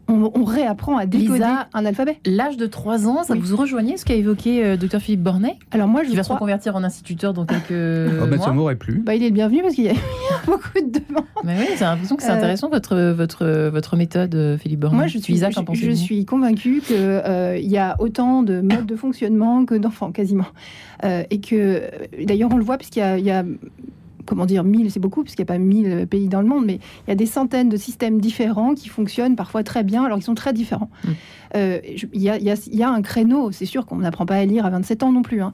on, 0.09 0.31
on 0.35 0.45
réapprend 0.45 0.97
à 0.97 1.07
décoder 1.07 1.35
Lisa, 1.39 1.69
un 1.73 1.87
alphabet. 1.87 2.19
L'âge 2.27 2.57
de 2.57 2.67
3 2.67 3.07
ans, 3.09 3.23
ça 3.23 3.33
Oui. 3.35 3.41
vous 3.43 3.57
rejoignez 3.57 3.97
ce 3.97 4.05
qu'a 4.05 4.15
évoqué 4.15 4.65
euh, 4.65 4.77
Dr 4.77 4.99
Philippe 5.01 5.23
Bornet, 5.23 5.57
Alors 5.71 5.89
moi, 5.89 6.03
je 6.05 6.11
qui 6.11 6.17
va 6.17 6.23
se 6.23 6.33
reconvertir 6.33 6.77
en 6.77 6.85
instituteur 6.85 7.33
dans 7.33 7.47
quelques 7.47 7.73
Oh, 7.73 8.31
ça 8.31 8.37
mois 8.37 8.53
m'aurait 8.53 8.77
plu. 8.77 9.03
Bah, 9.05 9.15
il 9.15 9.23
est 9.23 9.29
le 9.29 9.35
bienvenu 9.35 9.63
parce 9.63 9.75
qu'il 9.75 9.85
y, 9.85 9.89
a 9.89 9.93
il 9.93 9.97
y 9.97 9.99
a 9.99 10.47
beaucoup 10.47 10.69
de 10.75 10.99
demandes. 10.99 11.25
Mais 11.43 11.57
oui, 11.59 11.67
j'ai 11.79 11.85
l'impression 11.85 12.17
que 12.17 12.23
c'est 12.23 12.31
Euh, 12.31 12.35
intéressant 12.37 12.69
votre, 12.71 12.97
votre, 13.13 13.69
votre 13.71 13.97
méthode, 13.97 14.35
euh, 14.35 14.59
Philippe 14.59 14.81
Bornet. 14.81 14.97
Moi, 14.97 15.07
je 15.07 15.19
suis, 15.19 15.33
Lisa, 15.33 15.51
je, 15.51 15.61
je 15.75 15.91
suis 15.93 16.25
convaincue 16.25 16.81
qu'il 16.85 16.97
y 17.71 17.79
a 17.79 17.97
autant 17.99 18.43
de 18.43 18.61
modes 18.61 18.87
de 18.87 18.97
fonctionnement 18.97 19.65
que 19.65 19.75
d'enfants, 19.75 20.13
quasiment. 20.13 20.47
Euh, 21.05 21.23
et 21.31 21.41
que, 21.41 21.83
d'ailleurs, 22.25 22.51
on 22.53 22.57
le 22.57 22.65
voit, 22.65 22.79
puisqu'il 22.79 23.01
y 23.01 23.03
a, 23.03 23.19
il 23.19 23.25
y 23.25 23.31
a, 23.31 23.45
comment 24.27 24.47
dire, 24.47 24.65
1000, 24.65 24.91
c'est 24.91 25.01
beaucoup, 25.01 25.23
puisqu'il 25.23 25.43
n'y 25.43 25.51
a 25.51 25.53
pas 25.55 25.59
1000 25.59 26.07
pays 26.09 26.29
dans 26.29 26.41
le 26.41 26.47
monde, 26.47 26.65
mais 26.67 26.81
il 27.07 27.11
y 27.11 27.13
a 27.13 27.17
des 27.17 27.27
centaines 27.27 27.69
de 27.69 27.77
systèmes 27.77 28.21
différents 28.21 28.75
qui 28.75 28.89
fonctionnent 28.89 29.37
parfois 29.37 29.63
très 29.63 29.85
bien, 29.85 30.05
alors 30.05 30.19
qu'ils 30.19 30.25
sont 30.25 30.35
très 30.35 30.53
différents. 30.53 30.91
Mm. 31.05 31.09
Euh, 31.57 31.79
y, 32.13 32.29
y 32.29 32.55
il 32.67 32.77
y 32.77 32.83
a 32.83 32.91
un 32.91 33.03
créneau, 33.03 33.53
c'est 33.53 33.67
sûr 33.67 33.87
qu'on 33.87 33.97
n'apprend 33.97 34.27
pas 34.27 34.37
à 34.37 34.45
lire 34.45 34.67
à 34.67 34.71
27 34.71 35.03
ans 35.03 35.13
non 35.13 35.23
plus. 35.23 35.43
hein. 35.43 35.53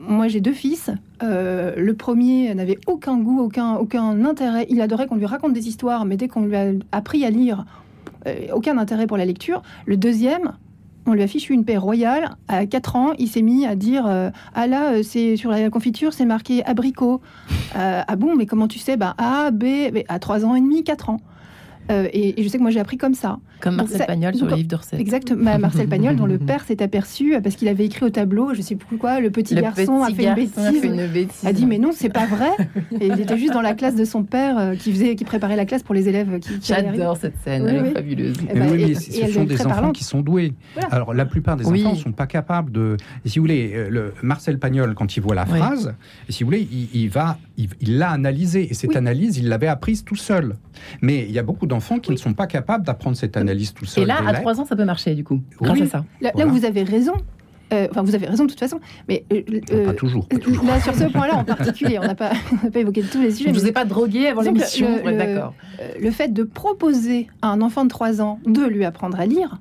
Moi, 0.00 0.28
j'ai 0.28 0.40
deux 0.40 0.52
fils. 0.52 0.90
Euh, 1.22 1.74
le 1.76 1.94
premier 1.94 2.54
n'avait 2.54 2.78
aucun 2.86 3.18
goût, 3.18 3.40
aucun, 3.40 3.74
aucun 3.74 4.24
intérêt. 4.24 4.66
Il 4.70 4.80
adorait 4.80 5.08
qu'on 5.08 5.16
lui 5.16 5.26
raconte 5.26 5.52
des 5.52 5.66
histoires, 5.66 6.04
mais 6.04 6.16
dès 6.16 6.28
qu'on 6.28 6.42
lui 6.46 6.54
a 6.56 6.70
appris 6.92 7.24
à 7.24 7.30
lire, 7.30 7.64
euh, 8.26 8.46
aucun 8.54 8.78
intérêt 8.78 9.06
pour 9.08 9.16
la 9.16 9.24
lecture. 9.24 9.60
Le 9.86 9.96
deuxième, 9.96 10.52
on 11.08 11.14
lui 11.14 11.22
a 11.22 11.26
fichu 11.26 11.52
une 11.52 11.64
paix 11.64 11.76
royale. 11.76 12.36
À 12.48 12.66
4 12.66 12.96
ans, 12.96 13.12
il 13.18 13.28
s'est 13.28 13.42
mis 13.42 13.66
à 13.66 13.74
dire 13.74 14.06
euh, 14.06 14.30
Ah 14.54 14.66
là, 14.66 14.92
euh, 14.92 15.02
c'est 15.02 15.36
sur 15.36 15.50
la 15.50 15.70
confiture, 15.70 16.12
c'est 16.12 16.26
marqué 16.26 16.64
abricot. 16.64 17.20
Euh, 17.76 18.02
ah 18.06 18.16
bon, 18.16 18.36
mais 18.36 18.46
comment 18.46 18.68
tu 18.68 18.78
sais? 18.78 18.96
Bah, 18.96 19.14
A, 19.18 19.50
B, 19.50 19.64
à 20.08 20.18
3 20.18 20.44
ans 20.44 20.54
et 20.54 20.60
demi, 20.60 20.84
4 20.84 21.10
ans. 21.10 21.20
Euh, 21.90 22.08
et, 22.12 22.40
et 22.40 22.42
je 22.44 22.48
sais 22.48 22.58
que 22.58 22.62
moi 22.62 22.70
j'ai 22.70 22.80
appris 22.80 22.96
comme 22.98 23.14
ça. 23.14 23.38
Comme 23.60 23.76
Marcel 23.76 23.98
ça- 23.98 24.04
Pagnol 24.06 24.34
sur 24.34 24.46
donc, 24.46 24.56
le 24.56 24.62
livre 24.62 24.76
recettes. 24.78 25.00
Exactement, 25.00 25.58
Marcel 25.58 25.88
Pagnol, 25.88 26.16
dont 26.16 26.26
le 26.26 26.38
père 26.38 26.64
s'est 26.64 26.82
aperçu 26.82 27.34
euh, 27.34 27.40
parce 27.40 27.56
qu'il 27.56 27.66
avait 27.68 27.86
écrit 27.86 28.04
au 28.04 28.10
tableau, 28.10 28.54
je 28.54 28.60
sais 28.62 28.76
plus 28.76 28.98
quoi, 28.98 29.20
le 29.20 29.30
petit 29.30 29.54
Le 29.54 29.62
garçon 29.62 30.02
a 30.02 30.06
fait 30.10 30.24
une 30.24 30.34
garçon 30.34 30.60
a 30.60 30.70
bêtise. 30.70 30.80
fait 30.80 30.86
une 30.86 31.06
bêtise. 31.06 31.46
A 31.46 31.52
dit 31.52 31.66
mais 31.66 31.78
non, 31.78 31.90
c'est 31.92 32.08
pas 32.10 32.26
vrai. 32.26 32.50
Et 33.00 33.06
il 33.08 33.20
était 33.20 33.36
juste 33.38 33.52
dans 33.52 33.60
la 33.62 33.74
classe 33.74 33.94
de 33.96 34.04
son 34.04 34.22
père 34.22 34.58
euh, 34.58 34.74
qui 34.74 34.92
faisait, 34.92 35.14
qui 35.16 35.24
préparait 35.24 35.56
la 35.56 35.64
classe 35.64 35.82
pour 35.82 35.94
les 35.94 36.08
élèves 36.08 36.38
qui. 36.40 36.50
J'adore 36.62 37.16
cette 37.16 37.36
scène, 37.44 37.62
Oui, 37.64 37.70
elle 37.74 37.82
oui. 37.82 37.88
est 37.88 37.92
fabuleuse. 37.94 38.36
Eh 38.50 38.54
Mais 38.54 38.60
ben, 38.60 38.70
oui, 38.72 38.82
et- 38.82 38.86
mais 38.86 38.92
et 38.92 38.94
ce 39.26 39.32
sont 39.32 39.44
des 39.44 39.60
enfants 39.60 39.68
parlante. 39.70 39.94
qui 39.94 40.04
sont 40.04 40.20
doués. 40.20 40.52
Voilà. 40.74 40.88
Alors, 40.94 41.14
la 41.14 41.24
plupart 41.26 41.56
des 41.56 41.64
Oui. 41.64 41.80
enfants 41.84 41.94
ne 41.96 42.00
sont 42.00 42.12
pas 42.12 42.26
capables 42.26 42.70
de. 42.70 42.96
Et 43.24 43.28
si 43.28 43.38
vous 43.38 43.44
voulez, 43.44 43.86
le 43.90 44.12
Marcel 44.22 44.58
Pagnol, 44.58 44.94
quand 44.94 45.16
il 45.16 45.20
voit 45.20 45.34
la 45.34 45.46
Oui. 45.50 45.58
phrase, 45.58 45.94
et 46.28 46.32
si 46.32 46.44
vous 46.44 46.48
voulez, 46.48 46.68
il, 46.70 46.88
il 47.02 47.08
va, 47.08 47.38
il 47.56 47.68
l'a 47.98 48.10
analysée. 48.10 48.68
Et 48.70 48.74
cette 48.74 48.90
Oui. 48.90 48.96
analyse, 48.96 49.38
il 49.38 49.48
l'avait 49.48 49.68
apprise 49.68 50.04
tout 50.04 50.16
seul. 50.16 50.54
Mais 51.02 51.24
il 51.24 51.32
y 51.32 51.38
a 51.38 51.42
beaucoup 51.42 51.66
d'enfants 51.66 51.77
qui 52.00 52.10
ne 52.10 52.16
sont 52.16 52.34
pas 52.34 52.46
capables 52.46 52.84
d'apprendre 52.84 53.16
cette 53.16 53.36
analyse 53.36 53.72
tout 53.74 53.84
seul. 53.86 54.04
Et 54.04 54.06
là, 54.06 54.18
à. 54.26 54.32
3 54.34 54.60
ans, 54.60 54.64
ça 54.64 54.76
peut 54.76 54.84
marcher, 54.84 55.14
du 55.14 55.24
coup, 55.24 55.40
grâce 55.60 55.78
Oui. 55.78 55.82
à 55.84 55.86
ça. 55.86 55.98
Là, 55.98 56.04
là 56.20 56.30
Voilà. 56.34 56.50
où 56.50 56.54
vous 56.54 56.64
avez 56.64 56.82
raison, 56.82 57.12
euh, 57.72 57.86
enfin 57.90 58.02
vous 58.02 58.14
avez 58.14 58.26
raison 58.26 58.44
de 58.44 58.50
toute 58.50 58.60
façon, 58.60 58.80
mais 59.08 59.24
euh, 59.32 59.42
euh, 59.72 59.84
pas 59.86 59.92
toujours. 59.94 60.26
pas 60.26 60.38
toujours. 60.38 60.64
là 60.64 60.80
sur 60.80 60.94
ce 60.94 61.04
point-là 61.04 61.36
en 61.36 61.44
particulier, 61.44 61.98
on 61.98 62.06
n'a 62.06 62.14
pas, 62.14 62.32
évoqué 62.74 63.02
tous 63.02 63.20
les 63.20 63.30
sujets. 63.30 63.50
Je 63.50 63.54
ne 63.54 63.60
vous 63.60 63.66
ai 63.66 63.72
pas 63.72 63.84
drogué 63.84 64.28
avant 64.28 64.40
l'émission, 64.40 64.88
d'accord. 65.04 65.54
Le 66.00 66.10
fait 66.10 66.32
de 66.32 66.44
proposer 66.44 67.28
à 67.42 67.48
un 67.48 67.60
enfant 67.60 67.84
de 67.84 67.90
3 67.90 68.22
ans 68.22 68.40
de 68.46 68.62
lui 68.64 68.84
apprendre 68.84 69.18
à 69.20 69.26
lire 69.26 69.60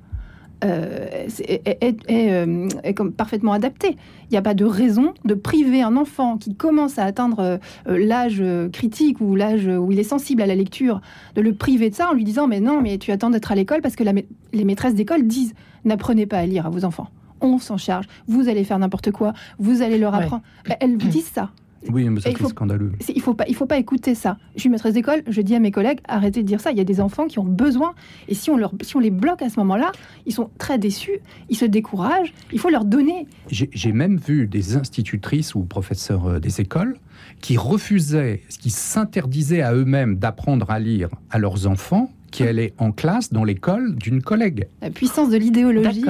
euh, 0.63 1.07
c'est- 1.27 1.43
est, 1.65 1.77
est- 1.81 2.09
est, 2.09 2.31
euh, 2.31 2.67
est 2.83 2.93
comme 2.93 3.11
parfaitement 3.11 3.51
adapté. 3.53 3.89
Il 4.29 4.31
n'y 4.33 4.37
a 4.37 4.41
pas 4.41 4.53
de 4.53 4.65
raison 4.65 5.13
de 5.25 5.33
priver 5.33 5.81
un 5.81 5.95
enfant 5.97 6.37
qui 6.37 6.55
commence 6.55 6.97
à 6.99 7.03
atteindre 7.03 7.39
euh, 7.87 7.97
l'âge 7.97 8.43
critique 8.73 9.21
ou 9.21 9.35
l'âge 9.35 9.67
où 9.67 9.91
il 9.91 9.99
est 9.99 10.03
sensible 10.03 10.41
à 10.41 10.45
la 10.47 10.55
lecture, 10.55 11.01
de 11.35 11.41
le 11.41 11.53
priver 11.53 11.89
de 11.89 11.95
ça 11.95 12.09
en 12.09 12.13
lui 12.13 12.23
disant 12.23 12.47
mais 12.47 12.59
non, 12.59 12.81
mais 12.81 12.97
tu 12.97 13.11
attends 13.11 13.29
d'être 13.29 13.51
à 13.51 13.55
l'école 13.55 13.81
parce 13.81 13.95
que 13.95 14.03
la 14.03 14.13
les 14.53 14.63
maîtresses 14.65 14.95
d'école 14.95 15.27
disent 15.27 15.53
n'apprenez 15.85 16.25
pas 16.25 16.37
à 16.39 16.45
lire 16.45 16.65
à 16.65 16.69
vos 16.69 16.85
enfants. 16.85 17.09
On 17.39 17.59
s'en 17.59 17.77
charge, 17.77 18.05
vous 18.27 18.49
allez 18.49 18.63
faire 18.63 18.79
n'importe 18.79 19.11
quoi, 19.11 19.33
vous 19.59 19.81
allez 19.83 19.97
leur 19.99 20.13
Ouais. 20.13 20.23
apprendre. 20.23 20.41
Elles 20.79 20.97
vous 20.97 21.07
disent 21.07 21.31
ça. 21.33 21.51
Oui, 21.89 22.09
mais 22.09 22.21
ça 22.21 22.29
c'est 22.37 22.47
scandaleux. 22.47 22.91
Il 23.13 23.21
faut 23.21 23.33
pas, 23.33 23.45
il 23.47 23.55
faut 23.55 23.65
pas 23.65 23.77
écouter 23.77 24.15
ça. 24.15 24.37
Je 24.55 24.61
suis 24.61 24.69
maîtresse 24.69 24.93
d'école, 24.93 25.23
je 25.27 25.41
dis 25.41 25.55
à 25.55 25.59
mes 25.59 25.71
collègues, 25.71 25.99
arrêtez 26.07 26.41
de 26.41 26.47
dire 26.47 26.59
ça. 26.59 26.71
Il 26.71 26.77
y 26.77 26.81
a 26.81 26.83
des 26.83 26.99
enfants 26.99 27.27
qui 27.27 27.39
ont 27.39 27.45
besoin, 27.45 27.93
et 28.27 28.33
si 28.33 28.49
on 28.49 28.57
leur, 28.57 28.73
si 28.81 28.95
on 28.95 28.99
les 28.99 29.11
bloque 29.11 29.41
à 29.41 29.49
ce 29.49 29.59
moment-là, 29.59 29.91
ils 30.25 30.33
sont 30.33 30.49
très 30.57 30.77
déçus, 30.77 31.19
ils 31.49 31.57
se 31.57 31.65
découragent. 31.65 32.33
Il 32.51 32.59
faut 32.59 32.69
leur 32.69 32.85
donner. 32.85 33.27
J'ai 33.49 33.69
j'ai 33.73 33.91
même 33.91 34.17
vu 34.17 34.47
des 34.47 34.75
institutrices 34.75 35.55
ou 35.55 35.63
professeurs 35.63 36.27
euh, 36.27 36.39
des 36.39 36.61
écoles 36.61 36.97
qui 37.41 37.57
refusaient, 37.57 38.41
qui 38.59 38.69
s'interdisaient 38.69 39.61
à 39.61 39.73
eux-mêmes 39.73 40.17
d'apprendre 40.17 40.69
à 40.71 40.79
lire 40.79 41.09
à 41.29 41.39
leurs 41.39 41.67
enfants 41.67 42.09
qui 42.37 42.43
allaient 42.49 42.73
en 42.77 42.91
classe 42.91 43.31
dans 43.33 43.43
l'école 43.43 43.95
d'une 43.95 44.21
collègue. 44.21 44.67
La 44.81 44.89
puissance 44.89 45.29
de 45.29 45.37
l'idéologie, 45.37 46.03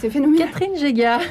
c'est- 0.00 0.08
phénoménal. 0.10 0.48
Catherine 0.48 0.76
Géga, 0.78 1.18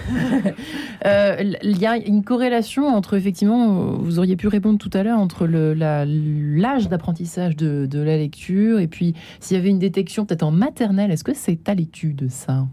Euh, 1.05 1.53
il 1.63 1.77
y 1.77 1.86
a 1.86 1.95
une 1.95 2.23
corrélation 2.25 2.86
entre, 2.88 3.13
effectivement, 3.15 3.93
vous 3.93 4.19
auriez 4.19 4.36
pu 4.36 4.49
répondre 4.49 4.77
tout 4.77 4.89
à 4.93 5.01
l'heure, 5.01 5.17
entre 5.19 5.47
l'âge 5.47 6.89
d'apprentissage 6.89 7.55
de, 7.55 7.86
de 7.86 7.99
la 7.99 8.17
lecture 8.17 8.79
et 8.79 8.88
puis 8.88 9.13
s'il 9.39 9.55
y 9.55 9.60
avait 9.62 9.69
une 9.69 9.79
détection 9.79 10.25
peut-être 10.25 10.43
en 10.43 10.51
maternelle, 10.51 11.10
est-ce 11.10 11.23
que 11.23 11.34
c'est 11.34 11.69
à 11.69 11.73
l'étude 11.73 12.29
ça? 12.29 12.67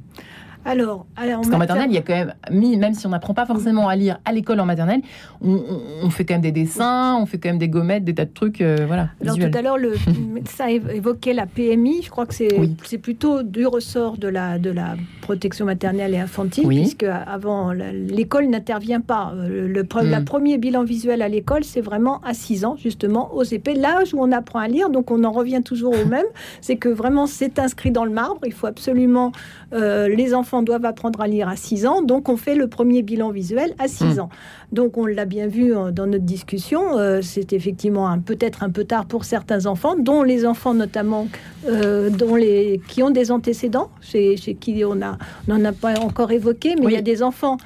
Alors, 0.66 1.06
alors, 1.16 1.36
Parce 1.42 1.48
qu'en 1.50 1.58
maternelle, 1.58 1.86
il 1.90 1.94
y 1.94 1.98
a 1.98 2.02
quand 2.02 2.12
même, 2.12 2.34
même 2.78 2.92
si 2.94 3.06
on 3.06 3.10
n'apprend 3.10 3.34
pas 3.34 3.46
forcément 3.46 3.88
à 3.88 3.94
lire 3.94 4.18
à 4.24 4.32
l'école 4.32 4.58
en 4.58 4.66
maternelle, 4.66 5.00
on, 5.40 6.10
fait 6.10 6.24
quand 6.24 6.34
même 6.34 6.40
des 6.42 6.50
dessins, 6.52 7.16
on 7.20 7.24
fait 7.26 7.38
quand 7.38 7.48
même 7.50 7.58
des 7.58 7.68
gommettes, 7.68 8.04
des 8.04 8.14
tas 8.14 8.24
de 8.24 8.32
trucs, 8.32 8.60
euh, 8.60 8.84
voilà, 8.86 9.10
Alors 9.22 9.34
visuels. 9.36 9.52
tout 9.52 9.58
à 9.58 9.62
l'heure, 9.62 9.78
le 9.78 9.94
médecin 10.32 10.66
évo- 10.66 10.90
évoquait 10.90 11.34
la 11.34 11.46
PMI. 11.46 12.02
Je 12.02 12.10
crois 12.10 12.26
que 12.26 12.34
c'est 12.34 12.58
Oui. 12.58 12.74
plutôt 13.00 13.42
du 13.44 13.64
ressort 13.66 14.18
de 14.18 14.26
la, 14.28 14.58
de 14.58 14.70
la 14.70 14.96
protection 15.20 15.66
maternelle 15.66 16.14
et 16.14 16.18
infantile, 16.18 16.66
Oui. 16.66 16.80
puisque 16.80 17.04
avant 17.04 17.72
l'école 17.72 18.46
n'intervient 18.48 19.00
pas. 19.00 19.32
Euh, 19.36 19.68
Le, 19.68 19.82
Mm. 19.86 20.10
la 20.10 20.20
premier 20.20 20.58
bilan 20.58 20.82
visuel 20.84 21.22
à 21.22 21.28
l'école, 21.28 21.62
c'est 21.64 21.80
vraiment 21.80 22.20
à 22.22 22.34
6 22.34 22.64
ans, 22.64 22.76
justement, 22.76 23.32
aux 23.34 23.44
épées, 23.44 23.74
l'âge 23.74 24.12
où 24.14 24.18
on 24.20 24.32
apprend 24.32 24.58
à 24.58 24.68
lire. 24.68 24.90
Donc 24.90 25.10
on 25.12 25.22
en 25.24 25.30
revient 25.30 25.62
toujours 25.64 25.94
au 25.94 26.04
même, 26.06 26.26
c'est 26.60 26.76
que 26.76 26.88
vraiment 26.88 27.26
c'est 27.26 27.58
inscrit 27.60 27.92
dans 27.92 28.04
le 28.04 28.10
marbre. 28.10 28.40
Il 28.44 28.52
faut 28.52 28.66
absolument, 28.66 29.30
euh, 29.72 30.08
les 30.08 30.34
enfants 30.34 30.55
doivent 30.62 30.84
apprendre 30.84 31.20
à 31.20 31.26
lire 31.28 31.48
à 31.48 31.56
6 31.56 31.86
ans. 31.86 32.02
Donc 32.02 32.28
on 32.28 32.36
fait 32.36 32.54
le 32.54 32.68
premier 32.68 33.02
bilan 33.02 33.30
visuel 33.30 33.74
à 33.78 33.88
6 33.88 34.16
Mm. 34.16 34.20
ans. 34.20 34.28
Donc 34.72 34.96
on 34.98 35.06
l'a 35.06 35.24
bien 35.24 35.46
vu 35.46 35.74
euh, 35.76 35.90
dans 35.92 36.06
notre 36.06 36.24
discussion, 36.24 36.98
euh, 36.98 37.20
c'est 37.22 37.52
effectivement 37.52 38.18
peut-être 38.18 38.62
un 38.62 38.70
peu 38.70 38.84
tard 38.84 39.06
pour 39.06 39.24
certains 39.24 39.66
enfants, 39.66 39.94
dont 39.98 40.22
les 40.22 40.44
enfants 40.46 40.74
notamment 40.74 41.28
euh, 41.68 42.10
dont 42.10 42.34
les, 42.36 42.80
qui 42.88 43.02
ont 43.02 43.10
des 43.10 43.30
antécédents, 43.30 43.90
chez, 44.00 44.36
chez 44.36 44.54
qui 44.54 44.84
on 44.84 44.94
n'en 44.96 45.64
a 45.64 45.72
pas 45.72 45.98
encore 46.00 46.30
évoqué, 46.32 46.74
mais 46.76 46.86
Oui. 46.86 46.92
il 46.92 46.94
y 46.96 46.98
a 46.98 47.02
des 47.02 47.22
enfants 47.22 47.56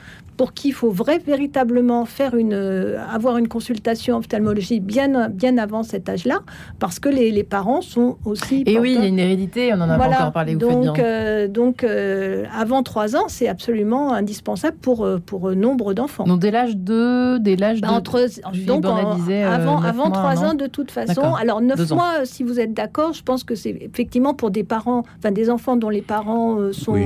pour 0.41 0.55
qui 0.55 0.69
il 0.69 0.73
faut 0.73 0.91
vrai, 0.91 1.19
véritablement 1.19 2.07
faire 2.07 2.35
une, 2.35 2.55
euh, 2.55 2.97
avoir 3.13 3.37
une 3.37 3.47
consultation 3.47 4.17
ophtalmologique 4.17 4.83
bien, 4.83 5.29
bien 5.29 5.59
avant 5.59 5.83
cet 5.83 6.09
âge-là, 6.09 6.39
parce 6.79 6.99
que 6.99 7.11
les, 7.11 7.31
les 7.31 7.45
parents 7.45 7.83
sont 7.83 8.17
aussi... 8.25 8.63
Et 8.67 8.79
oui, 8.79 8.95
il 8.97 9.01
y 9.03 9.05
a 9.05 9.09
une 9.09 9.19
hérédité, 9.19 9.71
on 9.75 9.81
en 9.83 9.91
a 9.91 9.99
pas 9.99 10.09
encore 10.09 10.33
parlé, 10.33 10.55
vous 10.55 10.61
donc, 10.61 10.95
bien. 10.95 11.05
euh, 11.05 11.47
donc 11.47 11.85
euh, 11.85 12.47
avant 12.59 12.83
3 12.83 13.17
ans, 13.17 13.25
c'est 13.29 13.49
absolument 13.49 14.15
indispensable 14.15 14.79
pour, 14.81 15.07
pour 15.27 15.51
nombre 15.55 15.93
d'enfants. 15.93 16.25
Donc 16.25 16.41
dès 16.41 16.51
l'âge 16.51 16.75
de... 16.75 17.37
Dès 17.37 17.57
l'âge 17.57 17.83
Bah, 17.83 17.89
de... 17.89 17.93
entre 17.93 18.27
donc 18.67 18.81
Bornet 18.85 19.03
en- 19.05 19.15
disait, 19.17 19.45
euh, 19.45 19.51
avant, 19.55 19.83
avant 19.83 20.09
mois, 20.09 20.17
3 20.17 20.31
un 20.31 20.37
an. 20.37 20.51
ans 20.53 20.55
de 20.55 20.69
toute 20.69 20.91
façon. 20.91 21.35
Alors 21.35 21.61
9 21.61 21.77
Deux 21.77 21.93
ans. 21.93 21.97
mois, 21.97 22.13
si 22.25 22.45
vous 22.45 22.59
êtes 22.59 22.73
d'accord, 22.73 23.13
je 23.13 23.23
pense 23.23 23.45
que 23.45 23.55
c'est 23.55 23.77
effectivement 23.79 24.33
pour 24.33 24.51
des 24.51 24.65
parents, 24.65 25.03
enfin 25.19 25.33
des 25.33 25.51
enfants 25.51 25.77
dont 25.77 25.91
les 25.91 26.01
parents 26.01 26.59
euh, 26.59 26.73
sont. 26.73 26.93
Oui. 26.93 27.05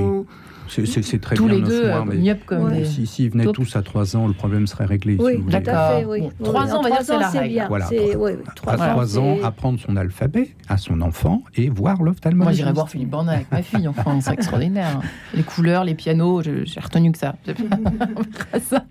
C'est- 0.67 1.19
très 1.21 1.35
Tous 1.35 1.45
bien 1.45 1.55
les 1.55 1.61
deux, 1.61 1.87
mois, 1.87 1.99
euh, 1.99 2.03
mais 2.07 2.37
comme 2.45 2.63
Ouais. 2.65 2.79
des... 2.79 2.85
si- 2.85 3.05
s'ils 3.07 3.29
venaient 3.29 3.43
Top. 3.45 3.55
tous 3.55 3.75
à 3.75 3.81
3 3.81 4.15
ans, 4.15 4.27
le 4.27 4.33
problème 4.33 4.67
serait 4.67 4.85
réglé. 4.85 5.15
si 5.17 5.23
Oui, 5.23 5.43
D'accord. 5.49 5.99
fait. 5.99 6.05
Oui. 6.05 6.19
Bon, 6.21 6.25
Oui, 6.27 6.33
trois 6.43 6.61
en 6.73 6.75
ans, 6.75 6.79
on 6.79 6.83
va 6.83 6.89
dire, 6.89 6.99
c'est 7.03 7.17
la 7.19 7.29
c'est 7.29 7.39
règle. 7.39 7.53
bien. 7.53 7.67
Voilà, 7.67 7.85
C'est- 7.85 7.95
trois- 8.11 8.15
oui, 8.29 8.31
oui, 8.37 8.43
trois 8.55 8.73
À 8.73 8.75
Voilà, 8.77 8.91
3 8.93 9.19
ans, 9.19 9.37
apprendre 9.43 9.79
son 9.79 9.95
alphabet 9.95 10.49
à 10.67 10.77
son 10.77 11.01
enfant 11.01 11.43
et 11.55 11.69
voir 11.69 11.97
Moi, 11.97 12.07
l'ophtalmologiste. 12.07 12.57
j'irais 12.59 12.73
voir 12.73 12.89
Philippe 12.89 13.09
Bornet 13.09 13.33
avec 13.33 13.51
ma 13.51 13.61
fille, 13.61 13.87
enfin, 13.87 14.19
c'est 14.21 14.33
extraordinaire. 14.33 14.99
Les 15.33 15.43
couleurs, 15.43 15.83
les 15.83 15.95
pianos, 15.95 16.41
je- 16.43 16.65
j'ai 16.65 16.79
retenu 16.79 17.11
que 17.11 17.17
ça. 17.17 17.35
Ça. 18.69 18.83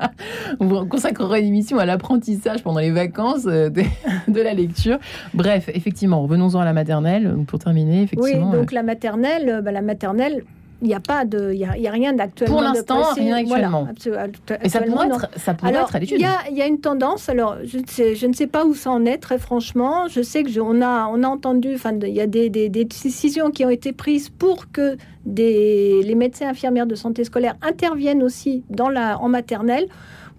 On 0.60 0.86
consacrera 0.86 1.38
une 1.38 1.46
émission 1.46 1.78
à 1.78 1.84
l'apprentissage 1.86 2.62
pendant 2.62 2.80
les 2.80 2.90
vacances 2.90 3.46
euh, 3.46 3.70
de, 3.70 3.82
de 4.28 4.40
la 4.40 4.54
lecture. 4.54 4.98
Bref, 5.32 5.68
effectivement, 5.72 6.22
revenons-en 6.22 6.60
à 6.60 6.64
la 6.64 6.72
maternelle 6.72 7.34
pour 7.46 7.58
terminer. 7.58 7.98
Oui, 7.98 8.02
Effectivement, 8.04 8.52
donc 8.52 8.72
la 8.72 8.82
maternelle, 8.82 9.48
euh, 9.48 9.62
bah, 9.62 9.72
la 9.72 9.82
maternelle. 9.82 10.44
Il 10.84 10.88
n'y 10.88 10.94
a 10.94 11.00
pas 11.00 11.24
de, 11.24 11.50
il 11.52 11.58
y 11.58 11.64
a, 11.64 11.76
il 11.76 11.82
y 11.82 11.88
a 11.88 11.90
rien 11.90 12.12
d'actuellement. 12.12 12.56
Pour 12.56 12.62
l'instant, 12.62 13.02
rien 13.14 13.36
actuellement. 13.36 13.88
Voilà, 14.06 14.26
et 14.62 14.68
ça 14.68 14.82
pourrait 14.82 15.06
être, 15.06 15.28
ça 15.36 15.54
pourrait 15.54 15.70
Alors, 15.72 15.88
être 15.88 15.96
à 15.96 15.98
l'étude. 15.98 16.18
il 16.18 16.22
y 16.22 16.26
a, 16.26 16.38
il 16.50 16.56
y 16.56 16.62
a 16.62 16.66
une 16.66 16.78
tendance. 16.80 17.28
Alors, 17.30 17.56
je 17.64 17.78
ne 17.78 17.86
sais, 17.86 18.14
je 18.14 18.26
ne 18.26 18.34
sais 18.34 18.46
pas 18.46 18.64
où 18.66 18.74
ça 18.74 18.90
en 18.90 19.04
est, 19.06 19.16
très 19.18 19.38
franchement. 19.38 20.08
Je 20.08 20.20
sais 20.22 20.42
que 20.42 20.50
je- 20.50 20.60
on 20.60 20.82
a, 20.82 21.08
on 21.10 21.22
a 21.22 21.26
entendu. 21.28 21.74
Enfin, 21.74 21.92
il 22.02 22.08
y 22.14 22.20
a 22.20 22.26
des, 22.26 22.50
des- 22.50 22.68
des 22.68 22.84
décisions 22.84 23.50
qui 23.50 23.64
ont 23.64 23.70
été 23.70 23.92
prises 23.92 24.28
pour 24.28 24.70
que 24.70 24.96
des, 25.24 26.02
les 26.04 26.14
médecins 26.14 26.48
infirmières 26.48 26.86
de 26.86 26.94
santé 26.94 27.24
scolaire 27.24 27.54
interviennent 27.62 28.22
aussi 28.22 28.62
dans 28.68 28.90
la, 28.90 29.18
en 29.20 29.28
maternelle. 29.28 29.86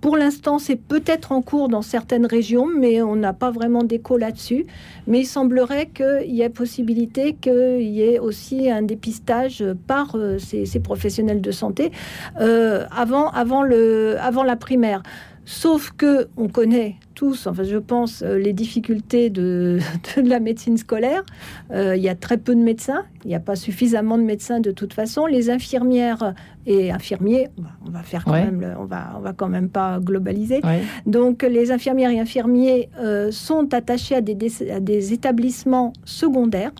Pour 0.01 0.17
l'instant, 0.17 0.59
c'est 0.59 0.75
peut-être 0.75 1.31
en 1.31 1.41
cours 1.41 1.67
dans 1.67 1.81
certaines 1.81 2.25
régions, 2.25 2.67
mais 2.67 3.01
on 3.01 3.15
n'a 3.15 3.33
pas 3.33 3.49
vraiment 3.49 3.83
d'écho 3.83 4.17
là-dessus. 4.17 4.65
Mais 5.07 5.21
il 5.21 5.25
semblerait 5.25 5.87
qu'il 5.87 6.35
y 6.35 6.41
ait 6.41 6.49
possibilité 6.49 7.33
qu'il 7.33 7.81
y 7.81 8.01
ait 8.01 8.19
aussi 8.19 8.69
un 8.69 8.81
dépistage 8.81 9.63
par 9.87 10.15
euh, 10.15 10.37
ces, 10.37 10.79
professionnels 10.79 11.41
de 11.41 11.51
santé 11.51 11.91
euh, 12.39 12.85
avant, 12.91 13.29
avant, 13.29 13.63
le, 13.63 14.17
avant 14.19 14.43
la 14.43 14.55
primaire. 14.55 15.01
Sauf 15.47 15.91
que 15.95 16.27
on 16.37 16.47
connaît 16.47 16.95
tous, 17.13 17.45
enfin 17.45 17.63
je 17.63 17.77
pense, 17.77 18.23
euh, 18.23 18.37
les 18.39 18.51
difficultés 18.51 19.29
de, 19.29 19.77
de 20.17 20.27
la 20.27 20.39
médecine 20.39 20.75
scolaire. 20.77 21.23
Euh, 21.71 21.95
il 21.95 22.01
y 22.03 22.09
a 22.09 22.15
très 22.15 22.37
peu 22.37 22.55
de 22.55 22.59
médecins, 22.61 23.03
il 23.23 23.27
n'y 23.27 23.35
a 23.35 23.39
pas 23.39 23.55
suffisamment 23.55 24.17
de 24.17 24.23
médecins 24.23 24.59
de 24.59 24.71
toute 24.71 24.93
façon. 24.93 25.27
Les 25.27 25.51
infirmières 25.51 26.33
et 26.65 26.91
infirmiers, 26.91 27.49
on 27.85 27.91
va, 27.91 28.01
faire 28.01 28.25
quand 28.25 28.31
Ouais. 28.31 28.43
même, 28.45 28.59
le- 28.59 28.73
on 28.79 28.85
va, 28.85 29.13
on 29.17 29.19
va 29.21 29.33
quand 29.33 29.47
même 29.47 29.69
pas 29.69 29.99
globaliser. 29.99 30.61
Ouais. 30.63 30.81
Donc 31.05 31.43
les 31.43 31.71
infirmières 31.71 32.09
et 32.09 32.19
infirmiers 32.19 32.89
euh, 32.99 33.29
sont 33.31 33.71
attachés 33.73 34.15
à 34.15 34.21
des, 34.21 34.37
à 34.71 34.79
des 34.79 35.13
établissements 35.13 35.93
secondaires. 36.05 36.71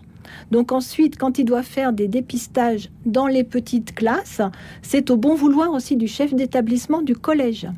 Donc 0.50 0.72
ensuite, 0.72 1.16
quand 1.18 1.38
ils 1.38 1.44
doivent 1.44 1.64
faire 1.64 1.92
des 1.92 2.08
dépistages 2.08 2.90
dans 3.04 3.28
les 3.28 3.44
petites 3.44 3.94
classes, 3.94 4.40
c'est 4.82 5.10
au 5.10 5.16
bon 5.16 5.36
vouloir 5.36 5.70
aussi 5.72 5.96
du 5.96 6.08
chef 6.08 6.34
d'établissement 6.34 7.00
du 7.00 7.14
collège. 7.14 7.68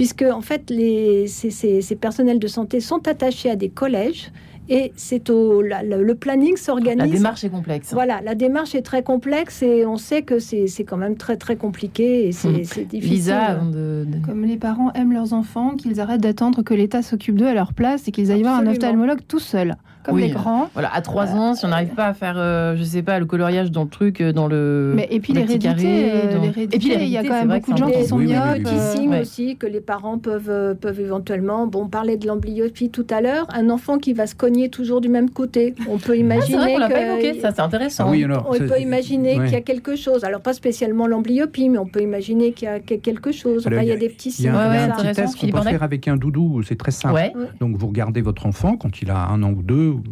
Puisque 0.00 0.22
en 0.22 0.40
fait, 0.40 0.70
les, 0.70 1.26
ces, 1.26 1.50
ces- 1.50 1.82
ces 1.82 1.94
personnels 1.96 2.38
de 2.38 2.46
santé 2.46 2.80
sont 2.80 3.06
attachés 3.06 3.50
à 3.50 3.56
des 3.56 3.68
collèges 3.68 4.30
et 4.70 4.92
c'est 4.96 5.28
au 5.28 5.60
la- 5.60 5.82
le, 5.82 6.02
le 6.02 6.14
planning 6.14 6.52
La 6.52 6.56
s'organise. 6.56 7.12
démarche 7.12 7.44
est 7.44 7.50
complexe. 7.50 7.92
Voilà, 7.92 8.22
la 8.24 8.34
démarche 8.34 8.74
est 8.74 8.80
très 8.80 9.02
complexe 9.02 9.62
et 9.62 9.84
on 9.84 9.98
sait 9.98 10.22
que 10.22 10.38
c'est 10.38 10.68
c'est 10.68 10.84
quand 10.84 10.96
même 10.96 11.16
très 11.16 11.36
très 11.36 11.56
compliqué 11.56 12.26
et 12.28 12.32
c'est 12.32 12.48
Hmm. 12.48 12.84
difficile. 12.88 13.00
Lisa, 13.10 13.40
avant 13.42 13.66
de, 13.66 14.06
de- 14.08 14.24
Comme 14.24 14.44
les 14.46 14.56
parents 14.56 14.90
aiment 14.94 15.12
leurs 15.12 15.34
enfants, 15.34 15.74
qu'ils 15.76 16.00
arrêtent 16.00 16.22
d'attendre 16.22 16.62
que 16.62 16.72
l'État 16.72 17.02
s'occupe 17.02 17.36
d'eux 17.36 17.48
à 17.48 17.54
leur 17.54 17.74
place 17.74 18.08
et 18.08 18.10
qu'ils 18.10 18.30
aillent 18.32 18.42
voir 18.42 18.58
un 18.58 18.66
ophtalmologue 18.68 19.20
tout 19.28 19.38
seuls, 19.38 19.74
comme 20.02 20.14
Oui. 20.16 20.22
les 20.22 20.30
grands. 20.30 20.68
Voilà, 20.74 20.90
à 20.94 21.00
3 21.00 21.32
ans, 21.34 21.54
si 21.54 21.64
on 21.64 21.68
n'arrive 21.68 21.94
pas 21.94 22.06
à 22.06 22.14
faire, 22.14 22.34
euh, 22.36 22.74
je 22.76 22.82
sais 22.84 23.02
pas, 23.02 23.18
le 23.18 23.26
coloriage 23.26 23.70
dans 23.70 23.84
le 23.84 23.88
truc, 23.88 24.20
euh, 24.20 24.32
dans 24.32 24.46
le. 24.48 24.92
Mais, 24.96 25.08
et 25.10 25.20
puis 25.20 25.32
l'hérédité, 25.32 26.10
euh, 26.12 26.34
dans- 26.34 26.42
l'hérédité, 26.42 26.76
Et 26.76 26.78
puis 26.78 26.92
il 26.94 27.08
y 27.08 27.16
a 27.16 27.22
quand 27.22 27.28
c'est 27.28 27.44
même 27.46 27.58
beaucoup 27.58 27.70
que 27.70 27.72
de 27.72 27.76
gens 27.78 27.88
c'est 27.92 28.00
qui 28.02 28.06
sont 28.06 28.16
Oui, 28.16 28.26
oui, 28.26 28.32
myopes. 28.32 28.44
oui, 28.56 28.62
Petit 28.64 28.74
euh, 28.74 28.92
signe 28.94 29.10
ouais. 29.10 29.20
aussi 29.20 29.56
que 29.56 29.66
les 29.66 29.80
parents 29.80 30.18
peuvent, 30.18 30.48
euh, 30.50 30.74
peuvent 30.74 31.00
éventuellement. 31.00 31.66
Bon, 31.66 31.82
on 31.82 31.88
parlait 31.88 32.16
de 32.16 32.26
l'amblyopie 32.26 32.90
tout 32.90 33.06
à 33.10 33.20
l'heure. 33.20 33.46
Un 33.52 33.70
enfant 33.70 33.98
qui 33.98 34.12
va 34.12 34.26
se 34.26 34.34
cogner 34.34 34.68
toujours 34.70 35.00
du 35.00 35.08
même 35.08 35.30
côté. 35.30 35.74
On 35.88 35.98
peut 35.98 36.12
Ah, 36.12 36.14
c'est 36.14 36.18
imaginer 36.18 36.56
vrai 36.58 36.72
qu'on 36.72 36.78
l'a 36.78 36.88
que- 36.88 36.92
pas 36.94 37.00
évoqué, 37.06 37.40
ça 37.40 37.50
c'est 37.54 37.60
intéressant. 37.60 38.04
Ah 38.06 38.10
oui, 38.10 38.24
alors, 38.24 38.46
on 38.48 38.54
c'est- 38.54 38.66
peut 38.66 38.80
imaginer 38.80 39.38
ouais. 39.38 39.44
qu'il 39.44 39.52
y 39.54 39.56
a 39.56 39.60
quelque 39.60 39.96
chose. 39.96 40.24
Alors 40.24 40.40
pas 40.40 40.52
spécialement 40.52 41.06
l'amblyopie, 41.06 41.68
mais 41.68 41.78
on 41.78 41.86
peut 41.86 42.00
imaginer 42.02 42.52
qu'il 42.52 42.66
y 42.66 42.70
a 42.70 42.78
quelque 42.80 43.32
chose. 43.32 43.66
Enfin, 43.66 43.82
il 43.82 43.88
y 43.88 43.92
a 43.92 43.96
des 43.96 44.08
petits 44.08 44.30
Il 44.38 44.44
y 44.44 44.48
a, 44.48 44.52
signes 44.52 44.60
un- 44.60 44.68
Ouais, 44.70 44.74
il 44.76 44.78
y 44.78 44.78
a 44.78 44.84
un 44.84 44.96
petit 44.96 45.12
test 45.14 45.38
qu'on 45.40 45.48
peut 45.48 45.62
faire 45.68 45.82
avec 45.82 46.08
un 46.08 46.16
doudou, 46.16 46.62
c'est 46.62 46.76
très 46.78 46.90
simple. 46.90 47.14
Ouais. 47.14 47.32
Donc 47.60 47.76
vous 47.76 47.86
regardez 47.88 48.20
votre 48.20 48.46
enfant 48.46 48.76
quand 48.76 49.02
il 49.02 49.10
a 49.10 49.26
un 49.28 49.42
an 49.42 49.50
ou 49.50 49.62
deux, 49.62 49.89
ou, 49.90 50.02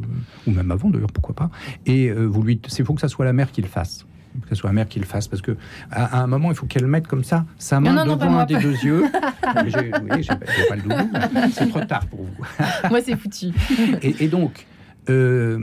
ou 0.47 0.51
même 0.51 0.71
avant 0.71 0.91
d'ailleurs, 0.91 1.13
pourquoi 1.13 1.35
pas, 1.35 1.51
et 1.87 2.09
euh, 2.11 2.25
vous 2.27 2.43
lui, 2.43 2.61
c'est 2.69 2.85
faut 2.85 2.95
que 2.95 3.01
ça 3.01 3.09
soit 3.09 3.25
la 3.25 3.33
mère 3.33 3.51
qui 3.53 3.63
le 3.63 3.69
fasse. 3.69 4.05
Que 4.43 4.51
ce 4.51 4.55
soit 4.57 4.71
la 4.71 4.75
mère 4.75 4.89
qui 4.89 5.01
le 5.01 5.07
fasse, 5.07 5.27
parce 5.27 5.43
que 5.43 5.57
à, 5.91 6.19
à 6.19 6.23
un 6.23 6.27
moment, 6.29 6.51
il 6.51 6.55
faut 6.57 6.67
qu'elle 6.67 6.87
mette 6.87 7.09
comme 7.09 7.25
ça 7.25 7.45
sa 7.57 7.81
main 7.81 7.91
Non, 7.93 7.97
non, 8.05 8.07
non, 8.13 8.17
devant 8.17 8.31
moi, 8.31 8.43
un 8.43 8.47
des 8.47 8.59
deux 8.59 8.75
yeux. 8.85 9.05
Mais 9.65 9.71
j'ai- 9.71 9.91
oui, 10.11 10.23
j'ai 10.23 10.29
pas, 10.37 10.47
j'ai 10.57 10.67
pas 10.69 10.77
le 10.77 10.83
doudou, 10.83 11.51
c'est 11.53 11.69
trop 11.69 11.81
tard 11.81 12.07
pour 12.07 12.21
vous. 12.21 12.45
Moi, 12.91 13.01
c'est 13.03 13.17
foutu. 13.17 13.47
Et, 14.03 14.25
et 14.25 14.29
donc, 14.29 14.67
euh, 15.09 15.59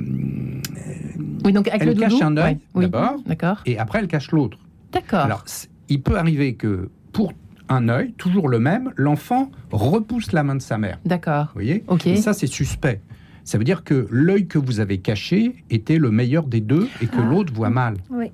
Oui, 1.45 1.53
donc 1.53 1.67
avec 1.67 1.81
Elle 1.83 1.89
le 1.89 1.93
cache 1.95 2.21
un 2.21 2.35
œil, 2.37 2.57
ouais, 2.73 2.87
d'abord. 2.87 3.15
D'accord. 3.25 3.61
et 3.65 3.77
après, 3.77 3.99
elle 3.99 4.07
cache 4.07 4.31
l'autre. 4.31 4.57
D'accord. 4.91 5.19
Alors, 5.19 5.43
il 5.89 6.01
peut 6.01 6.17
arriver 6.17 6.55
que 6.55 6.89
pour 7.13 7.33
un 7.69 7.87
œil, 7.89 8.13
toujours 8.17 8.49
le 8.49 8.59
même, 8.59 8.91
l'enfant 8.95 9.51
repousse 9.71 10.31
la 10.31 10.43
main 10.43 10.55
de 10.55 10.61
sa 10.61 10.77
mère. 10.77 10.99
D'accord. 11.05 11.45
Vous 11.47 11.53
voyez? 11.55 11.83
Ok. 11.87 12.07
Et 12.07 12.15
ça, 12.17 12.33
c'est 12.33 12.47
suspect. 12.47 12.99
Ça 13.45 13.57
veut 13.57 13.63
dire 13.63 13.83
que 13.83 14.07
l'œil 14.11 14.47
que 14.47 14.57
vous 14.57 14.79
avez 14.81 14.97
caché 14.97 15.63
était 15.69 15.97
le 15.97 16.11
meilleur 16.11 16.47
des 16.47 16.59
deux 16.61 16.89
et 17.01 17.05
que 17.07 17.17
Ah. 17.19 17.29
l'autre 17.29 17.53
voit 17.53 17.69
mal. 17.69 17.95
Oui. 18.11 18.31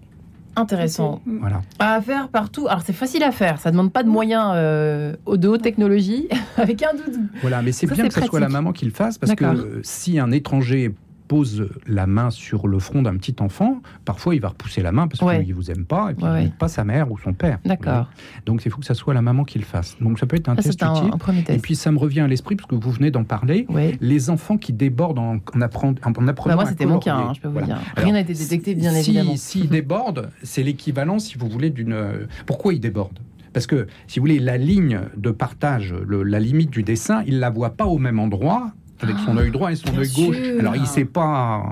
intéressant. 0.58 1.22
Voilà. 1.26 1.62
À 1.80 2.02
faire 2.02 2.28
partout. 2.28 2.68
Alors 2.68 2.82
c'est 2.82 2.92
facile 2.94 3.24
à 3.24 3.32
faire, 3.32 3.60
ça 3.60 3.72
demande 3.72 3.94
pas 3.94 4.04
de 4.04 4.10
moyens 4.10 4.52
euh, 4.56 5.16
de 5.28 5.48
haute 5.48 5.62
technologie 5.62 6.28
avec 6.58 6.84
un 6.84 6.94
doudou. 6.94 7.26
Voilà, 7.42 7.62
mais 7.62 7.72
c'est 7.72 7.88
bien 7.88 8.08
que 8.08 8.14
ce 8.14 8.22
soit 8.26 8.40
la 8.42 8.50
maman 8.50 8.74
qui 8.74 8.84
le 8.86 8.92
fasse 8.92 9.18
parce 9.18 9.34
que 9.34 9.46
euh, 9.46 9.80
si 9.84 10.20
un 10.20 10.30
étranger 10.32 10.94
pose 11.32 11.70
la 11.88 12.08
main 12.08 12.30
sur 12.30 12.68
le 12.68 12.78
front 12.78 13.02
d'un 13.04 13.16
petit 13.16 13.38
enfant, 13.40 13.82
parfois 14.04 14.36
il 14.36 14.42
va 14.42 14.50
repousser 14.50 14.82
la 14.82 14.92
main 14.92 15.08
parce 15.08 15.22
Ouais. 15.22 15.46
qu'il 15.46 15.56
vous 15.56 15.72
aime 15.72 15.86
pas 15.86 16.12
et 16.12 16.14
puis 16.14 16.26
Ouais, 16.26 16.44
il 16.44 16.52
pas 16.52 16.68
sa 16.68 16.84
mère 16.84 17.10
ou 17.10 17.18
son 17.18 17.32
père. 17.32 17.60
D'accord. 17.64 18.10
Donc 18.46 18.64
il 18.66 18.70
faut 18.72 18.80
que 18.82 18.86
ça 18.86 18.96
soit 18.96 19.14
la 19.14 19.22
maman 19.22 19.46
qui 19.46 19.58
le 19.58 19.64
fasse. 19.64 19.96
Donc 20.02 20.20
ça 20.20 20.26
peut 20.26 20.36
être 20.36 20.50
un 20.50 20.58
Ça, 20.58 20.64
test 20.64 20.84
un, 20.84 20.94
utile. 20.94 21.10
un 21.14 21.18
premier 21.18 21.40
Et 21.40 21.44
test. 21.44 21.62
puis 21.64 21.78
ça 21.78 21.90
me 21.94 21.98
revient 21.98 22.20
à 22.20 22.28
l'esprit 22.28 22.58
parce 22.58 22.68
que 22.68 22.76
vous 22.76 22.92
venez 22.92 23.12
d'en 23.12 23.24
parler. 23.24 23.66
Ouais. 23.70 23.98
Les 24.02 24.30
enfants 24.30 24.58
qui 24.58 24.74
débordent 24.74 25.20
en, 25.20 25.36
en, 25.56 25.62
apprend- 25.62 25.96
en 26.04 26.28
apprenant 26.28 26.58
Bah, 26.58 26.64
moi, 26.64 26.66
c'était 26.70 26.86
mon 26.86 27.00
cas, 27.00 27.16
hein, 27.16 27.32
je 27.34 27.40
peux 27.40 27.48
vous 27.48 27.54
Voilà. 27.54 27.68
dire. 27.68 27.76
Alors, 27.96 28.04
Rien 28.04 28.14
n'a 28.14 28.20
été 28.20 28.34
détecté, 28.34 28.76
bien 28.76 28.92
si, 28.92 29.12
évidemment. 29.12 29.36
S'ils 29.38 29.70
débordent, 29.70 30.30
c'est 30.44 30.64
l'équivalent, 30.64 31.18
si 31.20 31.38
vous 31.38 31.48
voulez, 31.48 31.70
d'une. 31.70 31.94
euh, 31.94 32.26
Pourquoi 32.46 32.74
ils 32.74 32.82
débordent 32.82 33.20
Parce 33.54 33.68
que, 33.68 33.88
si 34.08 34.20
vous 34.20 34.24
voulez, 34.24 34.40
la 34.40 34.58
ligne 34.58 35.00
de 35.16 35.32
partage, 35.32 35.96
le- 36.06 36.24
la 36.24 36.42
limite 36.42 36.72
du 36.72 36.84
dessin, 36.84 37.24
il 37.26 37.40
la 37.40 37.50
voit 37.50 37.70
pas 37.72 37.86
au 37.86 38.00
même 38.00 38.20
endroit 38.20 38.74
avec 39.04 39.18
son 39.26 39.38
œil 39.38 39.52
droit 39.52 39.72
et 39.72 39.76
son 39.76 39.90
Ah, 39.96 40.00
œil 40.00 40.10
gauche. 40.12 40.36
sûr. 40.38 40.60
Alors 40.60 40.76
il 40.76 40.86
sait 40.88 41.06
pas, 41.06 41.64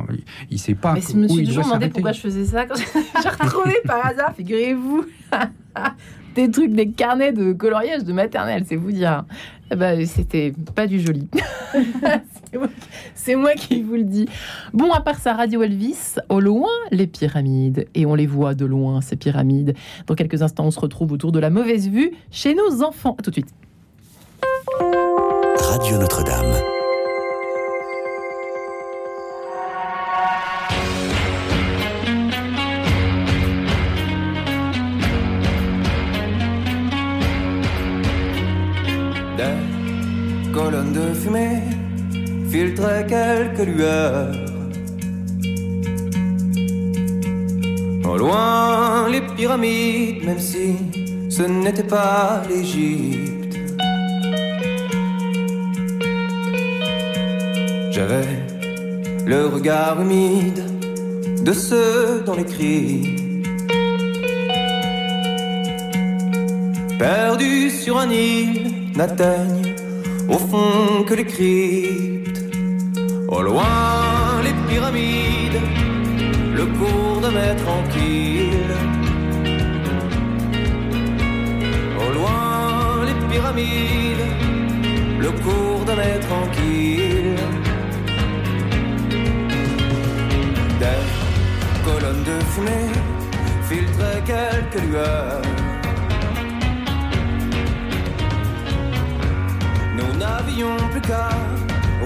il- 0.50 0.60
sait 0.60 0.76
pas 0.76 0.94
Mais 0.94 1.02
je 1.02 1.16
me 1.16 1.28
suis 1.28 1.46
toujours 1.46 1.64
demandé 1.66 1.90
pourquoi 1.90 2.12
je 2.12 2.22
faisais 2.22 2.46
ça 2.46 2.66
quand 2.66 2.76
j'ai 3.24 3.30
retrouvé 3.30 3.76
par 3.86 4.06
hasard, 4.06 4.34
figurez-vous, 4.36 5.06
des 6.36 6.50
trucs, 6.52 6.72
des 6.74 6.90
carnets 6.92 7.32
de 7.34 7.54
coloriage 7.54 8.04
de 8.04 8.14
maternelle, 8.14 8.64
c'est 8.68 8.76
vous 8.76 8.92
dire. 8.92 9.24
Ben, 9.76 10.04
c'était 10.08 10.52
pas 10.74 10.88
du 10.88 11.00
joli. 11.00 11.28
C'est 12.52 12.58
moi- 12.58 12.68
c'est 13.14 13.36
moi 13.36 13.52
qui 13.54 13.84
vous 13.84 13.94
le 13.94 14.04
dis. 14.04 14.28
Bon, 14.74 14.92
à 14.92 15.02
part 15.02 15.20
ça, 15.20 15.36
Radio 15.36 15.62
Elvis, 15.62 16.16
au 16.30 16.40
loin, 16.40 16.68
les 16.90 17.06
pyramides. 17.06 17.86
Et 17.94 18.08
on 18.08 18.16
les 18.16 18.26
voit 18.26 18.56
de 18.56 18.66
loin, 18.66 19.02
ces 19.02 19.16
pyramides. 19.18 19.76
Dans 20.08 20.16
quelques 20.16 20.42
instants, 20.42 20.66
on 20.66 20.72
se 20.72 20.80
retrouve 20.80 21.12
autour 21.12 21.32
de 21.32 21.38
la 21.38 21.52
mauvaise 21.52 21.88
vue 21.88 22.10
chez 22.32 22.56
nos 22.56 22.82
enfants. 22.82 23.16
À 23.20 23.22
tout 23.22 23.30
de 23.30 23.36
suite. 23.36 23.54
Radio 25.60 26.00
Notre-Dame. 26.00 26.79
Quelques 43.08 43.66
lueurs. 43.66 44.36
Au 48.06 48.18
loin, 48.18 49.08
les 49.10 49.22
pyramides, 49.22 50.24
même 50.26 50.40
si 50.40 50.76
ce 51.30 51.44
n'était 51.44 51.84
pas 51.84 52.42
l'Égypte. 52.50 53.58
J'avais 57.92 58.28
le 59.26 59.48
regard 59.48 60.02
humide 60.02 60.64
de 61.44 61.54
ceux 61.54 62.24
dont 62.26 62.36
les 62.36 62.46
cris 62.46 63.44
Perdus 66.98 67.72
sur 67.72 67.98
un 67.98 68.10
île 68.10 68.92
n'atteignent 68.96 69.76
au 70.28 70.38
fond 70.38 71.04
que 71.08 71.14
les 71.14 71.26
cryptes. 71.26 72.09
Loin, 73.50 74.44
les 74.44 74.54
pyramides, 74.70 75.62
le 76.54 76.66
cours 76.78 77.20
de 77.20 77.30
mer 77.30 77.56
tranquille. 77.66 78.76
Au 82.02 82.08
loin, 82.18 83.06
les 83.08 83.18
pyramides, 83.28 84.28
le 85.26 85.32
cours 85.44 85.84
de 85.90 85.94
mer 86.02 86.20
tranquille. 86.30 87.40
Des 90.84 91.04
colonnes 91.86 92.26
de 92.32 92.38
fumée 92.52 92.92
filtraient 93.68 94.24
quelques 94.34 94.84
lueurs. 94.90 95.42
Nous 99.98 100.12
n'avions 100.20 100.78
plus 100.92 101.02
qu'à 101.02 101.30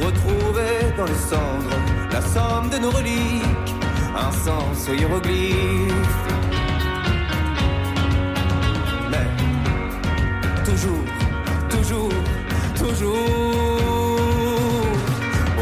retrouver 0.06 0.74
dans 0.98 1.06
les 1.06 1.22
cendres 1.32 1.78
la 2.12 2.22
somme 2.22 2.70
de 2.70 2.78
nos 2.78 2.92
reliques, 2.92 3.74
un 4.16 4.32
sens 4.32 4.88
hiéroglyphe. 4.88 6.26
Mais 9.12 9.28
toujours, 10.66 11.06
toujours, 11.70 12.14
toujours, 12.76 13.18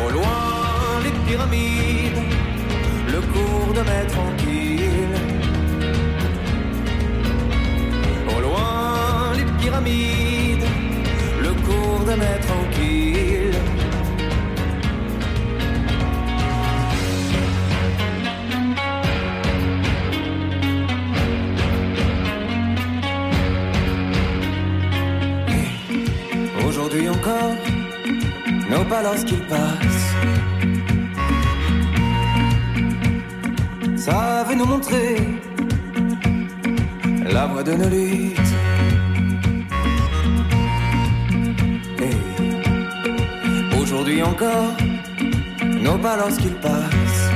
au 0.03 0.09
loin 0.11 0.43
les 1.03 1.13
pyramides, 1.27 2.21
le 3.13 3.21
cours 3.33 3.73
de 3.73 3.81
mer 3.89 4.07
tranquille. 4.07 5.17
Au 8.35 8.41
loin 8.41 9.33
les 9.37 9.47
pyramides, 9.61 10.67
le 11.41 11.51
cours 11.65 12.05
de 12.05 12.15
mer 12.15 12.39
tranquille. 12.39 12.60
Nos 29.01 29.07
pas 29.07 29.09
lorsqu'ils 29.09 29.45
passent. 29.47 30.15
Savent 33.97 34.55
nous 34.55 34.65
montrer 34.65 35.15
la 37.31 37.45
voie 37.47 37.63
de 37.63 37.73
nos 37.73 37.89
luttes. 37.89 38.53
Et 41.99 43.77
aujourd'hui 43.79 44.23
encore, 44.23 44.75
nos 45.81 45.97
pas 45.97 46.17
lorsqu'ils 46.17 46.55
passent. 46.55 47.29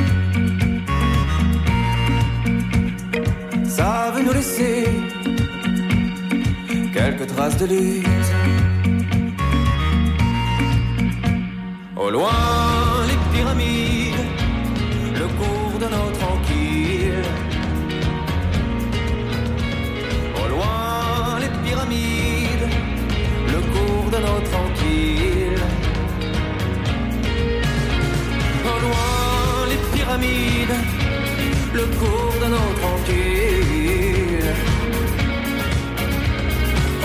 Savent 3.65 4.23
nous 4.25 4.33
laisser 4.33 4.87
quelques 6.93 7.27
traces 7.27 7.57
de 7.57 7.65
lutte. 7.65 8.24
Loin, 12.15 13.05
les 13.09 13.19
pyramides, 13.33 14.23
le 15.21 15.27
cours 15.39 15.77
de 15.83 15.87
nos 15.95 16.09
tranquilles. 16.19 17.23
Au 20.41 20.45
loin, 20.53 21.39
les 21.43 21.53
pyramides, 21.63 22.67
le 23.53 23.59
cours 23.73 24.09
de 24.15 24.19
nos 24.25 24.39
tranquilles. 24.51 25.63
Au 28.73 28.77
loin, 28.85 29.13
les 29.71 29.81
pyramides, 29.93 30.77
le 31.79 31.85
cours 31.99 32.37
de 32.43 32.47
nos 32.55 32.71
tranquilles. 32.81 34.53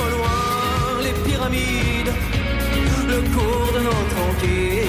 Au 0.03 0.09
loin, 0.15 0.43
les 1.07 1.17
pyramides, 1.27 2.15
le 3.13 3.19
cours 3.35 3.71
de 3.77 3.81
nos 3.89 4.03
tranquilles. 4.15 4.80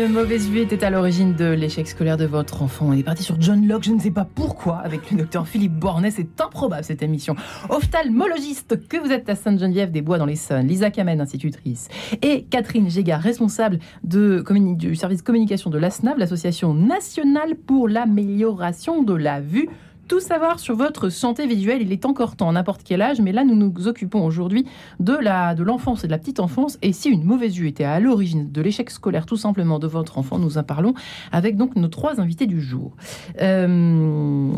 Une 0.00 0.12
mauvaise 0.12 0.48
vue 0.48 0.60
était 0.60 0.84
à 0.84 0.90
l'origine 0.90 1.34
de 1.34 1.46
l'échec 1.46 1.88
scolaire 1.88 2.16
de 2.16 2.24
votre 2.24 2.62
enfant 2.62 2.86
On 2.88 2.92
est 2.92 3.02
parti 3.02 3.24
sur 3.24 3.40
John 3.40 3.66
Locke, 3.66 3.82
je 3.82 3.90
ne 3.90 3.98
sais 3.98 4.12
pas 4.12 4.24
pourquoi, 4.32 4.76
avec 4.76 5.10
le 5.10 5.16
docteur 5.16 5.48
Philippe 5.48 5.72
Bornet. 5.72 6.12
C'est 6.12 6.40
improbable 6.40 6.84
cette 6.84 7.02
émission. 7.02 7.34
Ophtalmologiste, 7.68 8.86
que 8.86 8.96
vous 8.96 9.10
êtes 9.10 9.28
à 9.28 9.34
Sainte-Geneviève 9.34 9.90
des 9.90 10.00
Bois 10.00 10.18
dans 10.18 10.24
les 10.24 10.34
L'Essonne. 10.34 10.68
Lisa 10.68 10.90
Kamen, 10.90 11.20
institutrice. 11.20 11.88
Et 12.22 12.44
Catherine 12.44 12.88
Gégard, 12.88 13.20
responsable 13.20 13.80
du 14.04 14.94
service 14.94 15.22
communication 15.22 15.68
de 15.68 15.78
l'ASNAV, 15.78 16.16
l'Association 16.18 16.74
nationale 16.74 17.56
pour 17.56 17.88
l'amélioration 17.88 19.02
de 19.02 19.14
la 19.14 19.40
vue 19.40 19.68
tout 20.08 20.20
savoir 20.20 20.58
sur 20.58 20.74
votre 20.74 21.10
santé 21.10 21.46
visuelle. 21.46 21.82
Il 21.82 21.92
est 21.92 22.06
encore 22.06 22.34
temps, 22.34 22.50
n'importe 22.50 22.82
quel 22.82 23.02
âge, 23.02 23.20
mais 23.20 23.32
là, 23.32 23.44
nous 23.44 23.54
nous 23.54 23.86
occupons 23.86 24.24
aujourd'hui 24.24 24.64
de 24.98 25.14
la 25.14 25.54
de 25.54 25.62
l'enfance 25.62 26.02
et 26.02 26.06
de 26.06 26.12
la 26.12 26.18
petite 26.18 26.40
enfance. 26.40 26.78
Et 26.82 26.92
si 26.92 27.10
une 27.10 27.22
mauvaise 27.22 27.54
vue 27.54 27.68
était 27.68 27.84
à 27.84 28.00
l'origine 28.00 28.50
de 28.50 28.60
l'échec 28.60 28.90
scolaire, 28.90 29.26
tout 29.26 29.36
simplement, 29.36 29.78
de 29.78 29.86
votre 29.86 30.18
enfant, 30.18 30.38
nous 30.38 30.58
en 30.58 30.62
parlons 30.62 30.94
avec 31.30 31.56
donc 31.56 31.76
nos 31.76 31.88
trois 31.88 32.20
invités 32.20 32.46
du 32.46 32.60
jour. 32.60 32.96
Euh, 33.40 34.50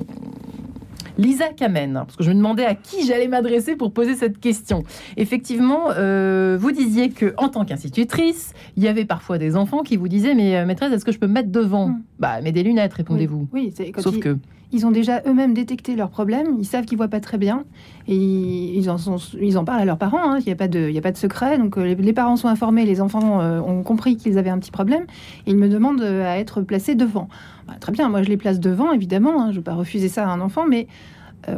Lisa 1.19 1.49
Kamen, 1.49 1.93
parce 1.93 2.17
que 2.17 2.25
je 2.25 2.31
me 2.31 2.37
demandais 2.37 2.65
à 2.65 2.75
qui 2.75 3.05
j'allais 3.07 3.29
m'adresser 3.29 3.77
pour 3.77 3.93
poser 3.93 4.15
cette 4.15 4.39
question. 4.41 4.85
Effectivement, 5.17 5.91
euh, 5.91 6.57
vous 6.59 6.73
disiez 6.73 7.11
que 7.11 7.35
en 7.37 7.49
tant 7.49 7.65
qu'institutrice, 7.65 8.55
il 8.77 8.85
y 8.85 8.89
avait 8.89 9.05
parfois 9.05 9.37
des 9.37 9.57
enfants 9.57 9.83
qui 9.83 9.97
vous 9.97 10.09
disaient 10.09 10.35
mais 10.35 10.57
euh, 10.57 10.65
maîtresse, 10.65 10.93
est-ce 10.93 11.05
que 11.05 11.13
je 11.13 11.19
peux 11.19 11.27
me 11.27 11.35
mettre 11.35 11.51
devant? 11.51 11.89
Hmm. 11.89 12.03
Bah, 12.19 12.41
mais 12.43 12.53
des 12.53 12.63
lunettes, 12.63 12.95
répondez-vous. 12.95 13.49
Oui, 13.53 13.73
c'est 13.75 13.93
sauf 14.01 14.19
que 14.19 14.39
ils 14.73 14.87
ont 14.87 14.91
déjà 14.91 15.21
eux-mêmes 15.27 15.53
détecté 15.53 15.97
leurs 15.97 16.11
problèmes, 16.11 16.57
ils 16.59 16.65
savent 16.65 16.85
qu'ils 16.85 16.97
voient 16.97 17.09
pas 17.09 17.21
très 17.21 17.39
bien 17.39 17.65
et 18.07 18.15
ils 18.15 18.89
en, 18.89 19.65
parlent 19.65 19.81
à 19.81 19.85
leurs 19.85 19.99
parents. 19.99 20.23
Hein. 20.23 20.39
Il 20.41 20.47
n'y 20.47 20.53
a, 20.53 20.57
pas 20.57 20.69
de, 20.69 20.97
a 20.97 21.01
pas 21.01 21.11
de 21.11 21.17
secret. 21.17 21.59
Donc 21.59 21.77
euh, 21.77 21.95
les, 21.95 22.13
parents 22.13 22.37
sont 22.37 22.49
informés, 22.49 22.85
les 22.85 23.01
enfants 23.01 23.41
euh, 23.41 23.61
ont 23.61 23.83
compris 23.83 24.17
qu'ils 24.17 24.39
avaient 24.39 24.51
un 24.51 24.59
petit 24.59 24.71
problème 24.71 25.07
ils 25.47 25.57
me 25.57 25.69
demandent 25.69 26.03
euh, 26.03 26.25
à 26.25 26.39
être 26.39 26.63
placés 26.63 26.95
devant. 26.95 27.29
Bah, 27.67 27.75
très 27.81 27.93
bien, 27.93 28.09
moi 28.09 28.23
je 28.23 28.29
les 28.29 28.37
place 28.37 28.61
devant, 28.61 28.93
évidemment. 28.93 29.43
Hein. 29.43 29.47
je 29.47 29.51
ne 29.51 29.57
vais 29.57 29.63
pas 29.63 29.75
refuser 29.75 30.09
ça 30.09 30.29
à 30.29 30.31
un 30.31 30.41
enfant, 30.41 30.67
mais 30.69 30.87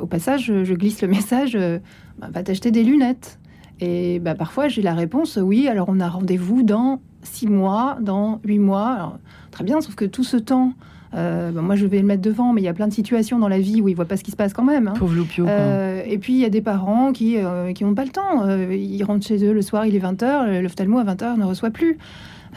au 0.01 0.07
passage, 0.07 0.45
je, 0.45 0.75
glisse 0.75 1.03
le 1.03 1.09
message 1.09 1.59
bah, 2.19 2.29
va 2.33 2.43
t'acheter 2.43 2.71
des 2.71 2.85
lunettes. 2.85 3.41
Et 3.81 4.21
bah, 4.21 4.37
parfois 4.37 4.69
j'ai 4.69 4.81
la 4.81 4.95
réponse 4.95 5.39
oui, 5.43 5.67
alors 5.67 5.89
on 5.89 5.99
a 5.99 6.09
rendez-vous 6.09 6.63
dans 6.63 7.01
six 7.23 7.49
mois, 7.49 7.99
dans 8.01 8.41
huit 8.45 8.61
mois. 8.61 9.19
très 9.51 9.65
bien, 9.65 9.81
sauf 9.81 9.97
que 9.97 10.05
tout 10.05 10.25
ce 10.25 10.37
temps 10.37 10.73
euh, 11.15 11.51
ben, 11.51 11.63
moi, 11.63 11.77
je 11.77 11.87
vais 11.87 11.99
le 11.99 12.07
mettre 12.07 12.23
devant, 12.23 12.53
mais 12.53 12.61
il 12.61 12.65
y 12.65 12.69
a 12.69 12.75
plein 12.75 12.89
de 12.89 12.93
situations 12.93 13.39
dans 13.39 13.49
la 13.49 13.59
vie 13.59 13.81
où 13.81 13.89
il 13.89 13.95
voit 13.95 14.07
pas 14.07 14.17
ce 14.17 14.25
qui 14.25 14.31
se 14.31 14.37
passe 14.37 14.53
quand 14.53 14.65
même. 14.65 14.89
Hein. 14.89 14.95
Pauvre 14.99 15.15
Loupio. 15.15 15.47
Euh, 15.47 16.03
et 16.07 16.19
puis, 16.19 16.35
il 16.35 16.39
y 16.39 16.45
a 16.45 16.51
des 16.51 16.63
parents 16.63 17.13
qui 17.13 17.37
euh, 17.39 17.73
qui 17.73 17.85
n'ont 17.85 17.95
pas 17.95 18.05
le 18.05 18.11
temps. 18.11 18.49
ils 18.71 19.03
rentrent 19.05 19.27
chez 19.27 19.45
eux 19.45 19.53
le 19.53 19.63
soir, 19.63 19.87
il 19.87 19.95
est 19.95 20.01
20h, 20.01 20.61
l'ophtalmo 20.61 20.99
à 20.99 21.05
20h 21.05 21.39
ne 21.39 21.45
reçoit 21.45 21.71
plus. 21.71 21.99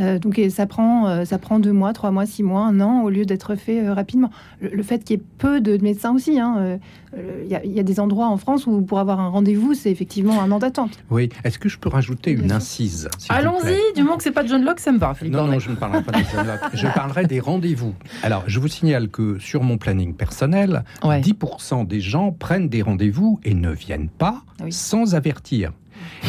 Euh, 0.02 0.20
donc 0.20 0.40
ça 0.50 0.66
prend, 0.66 1.08
euh, 1.08 1.26
ça 1.26 1.38
prend 1.38 1.60
deux 1.60 1.72
mois, 1.72 1.94
trois 1.94 2.12
mois, 2.12 2.26
six 2.26 2.44
mois, 2.44 2.62
un 2.62 2.82
an, 2.82 3.04
au 3.04 3.10
lieu 3.10 3.26
d'être 3.26 3.56
fait 3.56 3.86
euh, 3.86 3.94
rapidement. 3.94 4.30
Le, 4.62 4.84
fait 4.84 5.04
qu'il 5.04 5.18
y 5.18 5.20
ait 5.20 5.24
peu 5.38 5.62
de, 5.62 5.78
médecins 5.78 6.14
aussi, 6.14 6.40
hein, 6.40 6.80
il 7.16 7.48
y, 7.48 7.80
a 7.80 7.84
des 7.84 8.00
endroits 8.00 8.28
en 8.28 8.38
France 8.38 8.68
où 8.68 8.82
pour 8.82 9.00
avoir 9.00 9.20
un 9.20 9.30
rendez-vous, 9.30 9.74
c'est 9.74 9.92
effectivement 9.92 10.42
un 10.42 10.52
an 10.52 10.60
d'attente. 10.60 10.92
Oui. 11.10 11.30
Est-ce 11.44 11.60
que 11.60 11.70
je 11.70 11.78
peux 11.78 11.90
rajouter 11.90 12.32
une 12.32 12.52
incise 12.52 13.10
Allons-y, 13.30 13.78
du 13.96 14.04
moment 14.04 14.18
que 14.18 14.24
c'est 14.24 14.32
pas 14.32 14.46
John 14.46 14.64
Locke, 14.64 14.80
ça 14.80 14.92
me 14.92 14.98
va. 14.98 15.14
non, 15.24 15.48
non, 15.48 15.60
je 15.60 15.70
ne 15.70 15.76
parlerai 15.76 16.04
pas 16.04 16.12
de 16.12 16.26
John 16.32 16.48
Locke. 16.48 16.60
je 16.74 16.88
parlerai 16.88 17.26
des 17.26 17.40
rendez-vous. 17.40 17.94
Alors, 18.24 18.44
je 18.48 18.60
vous 18.60 18.68
signale 18.68 19.10
que 19.10 19.40
sur 19.40 19.64
mon 19.64 19.78
planning 19.78 20.14
personnel, 20.14 20.84
10% 21.04 21.88
des 21.88 22.02
gens 22.02 22.32
prennent 22.32 22.70
des 22.70 22.82
rendez-vous 22.82 23.40
et 23.44 23.54
ne 23.54 23.72
viennent 23.72 24.10
pas 24.10 24.44
sans 24.70 25.16
avertir. 25.16 25.72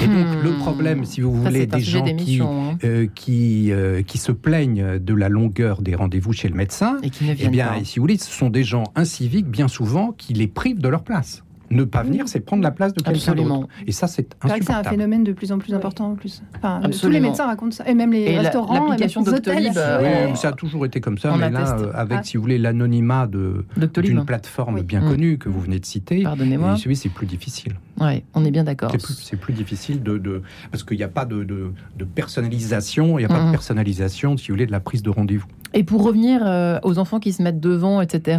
Et 0.03 0.07
donc, 0.07 0.27
le 0.43 0.51
hmm. 0.51 0.59
problème, 0.59 1.05
si 1.05 1.21
vous 1.21 1.33
voulez, 1.33 1.67
des 1.67 1.81
gens 1.81 2.05
qui, 2.05 2.41
hein. 2.41 2.79
euh, 2.85 3.07
qui, 3.15 3.73
euh, 3.73 4.03
qui 4.03 4.19
se 4.19 4.33
plaignent 4.33 4.99
de 4.99 5.15
la 5.15 5.29
longueur 5.29 5.83
des 5.83 5.95
rendez-vous 5.95 6.33
chez 6.33 6.49
le 6.49 6.55
médecin, 6.55 6.99
et 7.03 7.11
qui 7.11 7.25
ne 7.25 7.35
eh 7.39 7.49
bien, 7.49 7.69
pas. 7.69 7.85
si 7.85 7.99
vous 7.99 8.03
voulez, 8.03 8.19
ce 8.19 8.31
sont 8.31 8.51
des 8.51 8.65
gens 8.65 8.85
inciviques, 8.95 9.49
bien 9.49 9.69
souvent, 9.69 10.13
qui 10.13 10.35
les 10.35 10.49
privent 10.49 10.81
de 10.81 10.89
leur 10.89 11.03
place. 11.03 11.43
Ne 11.71 11.85
pas 11.85 12.03
venir, 12.03 12.29
c'est 12.29 12.41
prendre 12.41 12.63
la 12.63 12.71
place 12.71 12.93
de 12.93 13.03
quelqu'un 13.03 13.35
d'autre. 13.35 13.69
Et 13.87 13.93
ça, 13.93 14.07
c'est 14.07 14.35
insupportable. 14.41 14.65
C'est 14.65 14.73
un 14.73 14.91
phénomène 14.91 15.25
de 15.25 15.33
plus 15.33 15.53
en 15.53 15.59
plus 15.59 15.75
important 15.75 16.13
en 16.13 16.15
plus. 16.15 16.43
Enfin, 16.57 16.81
tous 16.89 17.09
les 17.09 17.21
médecins 17.21 17.47
racontent 17.47 17.73
ça, 17.73 17.89
et 17.89 17.95
même 17.95 18.13
les 18.13 18.39
restaurants, 18.39 18.89
l'application 18.89 19.23
Doctolib. 19.23 19.77
Euh, 19.77 20.35
ça 20.35 20.49
a 20.49 20.53
toujours 20.53 20.87
été 20.87 21.01
comme 21.01 21.19
ça, 21.19 21.35
mais 21.37 21.51
là, 21.51 21.77
euh, 21.79 21.91
avec, 21.95 22.19
ah. 22.21 22.23
si 22.23 22.37
vous 22.37 22.43
voulez, 22.43 22.59
l'anonymat 22.59 23.27
d'une 23.27 24.25
plateforme 24.25 24.83
bien 24.83 25.01
mm. 25.01 25.09
connue 25.09 25.39
que 25.39 25.49
vous 25.49 25.61
venez 25.61 25.81
de 25.81 25.87
citer, 25.87 26.23
pardonnez-moi, 26.23 26.77
c'est 26.95 27.09
plus 27.09 27.27
difficile. 27.27 27.75
Ouais, 28.01 28.25
on 28.35 28.45
est 28.45 28.51
bien 28.51 28.65
d'accord. 28.65 28.93
C'est 28.99 29.37
plus, 29.37 29.53
difficile 29.55 30.03
de, 30.03 30.43
parce 30.71 30.85
qu'il 30.85 30.97
n'y 30.99 31.03
a 31.03 31.09
pas 31.09 31.25
de, 31.25 31.45
de, 31.45 32.05
personnalisation, 32.05 33.19
il 33.19 33.27
n'y 33.27 33.33
a 33.33 33.35
pas 33.35 33.47
de 33.47 33.51
personnalisation, 33.51 34.37
si 34.37 34.49
vous 34.49 34.55
voulez, 34.55 34.67
de 34.67 34.73
la 34.73 34.81
prise 34.81 35.03
de 35.03 35.11
rendez-vous. 35.11 35.47
Et 35.73 35.83
pour 35.83 36.03
revenir 36.03 36.43
euh, 36.45 36.79
aux 36.83 36.99
enfants 36.99 37.21
qui 37.21 37.33
se 37.33 37.43
mettent 37.43 37.61
devant, 37.61 38.01
etc., 38.01 38.39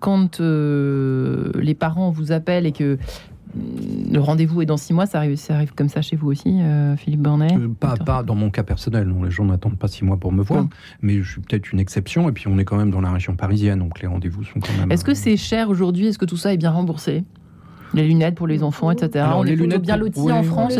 quand 0.00 0.40
les 0.40 1.74
parents 1.74 2.10
vous 2.10 2.32
appelle 2.32 2.66
et 2.66 2.72
que 2.72 2.96
mm, 3.54 4.12
le 4.12 4.20
rendez-vous 4.20 4.62
est 4.62 4.66
dans 4.66 4.76
six 4.76 4.92
mois, 4.92 5.06
ça 5.06 5.18
arrive, 5.18 5.36
ça 5.36 5.54
arrive 5.54 5.74
comme 5.74 5.88
ça 5.88 6.02
chez 6.02 6.16
vous 6.16 6.30
aussi, 6.30 6.60
euh, 6.60 6.96
Philippe 6.96 7.20
Bornet? 7.20 7.54
Euh, 7.56 7.68
pas, 7.68 7.96
pas 7.96 8.22
dans 8.22 8.34
mon 8.34 8.50
cas 8.50 8.62
personnel, 8.62 9.08
non, 9.08 9.22
les 9.22 9.30
gens 9.30 9.44
n'attendent 9.44 9.78
pas 9.78 9.88
six 9.88 10.04
mois 10.04 10.16
pour 10.16 10.32
me 10.32 10.42
voir, 10.42 10.66
mais 11.00 11.22
je 11.22 11.32
suis 11.32 11.40
peut-être 11.40 11.72
une 11.72 11.80
exception, 11.80 12.28
et 12.28 12.32
puis 12.32 12.48
on 12.48 12.58
est 12.58 12.64
quand 12.64 12.76
même 12.76 12.90
dans 12.90 13.00
la 13.00 13.10
région 13.10 13.36
parisienne, 13.36 13.78
donc 13.78 14.00
les 14.00 14.08
rendez-vous 14.08 14.44
sont 14.44 14.60
quand 14.60 14.76
même... 14.78 14.90
Est-ce 14.90 15.04
que 15.04 15.14
c'est 15.14 15.36
cher 15.36 15.68
aujourd'hui? 15.68 16.06
Est-ce 16.06 16.18
que 16.18 16.24
tout 16.24 16.36
ça 16.36 16.52
est 16.52 16.58
bien 16.58 16.70
remboursé? 16.70 17.24
Les 17.94 18.04
lunettes 18.04 18.34
pour 18.34 18.46
les 18.46 18.62
enfants, 18.62 18.90
etc. 18.90 19.26
on 19.36 19.42
les 19.42 19.52
est 19.52 19.56
lunettes 19.56 19.82
bien 19.82 19.96
lotis 19.96 20.30
en 20.30 20.42
France. 20.42 20.74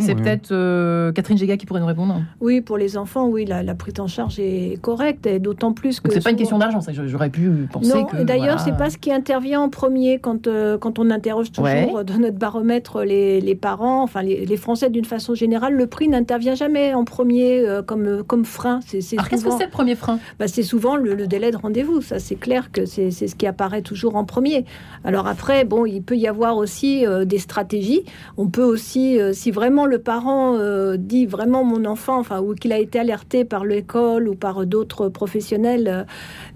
C'est 0.00 0.14
peut-être 0.14 0.50
bah, 0.50 0.56
euh, 0.56 1.12
Catherine 1.12 1.38
Géga 1.38 1.56
qui 1.56 1.66
pourrait 1.66 1.80
nous 1.80 1.86
répondre. 1.86 2.22
Oui, 2.40 2.60
pour 2.60 2.78
les 2.78 2.96
enfants, 2.96 3.28
oui, 3.28 3.44
la, 3.44 3.74
prise 3.74 3.94
en 3.98 4.06
charge 4.06 4.38
est 4.38 4.80
correcte, 4.80 5.26
et 5.26 5.38
d'autant 5.38 5.72
plus 5.72 6.00
que. 6.00 6.12
C'est 6.12 6.22
pas 6.22 6.30
une 6.30 6.36
question 6.36 6.58
d'argent, 6.58 6.80
j'aurais 7.06 7.30
pu 7.30 7.68
penser 7.72 7.94
non, 7.94 8.04
que. 8.04 8.22
D'ailleurs, 8.22 8.60
c'est 8.60 8.76
pas 8.76 8.90
ce 8.90 8.98
qui 8.98 9.12
intervient 9.12 9.60
en 9.60 9.68
premier 9.68 10.18
quand, 10.18 10.46
euh, 10.46 10.78
quand 10.78 10.98
on 10.98 11.10
interroge 11.10 11.52
toujours 11.52 12.04
dans 12.04 12.18
notre 12.18 12.38
baromètre 12.38 13.02
les, 13.02 13.40
les 13.40 13.54
parents, 13.54 14.02
enfin 14.02 14.22
les, 14.22 14.44
les 14.44 14.56
Français 14.56 14.90
d'une 14.90 15.04
façon 15.04 15.34
générale. 15.34 15.74
Le 15.74 15.86
prix 15.86 16.08
n'intervient 16.08 16.54
jamais 16.54 16.94
en 16.94 17.04
premier 17.04 17.60
euh, 17.60 17.82
comme, 17.82 18.22
comme 18.24 18.44
frein. 18.44 18.80
Alors 19.12 19.28
qu'est-ce 19.28 19.44
que 19.44 19.50
c'est 19.50 19.64
le 19.64 19.70
premier 19.70 19.94
frein? 19.94 20.18
Bah, 20.38 20.48
C'est 20.48 20.62
souvent 20.62 20.96
le, 20.96 21.14
le, 21.14 21.26
délai 21.26 21.50
de 21.50 21.56
rendez-vous. 21.56 22.02
Ça, 22.02 22.18
c'est 22.18 22.36
clair 22.36 22.70
que 22.72 22.86
c'est 22.86 23.10
ce 23.10 23.34
qui 23.34 23.46
apparaît 23.46 23.82
toujours 23.82 24.16
en 24.16 24.24
premier. 24.24 24.64
Alors 25.04 25.26
après, 25.26 25.64
bon, 25.64 25.86
il 25.86 26.02
peut 26.02 26.16
y 26.16 26.26
avoir 26.26 26.31
aussi 26.32 27.06
euh, 27.06 27.24
des 27.24 27.38
stratégies. 27.38 28.04
On 28.36 28.48
peut 28.48 28.64
aussi, 28.64 29.20
euh, 29.20 29.32
si 29.32 29.50
vraiment 29.50 29.86
le 29.86 29.98
parent 29.98 30.56
euh, 30.56 30.96
dit 30.96 31.26
vraiment 31.26 31.64
mon 31.64 31.84
enfant, 31.84 32.18
enfin, 32.18 32.40
ou 32.40 32.54
qu'il 32.54 32.72
a 32.72 32.78
été 32.78 32.98
alerté 32.98 33.44
par 33.44 33.64
l'école 33.64 34.28
ou 34.28 34.34
par 34.34 34.66
d'autres 34.66 35.08
professionnels, 35.08 36.06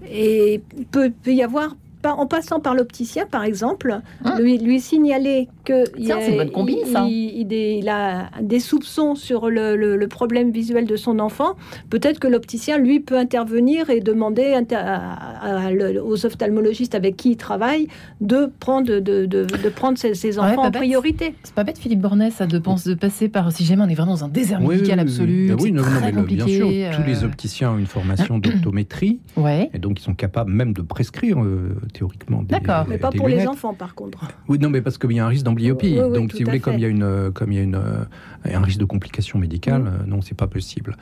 et 0.09 0.61
peut 0.91 1.11
y 1.25 1.43
avoir 1.43 1.75
en 2.05 2.25
passant 2.25 2.59
par 2.59 2.73
l'opticien, 2.73 3.25
par 3.25 3.43
exemple, 3.43 3.99
hein 4.23 4.35
lui, 4.39 4.57
lui 4.57 4.79
signaler 4.79 5.47
qu'il 5.65 5.83
il, 5.97 6.11
a 7.89 8.29
des 8.41 8.59
soupçons 8.59 9.15
sur 9.15 9.49
le, 9.49 10.07
problème 10.07 10.51
visuel 10.51 10.85
de 10.85 10.95
son 10.95 11.19
enfant, 11.19 11.55
peut-être 11.89 12.19
que 12.19 12.27
l'opticien, 12.27 12.77
lui, 12.77 12.99
peut 12.99 13.17
intervenir 13.17 13.89
et 13.89 13.99
demander 13.99 14.55
aux 16.01 16.25
ophtalmologistes 16.25 16.95
avec 16.95 17.17
qui 17.17 17.31
il 17.31 17.37
travaille 17.37 17.87
de 18.21 18.49
prendre, 18.59 18.99
de, 18.99 19.69
prendre 19.69 19.97
ses, 19.97 20.39
enfants 20.39 20.63
en 20.63 20.71
priorité. 20.71 21.35
C'est 21.43 21.53
pas 21.53 21.63
bête, 21.63 21.77
Philippe 21.77 22.01
Bornet, 22.01 22.31
ça, 22.31 22.47
de, 22.47 22.57
pense, 22.57 22.85
de 22.85 22.93
passer 22.93 23.27
par... 23.27 23.51
Si 23.51 23.65
jamais 23.65 23.83
on 23.83 23.89
est 23.89 23.95
vraiment 23.95 24.13
dans 24.13 24.25
un 24.25 24.29
désert 24.29 24.61
médical 24.61 24.99
absolu, 24.99 25.53
oui, 25.59 25.71
non, 25.71 25.83
non, 25.83 26.21
bien 26.23 26.47
sûr, 26.47 26.67
tous 26.67 27.03
les 27.03 27.23
euh. 27.23 27.25
opticiens 27.25 27.71
ont 27.71 27.77
une 27.77 27.85
formation 27.85 28.37
d'optométrie, 28.37 29.19
et 29.73 29.79
donc 29.79 29.99
ils 29.99 30.03
sont 30.03 30.13
capables 30.13 30.51
même 30.51 30.73
de 30.73 30.81
prescrire 30.81 31.41
euh, 31.43 31.75
théoriquement. 31.87 32.43
D'accord, 32.43 32.85
mais 32.87 32.97
pas 32.97 33.11
pour 33.11 33.27
les 33.27 33.47
enfants 33.47 33.73
par 33.73 33.95
contre. 33.95 34.19
Oui, 34.47 34.59
non, 34.59 34.69
mais 34.69 34.81
parce 34.81 34.97
qu'il 34.97 35.11
y 35.11 35.19
a 35.19 35.25
un 35.25 35.29
risque 35.29 35.45
d'amblyopie. 35.45 35.95
Donc, 35.95 36.31
si 36.33 36.43
vous 36.43 36.49
voulez, 36.49 36.59
comme 36.59 36.75
il 36.75 36.81
y 36.81 36.85
a 36.85 36.89
une, 36.89 37.31
comme 37.33 37.51
il 37.51 37.57
y 37.57 37.59
a 37.59 37.63
une, 37.63 37.79
euh, 38.47 38.55
un 38.57 38.61
risque 38.61 38.79
de 38.79 38.85
complications 38.85 39.39
médicales, 39.39 39.81
mm. 39.81 39.87
euh, 39.87 40.05
non, 40.07 40.21
c'est 40.21 40.37
pas 40.37 40.47
possible. 40.47 40.97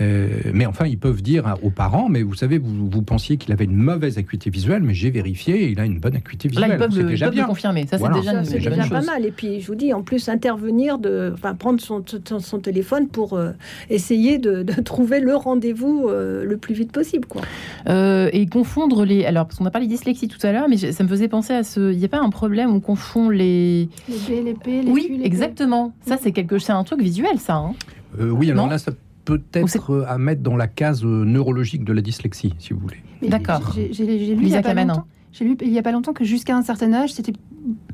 Euh, 0.00 0.28
mais 0.52 0.66
enfin, 0.66 0.86
ils 0.86 0.98
peuvent 0.98 1.22
dire 1.22 1.56
aux 1.62 1.70
parents, 1.70 2.08
mais 2.08 2.22
vous 2.22 2.34
savez, 2.34 2.58
vous, 2.58 2.88
vous 2.88 3.02
pensiez 3.02 3.36
qu'il 3.36 3.52
avait 3.52 3.64
une 3.64 3.76
mauvaise 3.76 4.18
acuité 4.18 4.50
visuelle, 4.50 4.82
mais 4.82 4.94
j'ai 4.94 5.10
vérifié, 5.10 5.70
il 5.70 5.80
a 5.80 5.84
une 5.84 5.98
bonne 5.98 6.16
acuité 6.16 6.48
visuelle. 6.48 6.68
Là, 6.68 6.74
ils 6.74 6.78
peuvent, 6.78 6.96
le, 6.96 7.04
déjà 7.04 7.30
bien. 7.30 7.44
confirmer. 7.44 7.86
Ça, 7.86 7.98
c'est 7.98 8.12
déjà, 8.12 8.44
c'est 8.44 8.58
déjà 8.58 8.86
pas 8.86 9.02
mal. 9.02 9.24
Et 9.24 9.30
puis, 9.30 9.60
je 9.60 9.66
vous 9.66 9.74
dis, 9.74 9.92
en 9.92 10.02
plus, 10.02 10.28
intervenir, 10.28 10.98
de, 10.98 11.30
enfin, 11.34 11.54
prendre 11.54 11.80
son, 11.80 12.02
son 12.38 12.58
téléphone 12.58 13.08
pour 13.08 13.40
essayer 13.88 14.38
de, 14.38 14.62
de, 14.62 14.72
trouver 14.82 15.20
le 15.20 15.34
rendez-vous 15.34 16.08
le 16.10 16.56
plus 16.56 16.74
vite 16.74 16.92
possible, 16.92 17.26
quoi. 17.26 17.42
et 17.86 18.46
confondre 18.46 19.04
les. 19.04 19.24
Alors, 19.24 19.46
parce 19.46 19.58
qu'on 19.58 19.66
a 19.66 19.70
parlé 19.70 19.86
dyslexie 19.86 20.28
tout 20.30 20.46
à 20.46 20.52
l'heure, 20.52 20.68
mais 20.68 20.76
ça 20.76 21.04
me 21.04 21.08
faisait 21.08 21.28
penser 21.28 21.52
à 21.52 21.62
ce. 21.62 21.92
Il 21.92 21.98
n'y 21.98 22.04
a 22.04 22.08
pas 22.08 22.20
un 22.20 22.30
problème, 22.30 22.70
on 22.70 22.80
confond 22.80 23.28
les. 23.28 23.88
Les 24.08 24.14
B, 24.16 24.44
les 24.44 24.54
P, 24.54 24.82
les 24.82 24.90
Oui, 24.90 25.06
Q, 25.06 25.16
les 25.16 25.24
exactement. 25.24 25.92
Ça, 26.06 26.16
c'est 26.16 26.32
quelque 26.32 26.58
c'est 26.58 26.72
un 26.72 26.84
truc 26.84 27.00
visuel, 27.00 27.38
ça. 27.38 27.56
Hein 27.56 27.72
euh, 28.18 28.30
oui, 28.30 28.50
alors 28.50 28.68
là, 28.68 28.78
ça 28.78 28.92
peut 29.24 29.42
être 29.52 29.90
euh, 29.90 30.04
à 30.08 30.18
mettre 30.18 30.42
dans 30.42 30.56
la 30.56 30.66
case 30.66 31.04
euh, 31.04 31.24
neurologique 31.24 31.84
de 31.84 31.92
la 31.92 32.00
dyslexie, 32.00 32.54
si 32.58 32.72
vous 32.72 32.80
voulez. 32.80 33.02
D'accord. 33.22 33.74
J'ai 33.74 34.06
lu 34.06 34.38
il 34.42 34.48
y 34.48 34.56
a 34.56 34.62
pas 34.62 34.74
longtemps. 34.74 35.04
J'ai 35.32 35.44
lu 35.44 35.56
il 35.60 35.70
n'y 35.70 35.78
a 35.78 35.82
pas 35.82 35.92
longtemps 35.92 36.12
que 36.12 36.24
jusqu'à 36.24 36.56
un 36.56 36.62
certain 36.62 36.92
âge, 36.92 37.12
c'était 37.12 37.34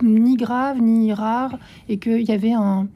ni 0.02 0.36
grave 0.36 0.80
ni 0.80 1.12
rare 1.12 1.58
et 1.88 1.98
qu'il 1.98 2.22
y 2.22 2.32
avait 2.32 2.52
un, 2.52 2.86